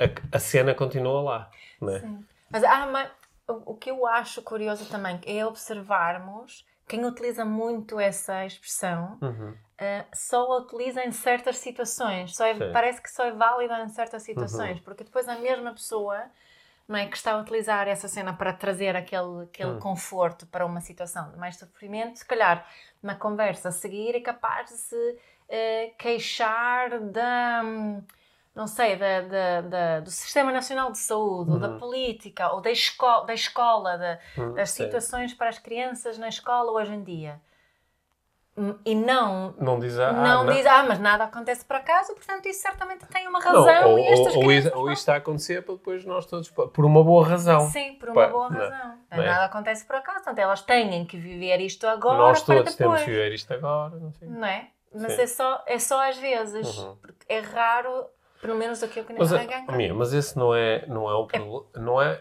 a, 0.00 0.36
a 0.36 0.38
cena 0.38 0.74
continua 0.74 1.20
lá, 1.20 1.50
não 1.78 1.94
é? 1.94 2.00
Sim. 2.00 2.24
Mas, 2.50 2.64
ah, 2.64 2.86
mas 2.86 3.10
o 3.46 3.74
que 3.74 3.90
eu 3.90 4.06
acho 4.06 4.40
curioso 4.40 4.88
também 4.88 5.20
é 5.26 5.44
observarmos 5.44 6.66
quem 6.88 7.04
utiliza 7.04 7.44
muito 7.44 8.00
essa 8.00 8.46
expressão 8.46 9.18
uhum. 9.20 9.50
uh, 9.50 10.06
só 10.14 10.50
a 10.50 10.56
utiliza 10.60 11.04
em 11.04 11.12
certas 11.12 11.58
situações. 11.58 12.34
Só 12.34 12.46
é, 12.46 12.72
parece 12.72 13.02
que 13.02 13.10
só 13.10 13.26
é 13.26 13.32
válida 13.32 13.78
em 13.84 13.88
certas 13.90 14.22
situações, 14.22 14.78
uhum. 14.78 14.82
porque 14.82 15.04
depois 15.04 15.28
a 15.28 15.38
mesma 15.38 15.74
pessoa 15.74 16.24
não 16.88 16.98
é, 16.98 17.06
que 17.06 17.16
está 17.16 17.32
a 17.32 17.38
utilizar 17.38 17.88
essa 17.88 18.08
cena 18.08 18.32
para 18.32 18.52
trazer 18.52 18.96
aquele, 18.96 19.44
aquele 19.44 19.70
uhum. 19.70 19.78
conforto 19.78 20.46
para 20.46 20.66
uma 20.66 20.80
situação 20.80 21.30
de 21.30 21.38
mais 21.38 21.56
sofrimento, 21.56 22.18
se 22.18 22.26
calhar 22.26 22.66
na 23.02 23.14
conversa 23.14 23.68
a 23.68 23.72
seguir 23.72 24.14
é 24.14 24.20
capaz 24.20 24.70
de 24.70 24.76
se 24.76 24.96
uh, 24.96 25.96
queixar 25.98 27.00
da. 27.00 27.62
Não 28.54 28.66
sei, 28.66 28.96
da, 28.96 29.22
da, 29.22 29.60
da, 29.62 30.00
do 30.00 30.10
Sistema 30.10 30.52
Nacional 30.52 30.92
de 30.92 30.98
Saúde, 30.98 31.52
ou 31.52 31.58
da 31.58 31.70
uhum. 31.70 31.78
política, 31.78 32.52
ou 32.52 32.60
da, 32.60 32.70
esco 32.70 33.22
da 33.22 33.32
escola, 33.32 33.96
da, 33.96 34.18
uhum, 34.36 34.52
das 34.52 34.70
situações 34.72 35.32
para 35.32 35.48
as 35.48 35.58
crianças 35.58 36.18
na 36.18 36.28
escola 36.28 36.70
hoje 36.70 36.92
em 36.92 37.02
dia. 37.02 37.40
E 38.84 38.94
não, 38.94 39.54
não 39.58 39.78
diz, 39.78 39.98
ah, 39.98 40.12
não, 40.12 40.44
não 40.44 40.52
diz, 40.52 40.66
ah, 40.66 40.84
mas 40.86 40.98
nada 40.98 41.24
acontece 41.24 41.64
por 41.64 41.76
acaso, 41.76 42.12
portanto 42.12 42.46
isso 42.46 42.60
certamente 42.60 43.06
tem 43.06 43.26
uma 43.26 43.40
razão. 43.40 43.64
Não, 43.64 43.90
ou, 43.92 43.98
e 43.98 44.06
estas 44.06 44.36
ou, 44.36 44.44
ou, 44.44 44.52
isso, 44.52 44.70
ou 44.74 44.92
está 44.92 45.14
a 45.14 45.16
acontecer 45.16 45.62
para 45.62 45.74
depois 45.74 46.04
nós 46.04 46.26
todos, 46.26 46.50
por 46.50 46.84
uma 46.84 47.02
boa 47.02 47.26
razão. 47.26 47.70
Sim, 47.70 47.94
por 47.94 48.10
uma 48.10 48.28
boa 48.28 48.48
razão. 48.48 48.98
Não, 49.10 49.22
é? 49.22 49.26
Nada 49.26 49.46
acontece 49.46 49.86
por 49.86 49.96
acaso, 49.96 50.18
portanto 50.18 50.38
elas 50.38 50.60
têm 50.60 51.02
que 51.06 51.16
viver 51.16 51.60
isto 51.62 51.86
agora. 51.86 52.18
Nós 52.18 52.42
todos 52.42 52.74
temos 52.74 53.00
que 53.00 53.10
viver 53.10 53.32
isto 53.32 53.54
agora. 53.54 53.94
Não, 53.96 54.12
não 54.20 54.46
é? 54.46 54.68
Mas 54.94 55.18
é 55.18 55.26
só, 55.26 55.64
é 55.66 55.78
só 55.78 56.06
às 56.06 56.18
vezes, 56.18 56.76
uhum. 56.76 56.96
porque 56.96 57.24
é 57.30 57.40
raro 57.40 58.06
pelo 58.42 58.56
menos 58.56 58.82
aquilo 58.82 59.06
que 59.06 59.14
mas, 59.14 59.32
a, 59.32 59.72
minha, 59.72 59.94
mas 59.94 60.12
esse 60.12 60.36
não 60.36 60.52
é, 60.52 60.84
não 60.88 61.08
é 61.08 61.14
o 61.14 61.26
problema. 61.26 61.64
É. 61.74 61.78
Não 61.78 62.02
é. 62.02 62.20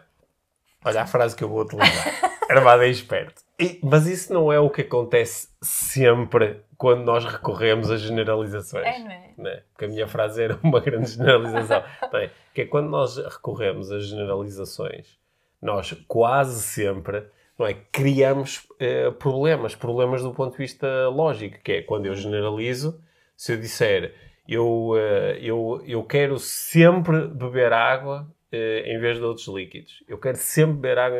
Olha 0.86 1.02
a 1.02 1.06
frase 1.08 1.36
que 1.36 1.44
eu 1.44 1.50
vou 1.50 1.62
utilizar. 1.62 2.13
Armado 2.50 2.84
é 2.84 2.89
esperto. 2.89 3.41
E, 3.62 3.80
mas 3.84 4.08
isso 4.08 4.34
não 4.34 4.52
é 4.52 4.60
o 4.60 4.69
que 4.69 4.82
acontece 4.82 5.50
sempre 5.62 6.62
quando 6.78 7.04
nós 7.04 7.24
recorremos 7.24 7.91
a 7.91 7.97
generalizações. 7.97 8.88
É, 8.88 9.00
não 9.00 9.12
é? 9.12 9.34
Não 9.38 9.52
é? 9.52 9.63
Porque 9.71 9.86
a 9.86 9.88
minha 9.88 10.08
frase 10.08 10.41
era 10.41 10.60
uma 10.63 10.80
grande 10.80 11.12
generalização. 11.12 11.84
Bem, 12.12 12.32
que 12.54 12.62
é 12.62 12.65
quando 12.65 12.89
nós 12.89 13.17
recorremos 13.17 13.91
a 13.91 14.00
generalizações, 14.00 15.19
nós 15.62 15.93
quase 16.08 16.62
sempre 16.62 17.26
não 17.62 17.67
é, 17.67 17.76
criamos 17.91 18.67
eh, 18.80 19.12
problemas. 19.12 19.76
Problemas 19.76 20.24
do 20.24 20.34
ponto 20.34 20.54
de 20.54 20.58
vista 20.58 21.08
lógico, 21.10 21.60
que 21.63 21.71
é 21.74 21.82
quando 21.84 22.08
eu 22.08 22.15
generalizo, 22.15 23.00
se 23.38 23.54
eu 23.54 23.58
disser 23.58 24.15
eu, 24.47 24.93
eh, 24.97 25.38
eu, 25.39 25.84
eu 25.86 26.04
quero 26.04 26.39
sempre 26.39 27.28
beber 27.28 27.71
água 27.71 28.28
eh, 28.52 28.84
em 28.88 29.00
vez 29.00 29.17
de 29.17 29.24
outros 29.24 29.47
líquidos. 29.47 30.04
Eu 30.08 30.17
quero 30.17 30.38
sempre 30.38 30.78
beber 30.78 30.97
água. 30.97 31.19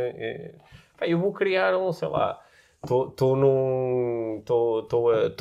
Eh, 1.02 1.14
eu 1.14 1.20
vou 1.20 1.34
criar 1.34 1.76
um, 1.76 1.92
sei 1.92 2.08
lá, 2.08 2.40
estou 2.84 3.36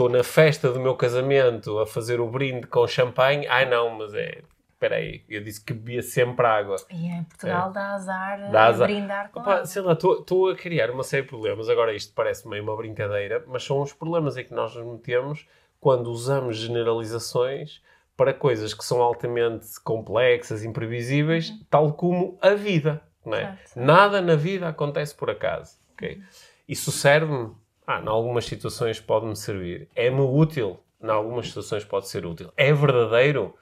na 0.09 0.25
festa 0.25 0.71
do 0.71 0.81
meu 0.81 0.95
casamento 0.95 1.79
a 1.79 1.87
fazer 1.87 2.21
o 2.21 2.29
brinde 2.29 2.67
com 2.67 2.87
champanhe. 2.87 3.47
Ai 3.47 3.69
não, 3.69 3.91
mas 3.91 4.15
é. 4.15 4.43
Espera 4.73 4.97
aí, 4.97 5.23
eu 5.29 5.45
disse 5.45 5.63
que 5.63 5.75
bebia 5.75 6.01
sempre 6.01 6.47
água. 6.47 6.77
E 6.89 7.07
em 7.07 7.23
Portugal 7.25 7.69
é. 7.69 7.73
dá 7.75 7.93
azar 7.93 8.51
dá 8.51 8.65
azar. 8.65 8.89
brindar 8.89 9.31
com 9.31 9.41
Opa, 9.41 9.53
água. 9.57 9.67
Sei 9.67 9.83
lá, 9.83 9.93
estou 9.93 10.49
a 10.49 10.57
criar 10.57 10.91
uma 10.91 11.03
série 11.03 11.23
de 11.23 11.29
problemas. 11.29 11.69
Agora 11.69 11.95
isto 11.95 12.15
parece 12.15 12.49
meio 12.49 12.63
uma 12.63 12.75
brincadeira, 12.75 13.45
mas 13.47 13.63
são 13.63 13.83
os 13.83 13.93
problemas 13.93 14.39
em 14.39 14.45
que 14.45 14.55
nós 14.55 14.75
nos 14.75 14.87
metemos 14.87 15.47
quando 15.79 16.11
usamos 16.11 16.57
generalizações 16.57 17.83
para 18.17 18.33
coisas 18.33 18.73
que 18.73 18.85
são 18.85 19.01
altamente 19.03 19.67
complexas, 19.83 20.65
imprevisíveis, 20.65 21.51
uhum. 21.51 21.61
tal 21.69 21.93
como 21.93 22.39
a 22.41 22.51
vida. 22.51 23.03
Não 23.25 23.35
é? 23.37 23.59
Nada 23.77 24.21
na 24.21 24.35
vida 24.35 24.69
acontece 24.69 25.15
por 25.15 25.31
acaso. 25.31 25.77
Okay? 25.93 26.17
Uhum. 26.17 26.23
Isso 26.69 26.93
serve-me? 26.93 27.55
Ah, 27.87 28.01
em 28.01 28.09
algumas 28.09 28.45
situações 28.45 29.01
pode-me 29.01 29.37
servir. 29.37 29.89
É-me 29.95 30.21
útil? 30.21 30.81
Em 31.03 31.11
algumas 31.11 31.49
situações 31.49 31.85
pode 31.85 32.09
ser 32.09 32.25
útil. 32.25 32.53
É 32.57 32.73
verdadeiro? 32.73 33.55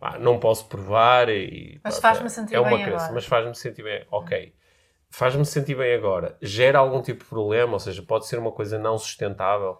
Ah, 0.00 0.18
não 0.18 0.38
posso 0.38 0.66
provar 0.66 1.28
e... 1.28 1.80
Mas 1.82 1.98
faz-me 1.98 2.28
sentir 2.28 2.54
é 2.54 2.60
uma 2.60 2.70
bem 2.70 2.82
crença, 2.82 2.96
agora. 2.96 3.12
Mas 3.14 3.26
faz-me 3.26 3.54
sentir 3.54 3.82
bem. 3.82 4.04
Ok. 4.10 4.54
Faz-me 5.10 5.44
sentir 5.44 5.76
bem 5.76 5.94
agora. 5.94 6.36
Gera 6.42 6.78
algum 6.78 7.00
tipo 7.00 7.22
de 7.22 7.30
problema? 7.30 7.74
Ou 7.74 7.80
seja, 7.80 8.02
pode 8.02 8.26
ser 8.26 8.38
uma 8.38 8.52
coisa 8.52 8.78
não 8.78 8.98
sustentável? 8.98 9.78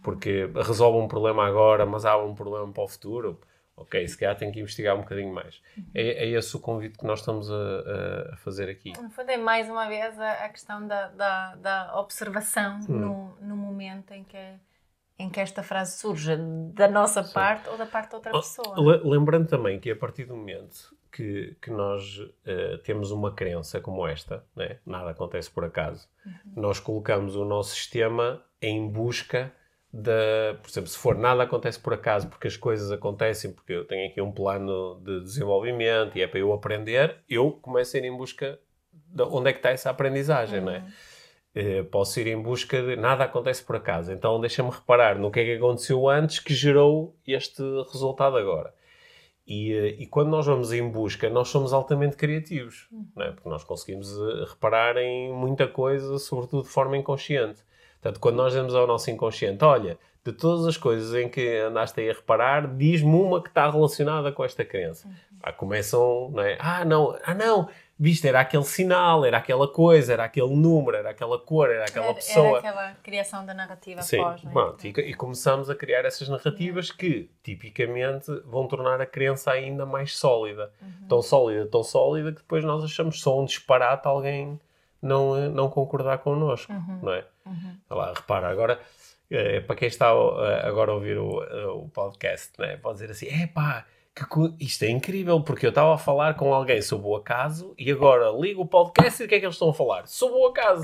porque 0.00 0.48
resolve 0.54 0.98
um 0.98 1.08
problema 1.08 1.46
agora, 1.46 1.84
mas 1.84 2.04
há 2.04 2.16
um 2.16 2.34
problema 2.34 2.70
para 2.72 2.82
o 2.82 2.88
futuro. 2.88 3.40
Ok, 3.82 4.06
se 4.06 4.16
calhar 4.16 4.36
tem 4.36 4.50
que 4.52 4.60
investigar 4.60 4.96
um 4.96 5.00
bocadinho 5.00 5.32
mais. 5.34 5.60
Uhum. 5.76 5.84
É, 5.94 6.24
é 6.24 6.28
esse 6.28 6.56
o 6.56 6.60
convite 6.60 6.98
que 6.98 7.04
nós 7.04 7.18
estamos 7.18 7.50
a, 7.50 8.32
a 8.32 8.36
fazer 8.36 8.70
aqui. 8.70 8.92
No 9.00 9.10
fundo, 9.10 9.30
é 9.30 9.36
mais 9.36 9.68
uma 9.68 9.88
vez 9.88 10.18
a, 10.18 10.44
a 10.44 10.48
questão 10.48 10.86
da, 10.86 11.08
da, 11.08 11.54
da 11.56 12.00
observação 12.00 12.78
hum. 12.88 12.92
no, 12.92 13.36
no 13.40 13.56
momento 13.56 14.12
em 14.12 14.22
que, 14.22 14.54
em 15.18 15.28
que 15.28 15.40
esta 15.40 15.62
frase 15.62 15.98
surge, 15.98 16.36
da 16.72 16.88
nossa 16.88 17.22
Sim. 17.24 17.34
parte 17.34 17.68
ou 17.68 17.76
da 17.76 17.86
parte 17.86 18.10
de 18.10 18.14
outra 18.16 18.32
oh, 18.34 18.40
pessoa. 18.40 19.02
Lembrando 19.04 19.48
também 19.48 19.80
que 19.80 19.90
a 19.90 19.96
partir 19.96 20.24
do 20.24 20.36
momento 20.36 20.96
que, 21.10 21.56
que 21.60 21.70
nós 21.70 22.18
uh, 22.18 22.78
temos 22.84 23.10
uma 23.10 23.32
crença 23.32 23.80
como 23.80 24.06
esta, 24.06 24.44
né? 24.56 24.78
nada 24.86 25.10
acontece 25.10 25.50
por 25.50 25.64
acaso, 25.64 26.08
uhum. 26.24 26.32
nós 26.56 26.78
colocamos 26.78 27.34
o 27.34 27.44
nosso 27.44 27.74
sistema 27.74 28.42
em 28.60 28.88
busca 28.88 29.52
da, 29.92 30.56
por 30.62 30.70
exemplo, 30.70 30.88
se 30.88 30.96
for 30.96 31.16
nada 31.16 31.42
acontece 31.42 31.78
por 31.78 31.92
acaso, 31.92 32.28
porque 32.28 32.48
as 32.48 32.56
coisas 32.56 32.90
acontecem, 32.90 33.52
porque 33.52 33.74
eu 33.74 33.84
tenho 33.84 34.08
aqui 34.08 34.22
um 34.22 34.32
plano 34.32 34.98
de 35.04 35.20
desenvolvimento 35.20 36.16
e 36.16 36.22
é 36.22 36.26
para 36.26 36.40
eu 36.40 36.52
aprender, 36.52 37.18
eu 37.28 37.52
começo 37.52 37.94
a 37.96 38.00
ir 38.00 38.06
em 38.06 38.16
busca 38.16 38.58
de 38.90 39.22
onde 39.24 39.50
é 39.50 39.52
que 39.52 39.58
está 39.58 39.70
essa 39.70 39.90
aprendizagem, 39.90 40.60
uhum. 40.60 40.64
não 40.64 40.72
é? 40.72 40.84
Uh, 41.54 41.84
posso 41.84 42.18
ir 42.18 42.28
em 42.28 42.40
busca 42.40 42.80
de 42.80 42.96
nada 42.96 43.24
acontece 43.24 43.62
por 43.62 43.76
acaso, 43.76 44.10
então 44.10 44.40
deixa-me 44.40 44.70
reparar 44.70 45.18
no 45.18 45.30
que 45.30 45.40
é 45.40 45.44
que 45.44 45.52
aconteceu 45.56 46.08
antes 46.08 46.38
que 46.38 46.54
gerou 46.54 47.14
este 47.26 47.62
resultado 47.92 48.38
agora. 48.38 48.72
E, 49.46 49.74
uh, 49.74 49.86
e 50.00 50.06
quando 50.06 50.30
nós 50.30 50.46
vamos 50.46 50.72
em 50.72 50.88
busca, 50.88 51.28
nós 51.28 51.48
somos 51.48 51.74
altamente 51.74 52.16
criativos, 52.16 52.88
uhum. 52.90 53.06
não 53.14 53.26
é? 53.26 53.32
porque 53.32 53.48
nós 53.50 53.62
conseguimos 53.62 54.10
uh, 54.16 54.46
reparar 54.46 54.96
em 54.96 55.30
muita 55.34 55.68
coisa, 55.68 56.18
sobretudo 56.18 56.62
de 56.62 56.70
forma 56.70 56.96
inconsciente. 56.96 57.62
Portanto, 58.02 58.18
quando 58.18 58.34
nós 58.34 58.52
damos 58.52 58.74
ao 58.74 58.84
nosso 58.84 59.08
inconsciente, 59.12 59.64
olha, 59.64 59.96
de 60.24 60.32
todas 60.32 60.66
as 60.66 60.76
coisas 60.76 61.14
em 61.14 61.28
que 61.28 61.58
andaste 61.58 62.00
aí 62.00 62.10
a 62.10 62.12
reparar, 62.12 62.66
diz-me 62.66 63.14
uma 63.14 63.40
que 63.40 63.48
está 63.48 63.70
relacionada 63.70 64.32
com 64.32 64.44
esta 64.44 64.64
crença. 64.64 65.06
Uhum. 65.06 65.14
Ah, 65.40 65.52
começam, 65.52 66.30
não 66.32 66.42
é? 66.42 66.56
Ah, 66.58 66.84
não, 66.84 67.16
ah, 67.24 67.34
não, 67.34 67.68
viste, 67.98 68.26
era 68.26 68.40
aquele 68.40 68.64
sinal, 68.64 69.24
era 69.24 69.38
aquela 69.38 69.68
coisa, 69.68 70.12
era 70.12 70.24
aquele 70.24 70.54
número, 70.54 70.96
era 70.96 71.10
aquela 71.10 71.38
cor, 71.38 71.70
era 71.70 71.84
aquela 71.84 72.06
era, 72.06 72.14
pessoa. 72.14 72.58
Era 72.58 72.58
aquela 72.58 72.94
criação 73.04 73.46
da 73.46 73.54
narrativa 73.54 74.02
Sim, 74.02 74.16
pós, 74.18 74.42
não 74.42 74.60
é? 74.60 74.74
E, 74.82 74.88
e, 75.10 75.14
começamos 75.14 75.70
a 75.70 75.74
criar 75.74 76.04
essas 76.04 76.28
narrativas 76.28 76.90
uhum. 76.90 76.96
que, 76.96 77.30
tipicamente, 77.42 78.26
vão 78.44 78.66
tornar 78.66 79.00
a 79.00 79.06
crença 79.06 79.52
ainda 79.52 79.86
mais 79.86 80.16
sólida. 80.16 80.72
Uhum. 80.82 81.08
Tão 81.08 81.22
sólida, 81.22 81.66
tão 81.66 81.84
sólida, 81.84 82.32
que 82.32 82.38
depois 82.38 82.64
nós 82.64 82.82
achamos 82.82 83.20
só 83.20 83.40
um 83.40 83.44
disparate 83.44 84.08
alguém 84.08 84.60
não, 85.00 85.36
eh, 85.36 85.48
não 85.48 85.68
concordar 85.68 86.18
connosco, 86.18 86.72
uhum. 86.72 87.00
não 87.02 87.12
é? 87.12 87.24
Uhum. 87.46 87.76
Lá, 87.90 88.12
repara, 88.14 88.48
agora, 88.48 88.80
é, 89.30 89.60
para 89.60 89.76
quem 89.76 89.88
está 89.88 90.10
agora 90.10 90.90
a 90.90 90.94
ouvir 90.94 91.18
o, 91.18 91.38
o 91.82 91.88
podcast, 91.88 92.52
né? 92.58 92.76
pode 92.76 92.98
dizer 92.98 93.12
assim, 93.12 93.26
é 93.28 93.46
pá, 93.46 93.86
que 94.14 94.64
isto 94.64 94.82
é 94.84 94.90
incrível, 94.90 95.40
porque 95.40 95.64
eu 95.64 95.70
estava 95.70 95.94
a 95.94 95.98
falar 95.98 96.34
com 96.34 96.52
alguém 96.52 96.82
sobre 96.82 97.06
o 97.08 97.16
acaso 97.16 97.74
e 97.78 97.90
agora 97.90 98.28
ligo 98.38 98.60
o 98.60 98.66
podcast 98.66 99.22
e 99.22 99.24
o 99.24 99.28
que 99.28 99.36
é 99.36 99.38
que 99.40 99.46
eles 99.46 99.54
estão 99.54 99.70
a 99.70 99.74
falar? 99.74 100.06
Sobre 100.06 100.36
o 100.38 100.46
acaso. 100.48 100.82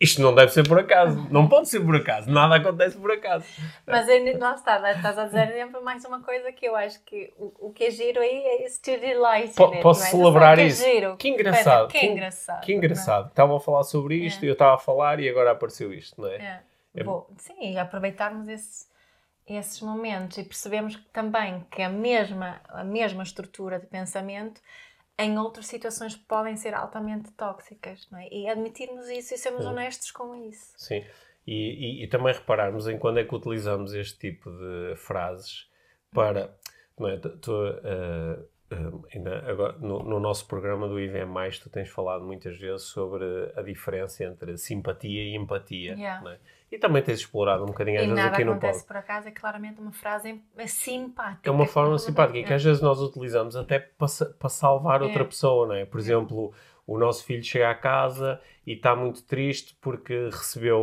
Isto 0.00 0.20
não 0.20 0.34
deve 0.34 0.50
ser 0.52 0.66
por 0.66 0.80
acaso. 0.80 1.24
Não 1.30 1.48
pode 1.48 1.68
ser 1.68 1.78
por 1.80 1.94
acaso. 1.94 2.28
Nada 2.28 2.56
acontece 2.56 2.96
por 2.98 3.12
acaso. 3.12 3.44
Mas 3.86 4.08
aí, 4.08 4.36
lá 4.36 4.54
está, 4.56 4.90
estás 4.90 5.16
a 5.16 5.26
dizer 5.26 5.52
sempre 5.52 5.80
mais 5.82 6.04
uma 6.04 6.20
coisa 6.20 6.50
que 6.50 6.66
eu 6.66 6.74
acho 6.74 7.00
que 7.04 7.32
o, 7.38 7.68
o 7.68 7.72
que 7.72 7.84
é 7.84 7.90
giro 7.92 8.20
aí 8.20 8.42
é 8.44 8.64
esse 8.64 8.82
to 8.82 8.98
delight. 9.00 9.54
Po- 9.54 9.66
it, 9.70 9.80
posso 9.80 10.00
não 10.00 10.06
é? 10.08 10.10
celebrar 10.10 10.58
é 10.58 10.64
isso. 10.66 10.84
Giro. 10.84 11.16
Que 11.16 11.28
engraçado. 11.28 11.88
Que, 11.88 12.00
Que- 12.00 12.06
engraçado. 12.06 12.60
Que 12.60 12.72
é? 12.72 12.76
engraçado. 12.76 13.28
Estavam 13.28 13.56
a 13.56 13.60
falar 13.60 13.84
sobre 13.84 14.16
isto 14.16 14.42
É. 14.42 14.46
e 14.46 14.48
eu 14.48 14.54
estava 14.54 14.74
a 14.74 14.78
falar 14.78 15.20
e 15.20 15.28
agora 15.28 15.52
apareceu 15.52 15.92
isto, 15.94 16.20
não 16.20 16.28
é? 16.28 16.36
É. 16.36 16.60
É- 16.96 17.04
Bom, 17.04 17.26
sim, 17.38 17.78
aproveitarmos 17.78 18.48
esse- 18.48 18.86
esses 19.46 19.80
momentos 19.80 20.38
e 20.38 20.44
percebemos 20.44 20.96
também 21.12 21.64
que 21.70 21.82
a 21.82 21.88
mesma, 21.88 22.60
a 22.68 22.82
mesma 22.84 23.22
estrutura 23.22 23.78
de 23.78 23.86
pensamento 23.86 24.60
em 25.18 25.38
outras 25.38 25.66
situações 25.66 26.16
podem 26.16 26.56
ser 26.56 26.74
altamente 26.74 27.30
tóxicas, 27.32 28.08
não 28.10 28.18
é? 28.18 28.28
E 28.32 28.48
admitirmos 28.48 29.08
isso 29.08 29.34
e 29.34 29.38
sermos 29.38 29.64
honestos 29.64 30.10
com 30.10 30.34
isso. 30.48 30.72
Sim. 30.76 31.04
E, 31.46 32.00
e- 32.00 32.04
e 32.04 32.08
também 32.08 32.32
repararmos 32.32 32.88
em 32.88 32.98
quando 32.98 33.18
é 33.18 33.24
que 33.24 33.34
utilizamos 33.34 33.92
este 33.94 34.18
tipo 34.18 34.50
de 34.50 34.96
frases 34.96 35.68
para. 36.10 36.56
Não 36.98 37.08
é? 37.08 37.16
Tu, 37.18 37.28
tu, 37.38 37.52
ainda 39.14 39.38
agora, 39.50 39.76
no, 39.78 40.02
no 40.02 40.18
nosso 40.18 40.46
programa 40.46 40.88
do 40.88 40.98
IVM, 40.98 41.32
tu 41.62 41.68
tens 41.70 41.88
falado 41.88 42.24
muitas 42.24 42.58
vezes 42.58 42.82
sobre 42.82 43.24
a 43.56 43.62
diferença 43.62 44.24
entre 44.24 44.56
simpatia 44.56 45.22
e 45.22 45.36
empatia. 45.36 45.92
Yeah. 45.94 46.22
não 46.24 46.30
é? 46.30 46.38
E 46.72 46.78
também 46.78 47.02
tens 47.02 47.20
explorado 47.20 47.62
um 47.62 47.66
bocadinho 47.66 47.98
às 48.00 48.04
E 48.04 48.08
vezes 48.08 48.24
aqui 48.24 48.44
no 48.44 48.52
acontece 48.52 48.78
pod. 48.80 48.86
por 48.88 48.96
acaso, 48.96 49.28
é 49.28 49.30
claramente 49.30 49.80
uma 49.80 49.92
frase 49.92 50.42
simpática. 50.66 51.48
É 51.48 51.52
uma 51.52 51.66
forma 51.66 51.94
É. 51.94 51.98
simpática 51.98 52.38
e 52.38 52.44
que 52.44 52.52
às 52.52 52.64
vezes 52.64 52.82
nós 52.82 53.00
utilizamos 53.00 53.54
até 53.54 53.78
para, 53.78 54.08
para 54.38 54.48
salvar 54.48 55.02
outra 55.02 55.22
É. 55.22 55.24
pessoa, 55.26 55.68
não 55.68 55.74
é? 55.74 55.84
Por 55.84 56.00
exemplo, 56.00 56.52
o 56.86 56.98
nosso 56.98 57.24
filho 57.24 57.42
chega 57.42 57.70
à 57.70 57.74
casa 57.74 58.40
e 58.66 58.72
está 58.72 58.94
muito 58.96 59.22
triste 59.24 59.76
porque 59.80 60.26
recebeu 60.26 60.80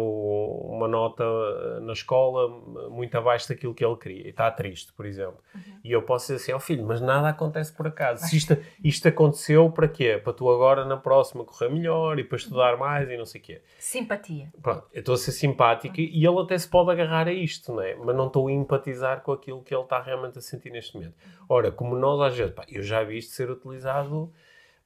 uma 0.66 0.88
nota 0.88 1.24
eh, 1.24 1.80
na 1.82 1.94
escola 1.94 2.48
muito 2.90 3.16
abaixo 3.18 3.50
daquilo 3.50 3.74
que 3.74 3.84
ele 3.84 3.96
queria 3.96 4.28
e 4.28 4.30
está 4.30 4.50
triste, 4.52 4.94
por 4.94 5.06
exemplo. 5.06 5.38
Uhum. 5.54 5.80
E 5.84 5.92
eu 5.92 6.02
posso 6.02 6.26
dizer 6.28 6.36
assim, 6.36 6.54
ó 6.54 6.60
filho, 6.60 6.86
mas 6.86 7.02
nada 7.02 7.30
acontece 7.30 7.74
por 7.74 7.88
acaso. 7.88 8.26
Se 8.28 8.38
isto, 8.38 8.58
isto 8.84 9.08
aconteceu 9.08 9.70
para 9.72 9.88
quê? 9.88 10.20
Para 10.24 10.34
tu 10.34 10.50
agora 10.50 10.86
na 10.86 10.98
próxima 10.98 11.44
correr 11.44 11.70
melhor 11.70 12.18
e 12.20 12.24
para 12.24 12.38
estudar 12.38 12.78
mais 12.78 13.10
e 13.10 13.18
não 13.18 13.26
sei 13.26 13.42
o 13.42 13.44
quê. 13.44 13.62
Simpatia. 13.78 14.52
Pronto, 14.62 14.88
eu 14.94 15.00
estou 15.00 15.16
a 15.16 15.18
ser 15.18 15.32
simpático 15.32 16.00
e 16.00 16.26
ele 16.26 16.40
até 16.40 16.58
se 16.58 16.68
pode 16.68 16.92
agarrar 16.92 17.28
a 17.28 17.34
isto, 17.34 17.74
não 17.74 17.82
é? 17.82 17.96
Mas 17.96 18.16
não 18.16 18.28
estou 18.28 18.48
a 18.48 18.52
empatizar 18.52 19.22
com 19.22 19.32
aquilo 19.32 19.62
que 19.64 19.74
ele 19.74 19.84
está 19.84 20.02
realmente 20.02 20.38
a 20.38 20.42
sentir 20.42 20.72
neste 20.72 20.96
momento. 20.96 21.16
Ora, 21.48 21.72
como 21.72 21.96
nós 21.96 22.20
às 22.22 22.36
vezes, 22.36 22.54
pá, 22.54 22.66
eu 22.68 22.82
já 22.82 23.04
vi 23.04 23.18
isto 23.18 23.34
ser 23.34 23.50
utilizado 23.50 24.32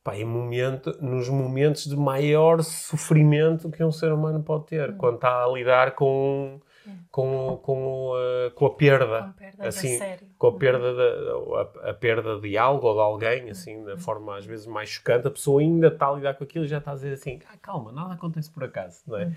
pá, 0.06 0.16
em 0.16 0.24
momento, 0.24 0.96
nos 1.02 1.28
momentos 1.28 1.88
de 1.88 1.98
maior 1.98 2.62
sofrimento 2.62 3.72
que 3.72 3.84
um 3.84 3.92
ser 3.92 4.14
humano 4.14 4.44
pode 4.44 4.68
ter, 4.68 4.96
quando 4.98 5.16
está 5.16 5.44
a 5.44 5.48
lidar 5.48 5.96
com, 5.96 6.62
com, 7.10 7.60
com, 7.64 8.14
a, 8.14 8.52
com 8.52 8.66
a 8.68 8.70
perda. 8.70 9.34
Com 9.58 9.64
assim, 9.68 9.96
a 9.96 9.98
sério. 9.98 10.28
com 10.38 10.48
a 10.48 10.54
perda, 10.54 10.94
de, 10.94 11.88
a, 11.88 11.90
a 11.90 11.94
perda 11.96 12.40
de 12.40 12.56
algo 12.56 12.86
ou 12.86 12.94
de 12.94 13.00
alguém, 13.00 13.50
assim, 13.50 13.84
da 13.84 13.98
forma 13.98 14.38
às 14.38 14.46
vezes 14.46 14.68
mais 14.68 14.90
chocante, 14.90 15.28
a 15.28 15.32
pessoa 15.32 15.60
ainda 15.60 15.88
está 15.88 16.08
a 16.08 16.14
lidar 16.14 16.36
com 16.36 16.44
aquilo 16.44 16.66
e 16.66 16.68
já 16.68 16.78
está 16.78 16.92
a 16.92 16.94
dizer 16.94 17.14
assim, 17.14 17.40
ah, 17.52 17.58
calma, 17.60 17.92
nada 17.92 18.14
acontece 18.14 18.52
por 18.52 18.64
acaso, 18.64 19.02
não 19.08 19.18
é? 19.18 19.32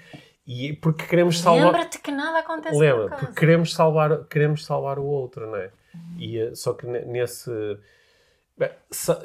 E 0.46 0.74
porque 0.74 1.06
queremos 1.06 1.40
salvar... 1.40 1.64
Lembra-te 1.64 1.98
que 1.98 2.10
nada 2.10 2.40
acontece 2.40 2.78
Lembra, 2.78 3.04
por 3.04 3.06
acaso. 3.06 3.24
porque 3.24 3.40
queremos 3.40 3.72
salvar, 3.72 4.24
queremos 4.24 4.66
salvar 4.66 4.98
o 4.98 5.06
outro, 5.06 5.46
não 5.46 5.56
é? 5.56 5.70
E, 6.18 6.38
eh, 6.38 6.54
só 6.54 6.74
que 6.74 6.86
ne- 6.86 7.06
nesse... 7.06 7.50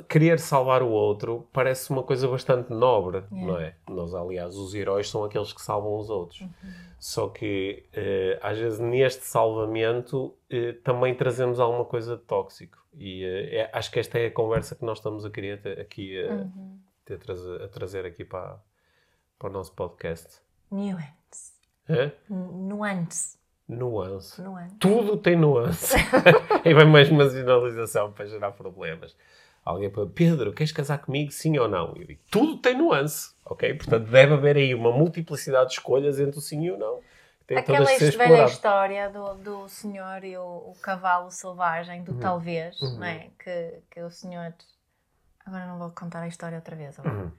querer 0.08 0.40
salvar 0.40 0.84
o 0.84 0.90
outro 0.90 1.48
parece 1.52 1.90
uma 1.90 2.04
coisa 2.04 2.28
bastante 2.28 2.72
nobre, 2.72 3.24
não 3.32 3.60
é? 3.60 3.76
Nós, 3.90 4.14
aliás, 4.14 4.56
os 4.56 4.74
heróis 4.76 5.10
são 5.10 5.24
aqueles 5.24 5.52
que 5.52 5.62
salvam 5.62 5.98
os 5.98 6.10
outros. 6.10 6.42
Uhum. 6.42 6.50
Só 7.00 7.28
que, 7.30 7.86
eh, 7.94 8.40
às 8.42 8.58
vezes, 8.58 8.80
neste 8.80 9.26
salvamento, 9.26 10.36
eh, 10.50 10.74
também 10.84 11.14
trazemos 11.16 11.60
alguma 11.60 11.84
coisa 11.86 12.16
de 12.16 12.24
tóxico. 12.24 12.78
E 12.94 13.24
eh, 13.26 13.56
é- 13.62 13.70
acho 13.74 13.92
que 13.92 14.00
esta 14.00 14.20
é 14.20 14.28
a 14.28 14.32
conversa 14.32 14.76
que 14.76 14.86
nós 14.86 15.00
estamos 15.00 15.26
a 15.26 15.30
querer 15.30 15.62
ter 15.62 15.80
aqui, 15.80 16.22
Uhum. 16.24 16.80
ter 17.04 17.18
trazer, 17.20 17.62
a 17.62 17.68
trazer 17.68 18.06
aqui 18.06 18.24
para, 18.24 18.58
para 19.40 19.50
o 19.50 19.52
nosso 19.52 19.74
podcast. 19.74 20.40
Nuance. 20.72 21.54
Hã? 21.90 22.12
Nuance. 22.30 23.38
Nuance. 23.68 24.42
Nuance. 24.42 24.76
Tudo 24.76 25.18
tem 25.18 25.36
nuance. 25.36 25.96
e 26.66 26.74
vem 26.74 26.86
mais 26.86 27.10
uma 27.10 27.30
sinalização 27.30 28.12
para 28.12 28.26
gerar 28.26 28.52
problemas. 28.52 29.16
Alguém 29.64 29.90
para 29.90 30.06
Pedro, 30.06 30.52
queres 30.52 30.74
casar 30.74 30.98
comigo, 30.98 31.32
sim 31.32 31.58
ou 31.58 31.70
não? 31.70 31.94
Eu 31.96 32.04
digo, 32.06 32.20
tudo 32.30 32.58
tem 32.58 32.78
nuance, 32.78 33.34
ok? 33.46 33.74
Portanto, 33.76 34.10
deve 34.10 34.34
haver 34.34 34.58
aí 34.58 34.76
uma 34.76 34.92
multiplicidade 34.92 35.70
de 35.70 35.76
escolhas 35.76 36.20
entre 36.20 36.38
o 36.38 36.42
sim 36.42 36.66
e 36.66 36.72
o 36.72 36.78
não. 36.78 37.00
Tem 37.48 37.58
Aquela 37.58 37.86
velha 37.86 38.46
história 38.46 39.10
do, 39.10 39.34
do 39.36 39.68
senhor 39.70 40.24
e 40.24 40.36
o, 40.38 40.42
o 40.42 40.74
cavalo 40.82 41.32
selvagem, 41.32 42.04
do 42.04 42.14
talvez, 42.16 42.82
Uhum. 42.82 42.98
não 43.00 43.06
é? 43.06 43.30
Que, 43.42 43.80
que 43.90 44.02
o 44.02 44.10
senhor. 44.10 44.54
Agora 45.46 45.66
não 45.68 45.78
vou 45.78 45.92
contar 45.92 46.22
a 46.22 46.28
história 46.28 46.58
outra 46.58 46.76
vez. 46.76 46.98
ó. 47.00 47.08
Uhum. 47.08 47.32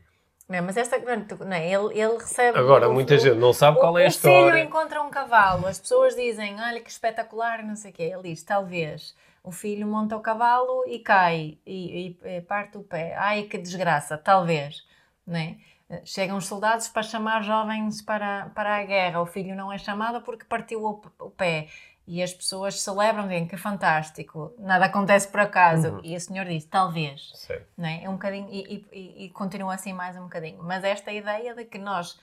Não? 0.49 0.63
Mas 0.63 0.77
esta. 0.77 0.99
Não 0.99 1.53
é? 1.57 1.67
ele, 1.71 1.99
ele 1.99 2.19
recebe. 2.19 2.59
Agora, 2.59 2.89
o- 2.89 2.93
muita 2.93 3.15
o- 3.15 3.19
gente 3.19 3.37
não 3.39 3.53
sabe 3.53 3.79
qual 3.79 3.99
é 3.99 4.05
a 4.05 4.09
o 4.09 4.11
filho 4.13 4.31
história. 4.33 4.63
encontra 4.63 5.03
um 5.03 5.11
cavalo, 5.11 5.67
as 5.67 5.79
pessoas 5.81 6.15
dizem, 6.15 6.61
olha 6.61 6.81
que 6.81 6.91
espetacular, 6.91 7.63
não 7.65 7.77
sei 7.77 7.91
o 7.91 7.95
quê. 7.95 8.03
Ele 8.03 8.23
diz, 8.31 8.43
talvez. 8.43 9.15
O 9.43 9.53
filho 9.53 9.87
monta 9.87 10.17
o 10.17 10.21
cavalo 10.21 10.85
e 10.87 10.99
cai 10.99 11.59
e, 11.67 12.17
e, 12.25 12.37
e 12.37 12.41
parte 12.43 12.79
o 12.79 12.83
pé. 12.83 13.15
Ai, 13.17 13.43
que 13.45 13.59
desgraça, 13.59 14.17
talvez. 14.17 14.87
Não 15.27 15.39
é? 15.39 15.57
Chegam 16.05 16.39
os 16.39 16.47
soldados 16.47 16.89
para 16.89 17.03
chamar 17.03 17.43
jovens 17.43 18.01
para, 18.01 18.51
para 18.55 18.77
a 18.79 18.83
guerra. 18.85 19.21
O 19.21 19.27
filho 19.27 19.55
não 19.55 19.71
é 19.71 19.77
chamado 19.79 20.23
porque 20.23 20.45
partiu 20.47 20.83
o, 20.83 21.03
o 21.19 21.31
pé. 21.31 21.69
E 22.07 22.23
as 22.23 22.35
pessoas 22.35 22.81
celebram, 22.83 23.25
dizem 23.27 23.47
que 23.49 23.57
fantástico, 23.57 24.53
nada 24.59 24.85
acontece 24.85 25.27
por 25.29 25.41
acaso. 25.41 25.89
Uhum. 25.89 26.01
E 26.05 26.15
o 26.15 26.21
senhor 26.21 26.45
diz, 26.45 26.65
talvez 26.67 27.33
Sim. 27.35 27.59
não 27.79 27.89
é? 27.89 28.05
É 28.05 28.09
um 28.11 28.13
bocadinho, 28.15 28.49
e, 28.51 28.87
e- 28.93 29.25
e- 29.25 29.31
continua 29.31 29.73
assim 29.75 29.93
mais 29.95 30.15
um 30.17 30.25
bocadinho. 30.25 30.63
Mas 30.63 30.85
esta 30.85 31.11
ideia 31.13 31.55
de 31.55 31.65
que 31.65 31.79
nós, 31.79 32.21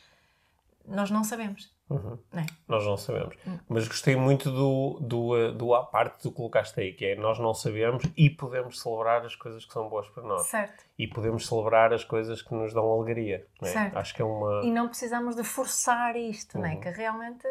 nós 0.86 1.10
não 1.10 1.24
sabemos, 1.24 1.72
Uhum. 1.90 2.18
não 2.32 2.42
é? 2.42 2.46
Nós 2.68 2.86
não 2.86 2.96
sabemos. 2.96 3.36
Hum. 3.46 3.58
Mas 3.68 3.88
gostei 3.88 4.16
muito 4.16 4.50
do, 4.52 5.00
do, 5.02 5.52
do 5.54 5.74
à 5.74 5.84
parte 5.84 6.30
que 6.30 6.32
colocaste 6.34 6.80
aí, 6.80 6.94
que 6.94 7.04
é 7.06 7.16
nós 7.16 7.38
não 7.40 7.54
sabemos 7.54 8.04
e 8.16 8.30
podemos 8.30 8.80
celebrar 8.82 9.26
as 9.26 9.36
coisas 9.36 9.66
que 9.66 9.74
são 9.74 9.90
boas 9.90 10.08
para 10.10 10.24
nós. 10.24 10.44
Certo. 10.44 10.86
E 10.98 11.08
podemos 11.08 11.48
celebrar 11.48 11.92
as 11.92 12.04
coisas 12.06 12.42
que 12.42 12.54
nos 12.54 12.72
dão 12.74 12.90
alegria. 12.92 13.46
é? 13.62 13.66
Certo. 13.66 13.98
Acho 13.98 14.14
que 14.16 14.22
é 14.22 14.26
uma. 14.26 14.62
E 14.64 14.72
não 14.72 14.88
precisamos 14.88 15.36
de 15.36 15.44
forçar 15.44 16.16
isto, 16.16 16.58
não 16.60 16.66
é? 16.68 16.76
Uhum. 16.76 16.80
Que 16.82 16.90
realmente 16.92 17.46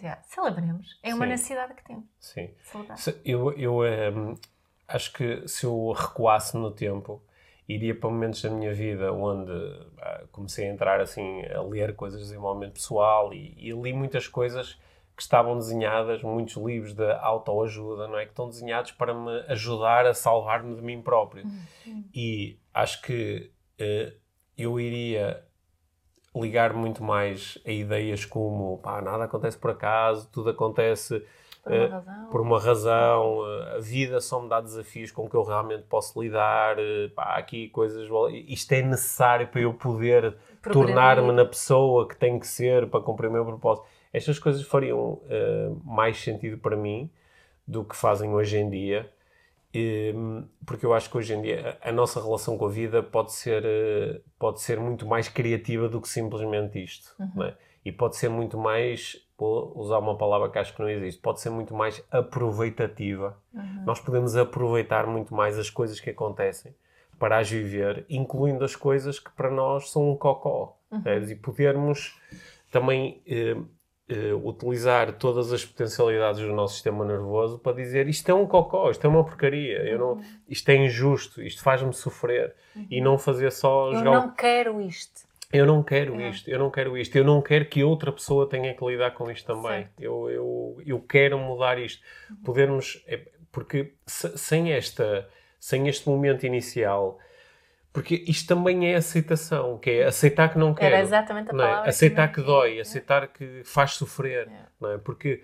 já, 0.00 0.18
celebremos. 0.22 0.98
É 1.02 1.14
uma 1.14 1.24
Sim. 1.24 1.30
necessidade 1.30 1.74
que 1.74 1.84
temos. 1.84 2.04
Sim. 2.20 2.50
Se- 2.96 3.20
Eu, 3.24 3.52
eu 3.52 3.84
ehm, 3.84 4.34
acho 4.86 5.12
que 5.12 5.46
se 5.46 5.64
eu 5.66 5.92
recuasse 5.92 6.56
no 6.56 6.70
tempo, 6.70 7.22
iria 7.68 7.94
para 7.94 8.08
momentos 8.10 8.40
da 8.42 8.50
minha 8.50 8.72
vida 8.72 9.12
onde 9.12 9.52
ah, 10.00 10.24
comecei 10.32 10.68
a 10.68 10.72
entrar 10.72 11.00
assim 11.00 11.42
a 11.46 11.60
ler 11.62 11.94
coisas 11.94 12.18
de 12.20 12.26
desenvolvimento 12.26 12.72
pessoal 12.74 13.32
e, 13.34 13.54
e 13.58 13.70
li 13.72 13.92
muitas 13.92 14.26
coisas 14.26 14.78
que 15.16 15.22
estavam 15.22 15.56
desenhadas, 15.58 16.22
muitos 16.22 16.56
livros 16.56 16.94
de 16.94 17.10
autoajuda, 17.20 18.06
não 18.06 18.16
é? 18.18 18.24
Que 18.24 18.30
estão 18.30 18.48
desenhados 18.48 18.92
para 18.92 19.12
me 19.12 19.40
ajudar 19.48 20.06
a 20.06 20.14
salvar-me 20.14 20.76
de 20.76 20.80
mim 20.82 21.02
próprio. 21.02 21.44
E 22.14 22.56
acho 22.72 23.02
que 23.02 23.50
eh, 23.78 24.14
eu 24.56 24.78
iria 24.78 25.44
ligar 26.34 26.72
muito 26.72 27.02
mais 27.02 27.58
a 27.66 27.70
ideias 27.70 28.24
como 28.24 28.78
pá, 28.78 29.00
nada 29.00 29.24
acontece 29.24 29.56
por 29.58 29.70
acaso, 29.70 30.28
tudo 30.32 30.50
acontece 30.50 31.22
Por 31.62 31.72
uma 31.72 31.84
eh, 31.84 31.88
razão. 31.88 32.28
por 32.30 32.40
uma 32.40 32.60
razão, 32.60 33.40
eh, 33.46 33.76
a 33.76 33.80
vida 33.80 34.20
só 34.20 34.40
me 34.40 34.48
dá 34.48 34.60
desafios 34.60 35.10
com 35.10 35.28
que 35.28 35.34
eu 35.34 35.42
realmente 35.42 35.84
posso 35.84 36.20
lidar, 36.22 36.78
eh, 36.78 37.08
pá, 37.14 37.36
aqui 37.36 37.68
coisas, 37.70 38.08
isto 38.46 38.72
é 38.72 38.82
necessário 38.82 39.48
para 39.48 39.60
eu 39.60 39.74
poder 39.74 40.36
tornar-me 40.72 41.32
na 41.32 41.44
pessoa 41.44 42.06
que 42.06 42.16
tenho 42.16 42.38
que 42.38 42.46
ser 42.46 42.88
para 42.88 43.00
cumprir 43.00 43.28
o 43.28 43.32
meu 43.32 43.44
propósito. 43.44 43.86
Estas 44.12 44.38
coisas 44.38 44.62
fariam 44.62 45.20
mais 45.84 46.16
sentido 46.18 46.56
para 46.58 46.76
mim 46.76 47.10
do 47.66 47.84
que 47.84 47.94
fazem 47.94 48.32
hoje 48.32 48.56
em 48.56 48.70
dia, 48.70 49.10
porque 50.64 50.86
eu 50.86 50.94
acho 50.94 51.10
que 51.10 51.16
hoje 51.18 51.34
em 51.34 51.42
dia 51.42 51.78
a, 51.82 51.92
nossa 51.92 52.22
relação 52.22 52.56
com 52.56 52.66
a 52.66 52.70
vida 52.70 53.02
pode 53.02 53.32
ser, 53.32 53.62
eh, 53.64 54.20
pode 54.38 54.60
ser 54.60 54.80
muito 54.80 55.06
mais 55.06 55.28
criativa 55.28 55.88
do 55.88 56.00
que 56.00 56.08
simplesmente 56.08 56.82
isto. 56.82 57.14
não 57.34 57.44
é? 57.44 57.54
E 57.84 57.92
pode 57.92 58.16
ser 58.16 58.28
muito 58.28 58.58
mais, 58.58 59.16
vou 59.38 59.72
usar 59.76 59.98
uma 59.98 60.16
palavra 60.16 60.50
que 60.50 60.58
acho 60.58 60.74
que 60.74 60.80
não 60.80 60.88
existe, 60.88 61.20
pode 61.20 61.40
ser 61.40 61.50
muito 61.50 61.74
mais 61.74 62.02
aproveitativa. 62.10 63.36
Nós 63.84 64.00
podemos 64.00 64.36
aproveitar 64.36 65.06
muito 65.06 65.34
mais 65.34 65.58
as 65.58 65.70
coisas 65.70 66.00
que 66.00 66.10
acontecem 66.10 66.74
para 67.18 67.38
as 67.38 67.50
viver, 67.50 68.04
incluindo 68.08 68.64
as 68.64 68.76
coisas 68.76 69.18
que 69.18 69.30
para 69.32 69.50
nós 69.50 69.90
são 69.90 70.10
um 70.10 70.16
cocó. 70.16 70.76
percebes? 70.90 71.30
E 71.30 71.36
podermos 71.36 72.18
também 72.70 73.22
eh, 73.26 73.56
uh, 74.10 74.48
utilizar 74.48 75.12
todas 75.12 75.52
as 75.52 75.64
potencialidades 75.64 76.40
do 76.40 76.52
nosso 76.52 76.74
sistema 76.74 77.04
nervoso 77.04 77.58
para 77.58 77.76
dizer 77.76 78.08
isto 78.08 78.28
é 78.30 78.34
um 78.34 78.46
cocó, 78.46 78.90
isto 78.90 79.04
é 79.06 79.08
uma 79.10 79.24
porcaria, 79.24 79.78
eu 79.88 79.98
não, 79.98 80.20
isto 80.48 80.68
é 80.68 80.76
injusto, 80.76 81.42
isto 81.42 81.62
faz-me 81.62 81.92
sofrer. 81.92 82.54
E 82.90 83.00
não 83.00 83.18
fazer 83.18 83.50
só 83.50 83.88
Eu 83.88 83.98
jogar. 83.98 84.10
não 84.12 84.30
quero 84.34 84.80
isto. 84.80 85.26
Eu 85.52 85.64
não 85.66 85.82
quero 85.82 86.20
É. 86.20 86.28
isto, 86.30 86.48
eu 86.50 86.58
não 86.58 86.70
quero 86.70 86.96
isto, 86.96 87.16
eu 87.16 87.24
não 87.24 87.40
quero 87.42 87.64
que 87.64 87.82
outra 87.82 88.12
pessoa 88.12 88.46
tenha 88.48 88.74
que 88.74 88.84
lidar 88.84 89.12
com 89.12 89.30
isto 89.30 89.46
também. 89.46 89.84
Certo. 89.84 89.92
Eu, 90.00 90.30
eu, 90.30 90.82
eu 90.86 91.00
quero 91.00 91.38
mudar 91.38 91.78
isto. 91.78 92.02
Podermos, 92.44 93.02
é, 93.06 93.20
porque 93.50 93.94
se- 94.06 94.36
sem 94.36 94.72
esta, 94.72 95.26
sem 95.58 95.88
este 95.88 96.06
momento 96.08 96.44
inicial, 96.44 97.18
porque 97.92 98.22
isto 98.26 98.46
também 98.48 98.92
é 98.92 98.96
aceitação, 98.96 99.78
que 99.78 99.90
é 99.90 100.04
aceitar 100.04 100.48
que 100.52 100.58
não 100.58 100.74
quero. 100.74 100.94
Era 100.94 101.02
exatamente 101.02 101.50
a 101.50 101.54
é? 101.54 101.56
palavra. 101.56 101.88
Aceitar 101.90 102.28
eu 102.28 102.32
que 102.34 102.40
não 102.40 102.46
dói, 102.46 102.66
queria. 102.68 102.82
aceitar 102.82 103.28
que 103.28 103.62
faz 103.64 103.92
sofrer, 103.92 104.48
É. 104.48 104.66
não 104.80 104.90
é? 104.92 104.98
Porque, 104.98 105.42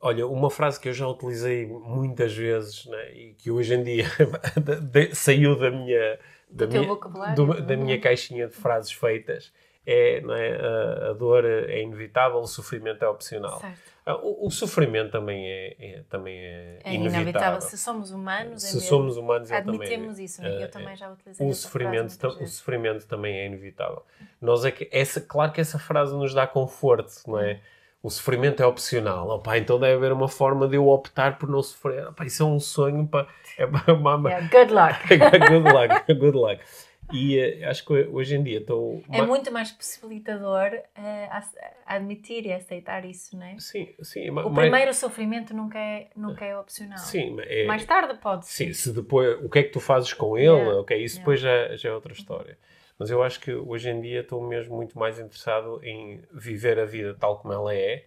olha, 0.00 0.26
uma 0.26 0.50
frase 0.50 0.78
que 0.80 0.88
eu 0.88 0.92
já 0.94 1.06
utilizei 1.06 1.66
muitas 1.66 2.34
vezes 2.34 2.88
é? 2.92 3.12
e 3.14 3.34
que 3.34 3.50
hoje 3.50 3.74
em 3.74 3.82
dia 3.82 4.04
saiu 5.12 5.58
da 5.58 5.70
minha, 5.70 6.18
da 6.50 6.66
minha, 6.66 6.86
do- 7.34 7.60
da 7.62 7.76
minha 7.76 8.00
caixinha 8.00 8.46
de 8.48 8.54
frases 8.54 8.92
feitas 8.92 9.52
é, 9.84 10.20
não 10.20 10.34
é? 10.34 10.56
A, 10.56 11.10
a 11.10 11.12
dor 11.12 11.44
é 11.44 11.80
inevitável, 11.82 12.38
o 12.38 12.46
sofrimento 12.46 13.04
é 13.04 13.08
opcional. 13.08 13.60
Certo. 13.60 13.95
Ah, 14.06 14.14
O, 14.16 14.46
o 14.46 14.50
sofrimento 14.52 15.10
também 15.10 15.44
é, 15.46 15.76
é- 15.80 16.02
também 16.08 16.38
é, 16.38 16.78
É 16.84 16.94
inevitável. 16.94 17.06
inevitável. 17.22 17.60
Se 17.60 17.76
somos 17.76 18.12
humanos, 18.12 18.62
é 18.64 18.68
Se 18.68 18.74
mesmo. 18.76 18.88
somos 18.88 19.16
humanos, 19.16 19.50
é- 19.50 19.56
Admitemos 19.56 20.18
isso, 20.20 20.40
né? 20.40 20.60
eh, 20.60 20.62
Eu 20.64 20.70
também 20.70 20.94
já 20.96 21.10
utilizei 21.10 21.44
o 21.44 21.48
frase 21.50 21.62
sofrimento, 21.62 22.16
tam- 22.18 22.30
o 22.40 22.46
sofrimento 22.46 23.06
também 23.08 23.36
é 23.36 23.46
inevitável. 23.46 24.04
Nós 24.40 24.64
é 24.64 24.70
que 24.70 24.88
essa, 24.92 25.20
claro 25.20 25.50
que 25.52 25.60
essa 25.60 25.78
frase 25.78 26.14
nos 26.14 26.32
dá 26.32 26.46
conforto, 26.46 27.12
não 27.26 27.40
é? 27.40 27.58
O 28.00 28.08
sofrimento 28.10 28.62
é 28.62 28.66
opcional. 28.66 29.28
Opa, 29.30 29.58
então 29.58 29.80
deve 29.80 29.94
haver 29.96 30.12
uma 30.12 30.28
forma 30.28 30.68
de 30.68 30.76
eu 30.76 30.86
optar 30.88 31.38
por 31.38 31.48
não 31.48 31.60
sofrer. 31.60 32.06
Opa, 32.06 32.24
isso 32.24 32.44
é 32.44 32.46
um 32.46 32.60
sonho 32.60 33.04
para 33.08 33.26
é 33.58 33.66
para 33.66 33.92
uma, 33.92 34.30
Yeah, 34.30 34.46
good 34.52 34.72
luck. 34.72 35.08
good 35.08 35.72
luck, 35.72 36.14
good 36.14 36.36
luck. 36.36 36.62
E 37.12 37.38
eh, 37.38 37.64
acho 37.64 37.84
que 37.84 37.92
hoje 37.92 38.34
em 38.36 38.42
dia 38.42 38.58
estou 38.58 39.02
É 39.12 39.18
ma- 39.20 39.26
muito 39.26 39.52
mais 39.52 39.70
possibilitador 39.70 40.70
ace- 41.32 41.56
admitir 41.86 42.44
e 42.46 42.52
aceitar 42.52 43.04
isso, 43.04 43.36
não 43.36 43.46
é? 43.46 43.56
sim, 43.58 43.94
sim, 44.02 44.28
O 44.30 44.34
mais- 44.34 44.54
primeiro 44.54 44.92
sofrimento 44.94 45.54
nunca 45.54 45.78
é, 45.78 46.08
nunca 46.16 46.44
é 46.44 46.56
opcional. 46.58 46.98
sim, 46.98 47.36
é, 47.40 47.64
Mais 47.66 47.84
tarde 47.84 48.18
pode 48.20 48.46
Sim, 48.46 48.66
ser. 48.66 48.74
se 48.74 48.92
depois 48.92 49.38
o 49.44 49.48
que 49.48 49.58
é 49.60 49.62
que 49.62 49.70
tu 49.70 49.80
fazes 49.80 50.12
com 50.12 50.36
ele, 50.36 50.46
Yeah. 50.46 50.80
ok, 50.80 50.96
isso 51.02 51.16
Yeah. 51.16 51.20
depois 51.20 51.40
já, 51.40 51.76
já 51.76 51.88
é 51.90 51.92
outra 51.92 52.12
história. 52.12 52.58
Mas 52.98 53.10
eu 53.10 53.22
acho 53.22 53.40
que 53.40 53.52
hoje 53.52 53.90
em 53.90 54.00
dia 54.00 54.20
estou 54.20 54.40
mesmo 54.42 54.74
muito 54.74 54.98
mais 54.98 55.18
interessado 55.20 55.80
em 55.84 56.22
viver 56.32 56.78
a 56.78 56.84
vida 56.86 57.14
tal 57.14 57.38
como 57.38 57.52
ela 57.54 57.74
é? 57.74 58.06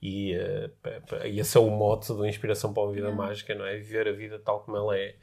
E, 0.00 0.34
pa- 0.80 1.00
pa- 1.08 1.26
e 1.26 1.40
esse 1.40 1.56
é 1.56 1.60
o 1.60 1.68
mote 1.70 2.12
da 2.16 2.28
Inspiração 2.28 2.72
para 2.72 2.84
uma 2.84 2.92
Vida 2.92 3.08
Yeah. 3.08 3.26
Mágica, 3.26 3.54
não 3.54 3.66
é? 3.66 3.76
Viver 3.76 4.06
a 4.08 4.12
vida 4.12 4.38
tal 4.38 4.60
como 4.60 4.76
ela 4.76 4.96
é 4.96 5.16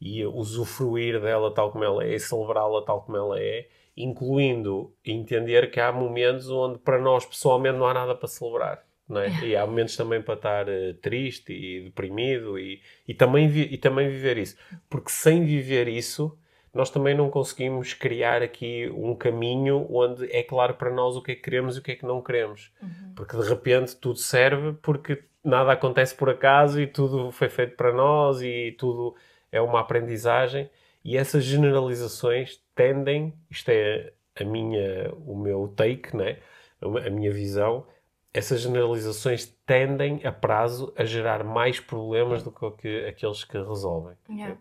e 0.00 0.24
usufruir 0.24 1.20
dela 1.20 1.52
tal 1.52 1.70
como 1.70 1.84
ela 1.84 2.04
é, 2.04 2.14
e 2.14 2.20
celebrá-la 2.20 2.82
tal 2.82 3.02
como 3.02 3.16
ela 3.16 3.38
é, 3.38 3.68
incluindo 3.96 4.94
entender 5.04 5.70
que 5.70 5.78
há 5.78 5.92
momentos 5.92 6.48
onde 6.48 6.78
para 6.78 6.98
nós 6.98 7.26
pessoalmente 7.26 7.78
não 7.78 7.86
há 7.86 7.94
nada 7.94 8.14
para 8.14 8.28
celebrar. 8.28 8.82
Não 9.06 9.20
é? 9.20 9.28
E 9.44 9.56
há 9.56 9.66
momentos 9.66 9.96
também 9.96 10.22
para 10.22 10.34
estar 10.34 10.68
eh, 10.68 10.92
triste 11.02 11.52
e 11.52 11.82
deprimido 11.82 12.56
e, 12.56 12.80
e, 13.08 13.12
também 13.12 13.48
e 13.48 13.76
também 13.76 14.08
viver 14.08 14.38
isso. 14.38 14.56
Porque 14.88 15.10
sem 15.10 15.44
viver 15.44 15.88
isso, 15.88 16.38
nós 16.72 16.90
também 16.90 17.12
não 17.12 17.28
conseguimos 17.28 17.92
criar 17.92 18.40
aqui 18.40 18.88
um 18.94 19.16
caminho 19.16 19.84
onde 19.90 20.30
é 20.30 20.44
claro 20.44 20.74
para 20.74 20.90
nós 20.90 21.16
o 21.16 21.22
que 21.22 21.32
é 21.32 21.34
que 21.34 21.42
queremos 21.42 21.76
e 21.76 21.80
o 21.80 21.82
que 21.82 21.90
é 21.90 21.96
que 21.96 22.06
não 22.06 22.22
queremos. 22.22 22.70
Uhum. 22.80 23.12
Porque 23.16 23.36
de 23.36 23.48
repente 23.48 23.96
tudo 23.96 24.16
serve 24.16 24.74
porque 24.80 25.24
nada 25.42 25.72
acontece 25.72 26.14
por 26.14 26.30
acaso 26.30 26.80
e 26.80 26.86
tudo 26.86 27.32
foi 27.32 27.48
feito 27.48 27.76
para 27.76 27.92
nós 27.92 28.40
e 28.40 28.76
tudo 28.78 29.16
é 29.52 29.60
uma 29.60 29.80
aprendizagem 29.80 30.70
e 31.04 31.16
essas 31.16 31.44
generalizações 31.44 32.62
tendem, 32.74 33.34
isto 33.50 33.68
é 33.70 34.12
a 34.38 34.44
minha, 34.44 35.12
o 35.26 35.36
meu 35.36 35.68
take, 35.76 36.16
né? 36.16 36.38
a 36.80 37.10
minha 37.10 37.32
visão, 37.32 37.86
essas 38.32 38.60
generalizações 38.60 39.46
tendem 39.66 40.24
a 40.24 40.32
prazo 40.32 40.92
a 40.96 41.04
gerar 41.04 41.42
mais 41.42 41.80
problemas 41.80 42.42
do 42.42 42.52
que, 42.52 43.06
aqueles 43.06 43.44
que 43.44 43.58
resolvem. 43.58 44.16
Yeah. 44.28 44.56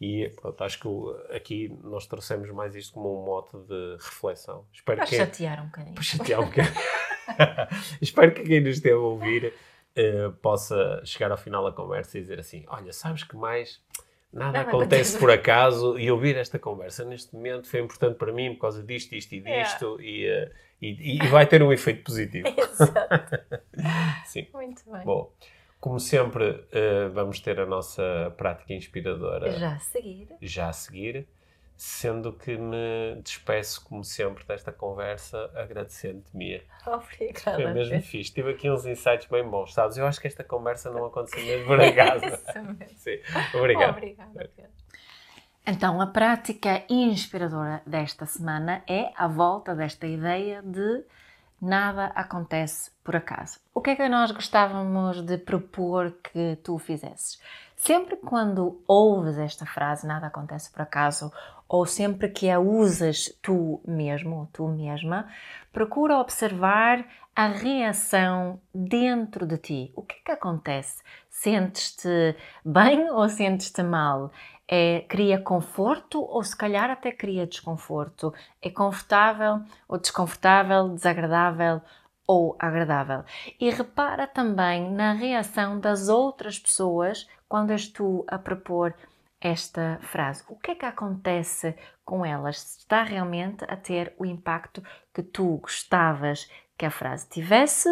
E 0.00 0.28
pronto, 0.40 0.64
acho 0.64 0.80
que 0.80 1.36
aqui 1.36 1.78
nós 1.84 2.06
trouxemos 2.06 2.50
mais 2.50 2.74
isto 2.74 2.94
como 2.94 3.22
um 3.22 3.24
mote 3.24 3.56
de 3.56 3.96
reflexão. 4.00 4.66
Espero 4.72 4.98
Para 4.98 5.06
que 5.06 5.16
chatear 5.16 5.62
um 5.62 5.66
bocadinho. 5.66 5.94
para 5.94 6.02
chatear 6.02 6.40
um 6.40 6.46
bocadinho. 6.46 6.74
Espero 8.02 8.34
que 8.34 8.42
quem 8.42 8.60
nos 8.60 8.76
esteve 8.76 8.96
a 8.96 8.98
ouvir 8.98 9.54
eh, 9.94 10.28
possa 10.42 11.00
chegar 11.04 11.30
ao 11.30 11.36
final 11.36 11.62
da 11.62 11.70
conversa 11.70 12.18
e 12.18 12.20
dizer 12.20 12.40
assim: 12.40 12.64
Olha, 12.66 12.92
sabes 12.92 13.22
que 13.22 13.36
mais 13.36 13.80
nada 14.32 14.58
Nada 14.58 14.68
acontece 14.70 15.18
por 15.18 15.30
acaso 15.30 15.98
e 15.98 16.10
ouvir 16.10 16.36
esta 16.36 16.58
conversa 16.58 17.04
neste 17.04 17.34
momento 17.34 17.68
foi 17.68 17.80
importante 17.80 18.16
para 18.16 18.32
mim 18.32 18.54
por 18.54 18.62
causa 18.62 18.82
disto, 18.82 19.14
isto 19.14 19.34
e 19.34 19.42
É. 19.44 19.62
disto 19.62 20.00
e, 20.00 20.26
eh, 20.26 20.50
e, 20.80 21.16
e 21.22 21.26
vai 21.28 21.46
ter 21.46 21.62
um 21.62 21.72
efeito 21.72 22.02
positivo. 22.04 22.48
Exato. 22.56 23.38
Sim. 24.26 24.46
Muito 24.52 24.82
bem. 24.90 25.04
Bom, 25.04 25.30
como 25.80 25.98
sempre, 26.00 26.64
eh, 26.72 27.08
vamos 27.12 27.40
ter 27.40 27.58
a 27.60 27.66
nossa 27.66 28.32
prática 28.36 28.72
inspiradora 28.72 29.50
Já 29.52 29.74
a 29.74 29.78
seguir. 29.78 30.28
já 30.40 30.68
a 30.68 30.72
seguir, 30.72 31.26
sendo 31.82 32.32
que 32.32 32.56
me 32.56 33.20
despeço, 33.24 33.84
como 33.84 34.04
sempre, 34.04 34.44
desta 34.44 34.70
conversa, 34.70 35.50
agradecendo-te, 35.52 36.36
Mia. 36.36 36.62
Obrigada. 36.86 37.60
Foi 37.60 37.72
mesmo 37.72 38.00
fixe. 38.00 38.32
Tive 38.32 38.52
aqui 38.52 38.70
uns 38.70 38.86
insights 38.86 39.26
bem 39.26 39.42
bons, 39.42 39.74
sabes? 39.74 39.96
Eu 39.96 40.06
acho 40.06 40.20
que 40.20 40.28
esta 40.28 40.44
conversa 40.44 40.92
não 40.92 41.06
aconteceu 41.06 41.44
mesmo 41.44 41.66
por 41.66 41.80
acaso. 41.80 42.24
Sim. 42.98 43.18
Obrigado. 43.52 43.96
Obrigada, 43.96 44.48
Pedro. 44.54 44.70
Então, 45.66 46.00
a 46.00 46.06
prática 46.06 46.84
inspiradora 46.88 47.82
desta 47.84 48.26
semana 48.26 48.84
é 48.88 49.10
a 49.16 49.26
volta 49.26 49.74
desta 49.74 50.06
ideia 50.06 50.62
de 50.62 51.04
nada 51.60 52.12
acontece 52.14 52.92
por 53.02 53.16
acaso. 53.16 53.58
O 53.74 53.80
que 53.80 53.90
é 53.90 53.96
que 53.96 54.08
nós 54.08 54.30
gostávamos 54.30 55.20
de 55.20 55.36
propor 55.36 56.12
que 56.22 56.56
tu 56.62 56.78
fizesses? 56.78 57.40
Sempre 57.76 58.14
quando 58.14 58.80
ouves 58.86 59.36
esta 59.36 59.66
frase, 59.66 60.06
nada 60.06 60.28
acontece 60.28 60.70
por 60.70 60.82
acaso, 60.82 61.32
ou 61.72 61.86
sempre 61.86 62.28
que 62.28 62.50
a 62.50 62.60
usas 62.60 63.34
tu 63.40 63.80
mesmo 63.86 64.40
ou 64.40 64.46
tu 64.52 64.68
mesma, 64.68 65.26
procura 65.72 66.18
observar 66.18 67.02
a 67.34 67.46
reação 67.46 68.60
dentro 68.74 69.46
de 69.46 69.56
ti. 69.56 69.92
O 69.96 70.02
que 70.02 70.16
é 70.16 70.18
que 70.22 70.32
acontece? 70.32 71.02
Sentes-te 71.30 72.36
bem 72.62 73.08
ou 73.10 73.26
sentes-te 73.26 73.82
mal? 73.82 74.30
É, 74.68 75.00
cria 75.08 75.40
conforto 75.40 76.20
ou 76.20 76.44
se 76.44 76.54
calhar 76.54 76.90
até 76.90 77.10
cria 77.10 77.46
desconforto? 77.46 78.34
É 78.60 78.68
confortável 78.68 79.62
ou 79.88 79.96
desconfortável, 79.96 80.90
desagradável 80.90 81.80
ou 82.26 82.54
agradável? 82.58 83.24
E 83.58 83.70
repara 83.70 84.26
também 84.26 84.90
na 84.92 85.14
reação 85.14 85.80
das 85.80 86.10
outras 86.10 86.58
pessoas 86.58 87.26
quando 87.48 87.70
és 87.70 87.88
tu 87.88 88.26
a 88.28 88.38
propor 88.38 88.94
esta 89.42 89.98
frase. 90.02 90.44
O 90.48 90.56
que 90.56 90.72
é 90.72 90.74
que 90.74 90.86
acontece 90.86 91.74
com 92.04 92.24
elas? 92.24 92.78
Está 92.78 93.02
realmente 93.02 93.64
a 93.68 93.76
ter 93.76 94.14
o 94.18 94.24
impacto 94.24 94.82
que 95.12 95.22
tu 95.22 95.58
gostavas 95.58 96.50
que 96.76 96.86
a 96.86 96.90
frase 96.90 97.28
tivesse 97.28 97.88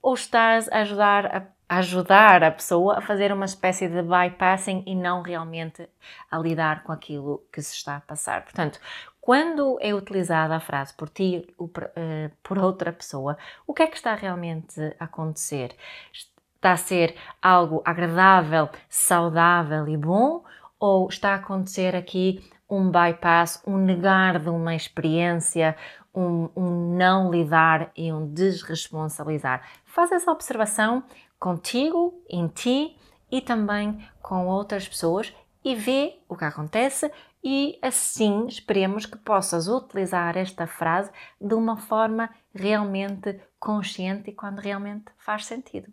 ou 0.00 0.14
estás 0.14 0.68
a 0.70 0.78
ajudar 0.78 1.26
a, 1.26 1.46
ajudar 1.78 2.42
a 2.42 2.50
pessoa 2.50 2.98
a 2.98 3.00
fazer 3.00 3.32
uma 3.32 3.44
espécie 3.44 3.88
de 3.88 4.02
bypassing 4.02 4.82
e 4.86 4.94
não 4.94 5.22
realmente 5.22 5.88
a 6.30 6.38
lidar 6.38 6.82
com 6.82 6.92
aquilo 6.92 7.46
que 7.52 7.62
se 7.62 7.74
está 7.74 7.96
a 7.96 8.00
passar? 8.00 8.42
Portanto, 8.42 8.78
quando 9.20 9.78
é 9.80 9.94
utilizada 9.94 10.56
a 10.56 10.60
frase 10.60 10.92
por 10.94 11.08
ti 11.08 11.46
ou 11.56 11.70
eh, 11.94 12.30
por 12.42 12.58
outra 12.58 12.92
pessoa, 12.92 13.38
o 13.66 13.72
que 13.72 13.84
é 13.84 13.86
que 13.86 13.96
está 13.96 14.14
realmente 14.14 14.80
a 14.98 15.04
acontecer? 15.04 15.74
Está 16.12 16.72
a 16.72 16.76
ser 16.76 17.16
algo 17.40 17.80
agradável, 17.84 18.68
saudável 18.88 19.88
e 19.88 19.96
bom? 19.96 20.44
Ou 20.82 21.08
está 21.08 21.34
a 21.34 21.34
acontecer 21.36 21.94
aqui 21.94 22.44
um 22.68 22.90
bypass, 22.90 23.62
um 23.64 23.76
negar 23.76 24.40
de 24.40 24.48
uma 24.48 24.74
experiência, 24.74 25.76
um, 26.12 26.48
um 26.56 26.96
não 26.96 27.30
lidar 27.30 27.92
e 27.96 28.12
um 28.12 28.26
desresponsabilizar? 28.26 29.64
Faz 29.84 30.10
essa 30.10 30.32
observação 30.32 31.04
contigo, 31.38 32.20
em 32.28 32.48
ti 32.48 32.96
e 33.30 33.40
também 33.40 34.04
com 34.20 34.48
outras 34.48 34.88
pessoas 34.88 35.32
e 35.64 35.76
vê 35.76 36.18
o 36.28 36.36
que 36.36 36.44
acontece 36.44 37.12
e 37.44 37.78
assim 37.80 38.48
esperemos 38.48 39.06
que 39.06 39.16
possas 39.16 39.68
utilizar 39.68 40.36
esta 40.36 40.66
frase 40.66 41.12
de 41.40 41.54
uma 41.54 41.76
forma 41.76 42.28
realmente 42.52 43.40
consciente 43.60 44.30
e 44.30 44.34
quando 44.34 44.58
realmente 44.58 45.12
faz 45.16 45.46
sentido. 45.46 45.92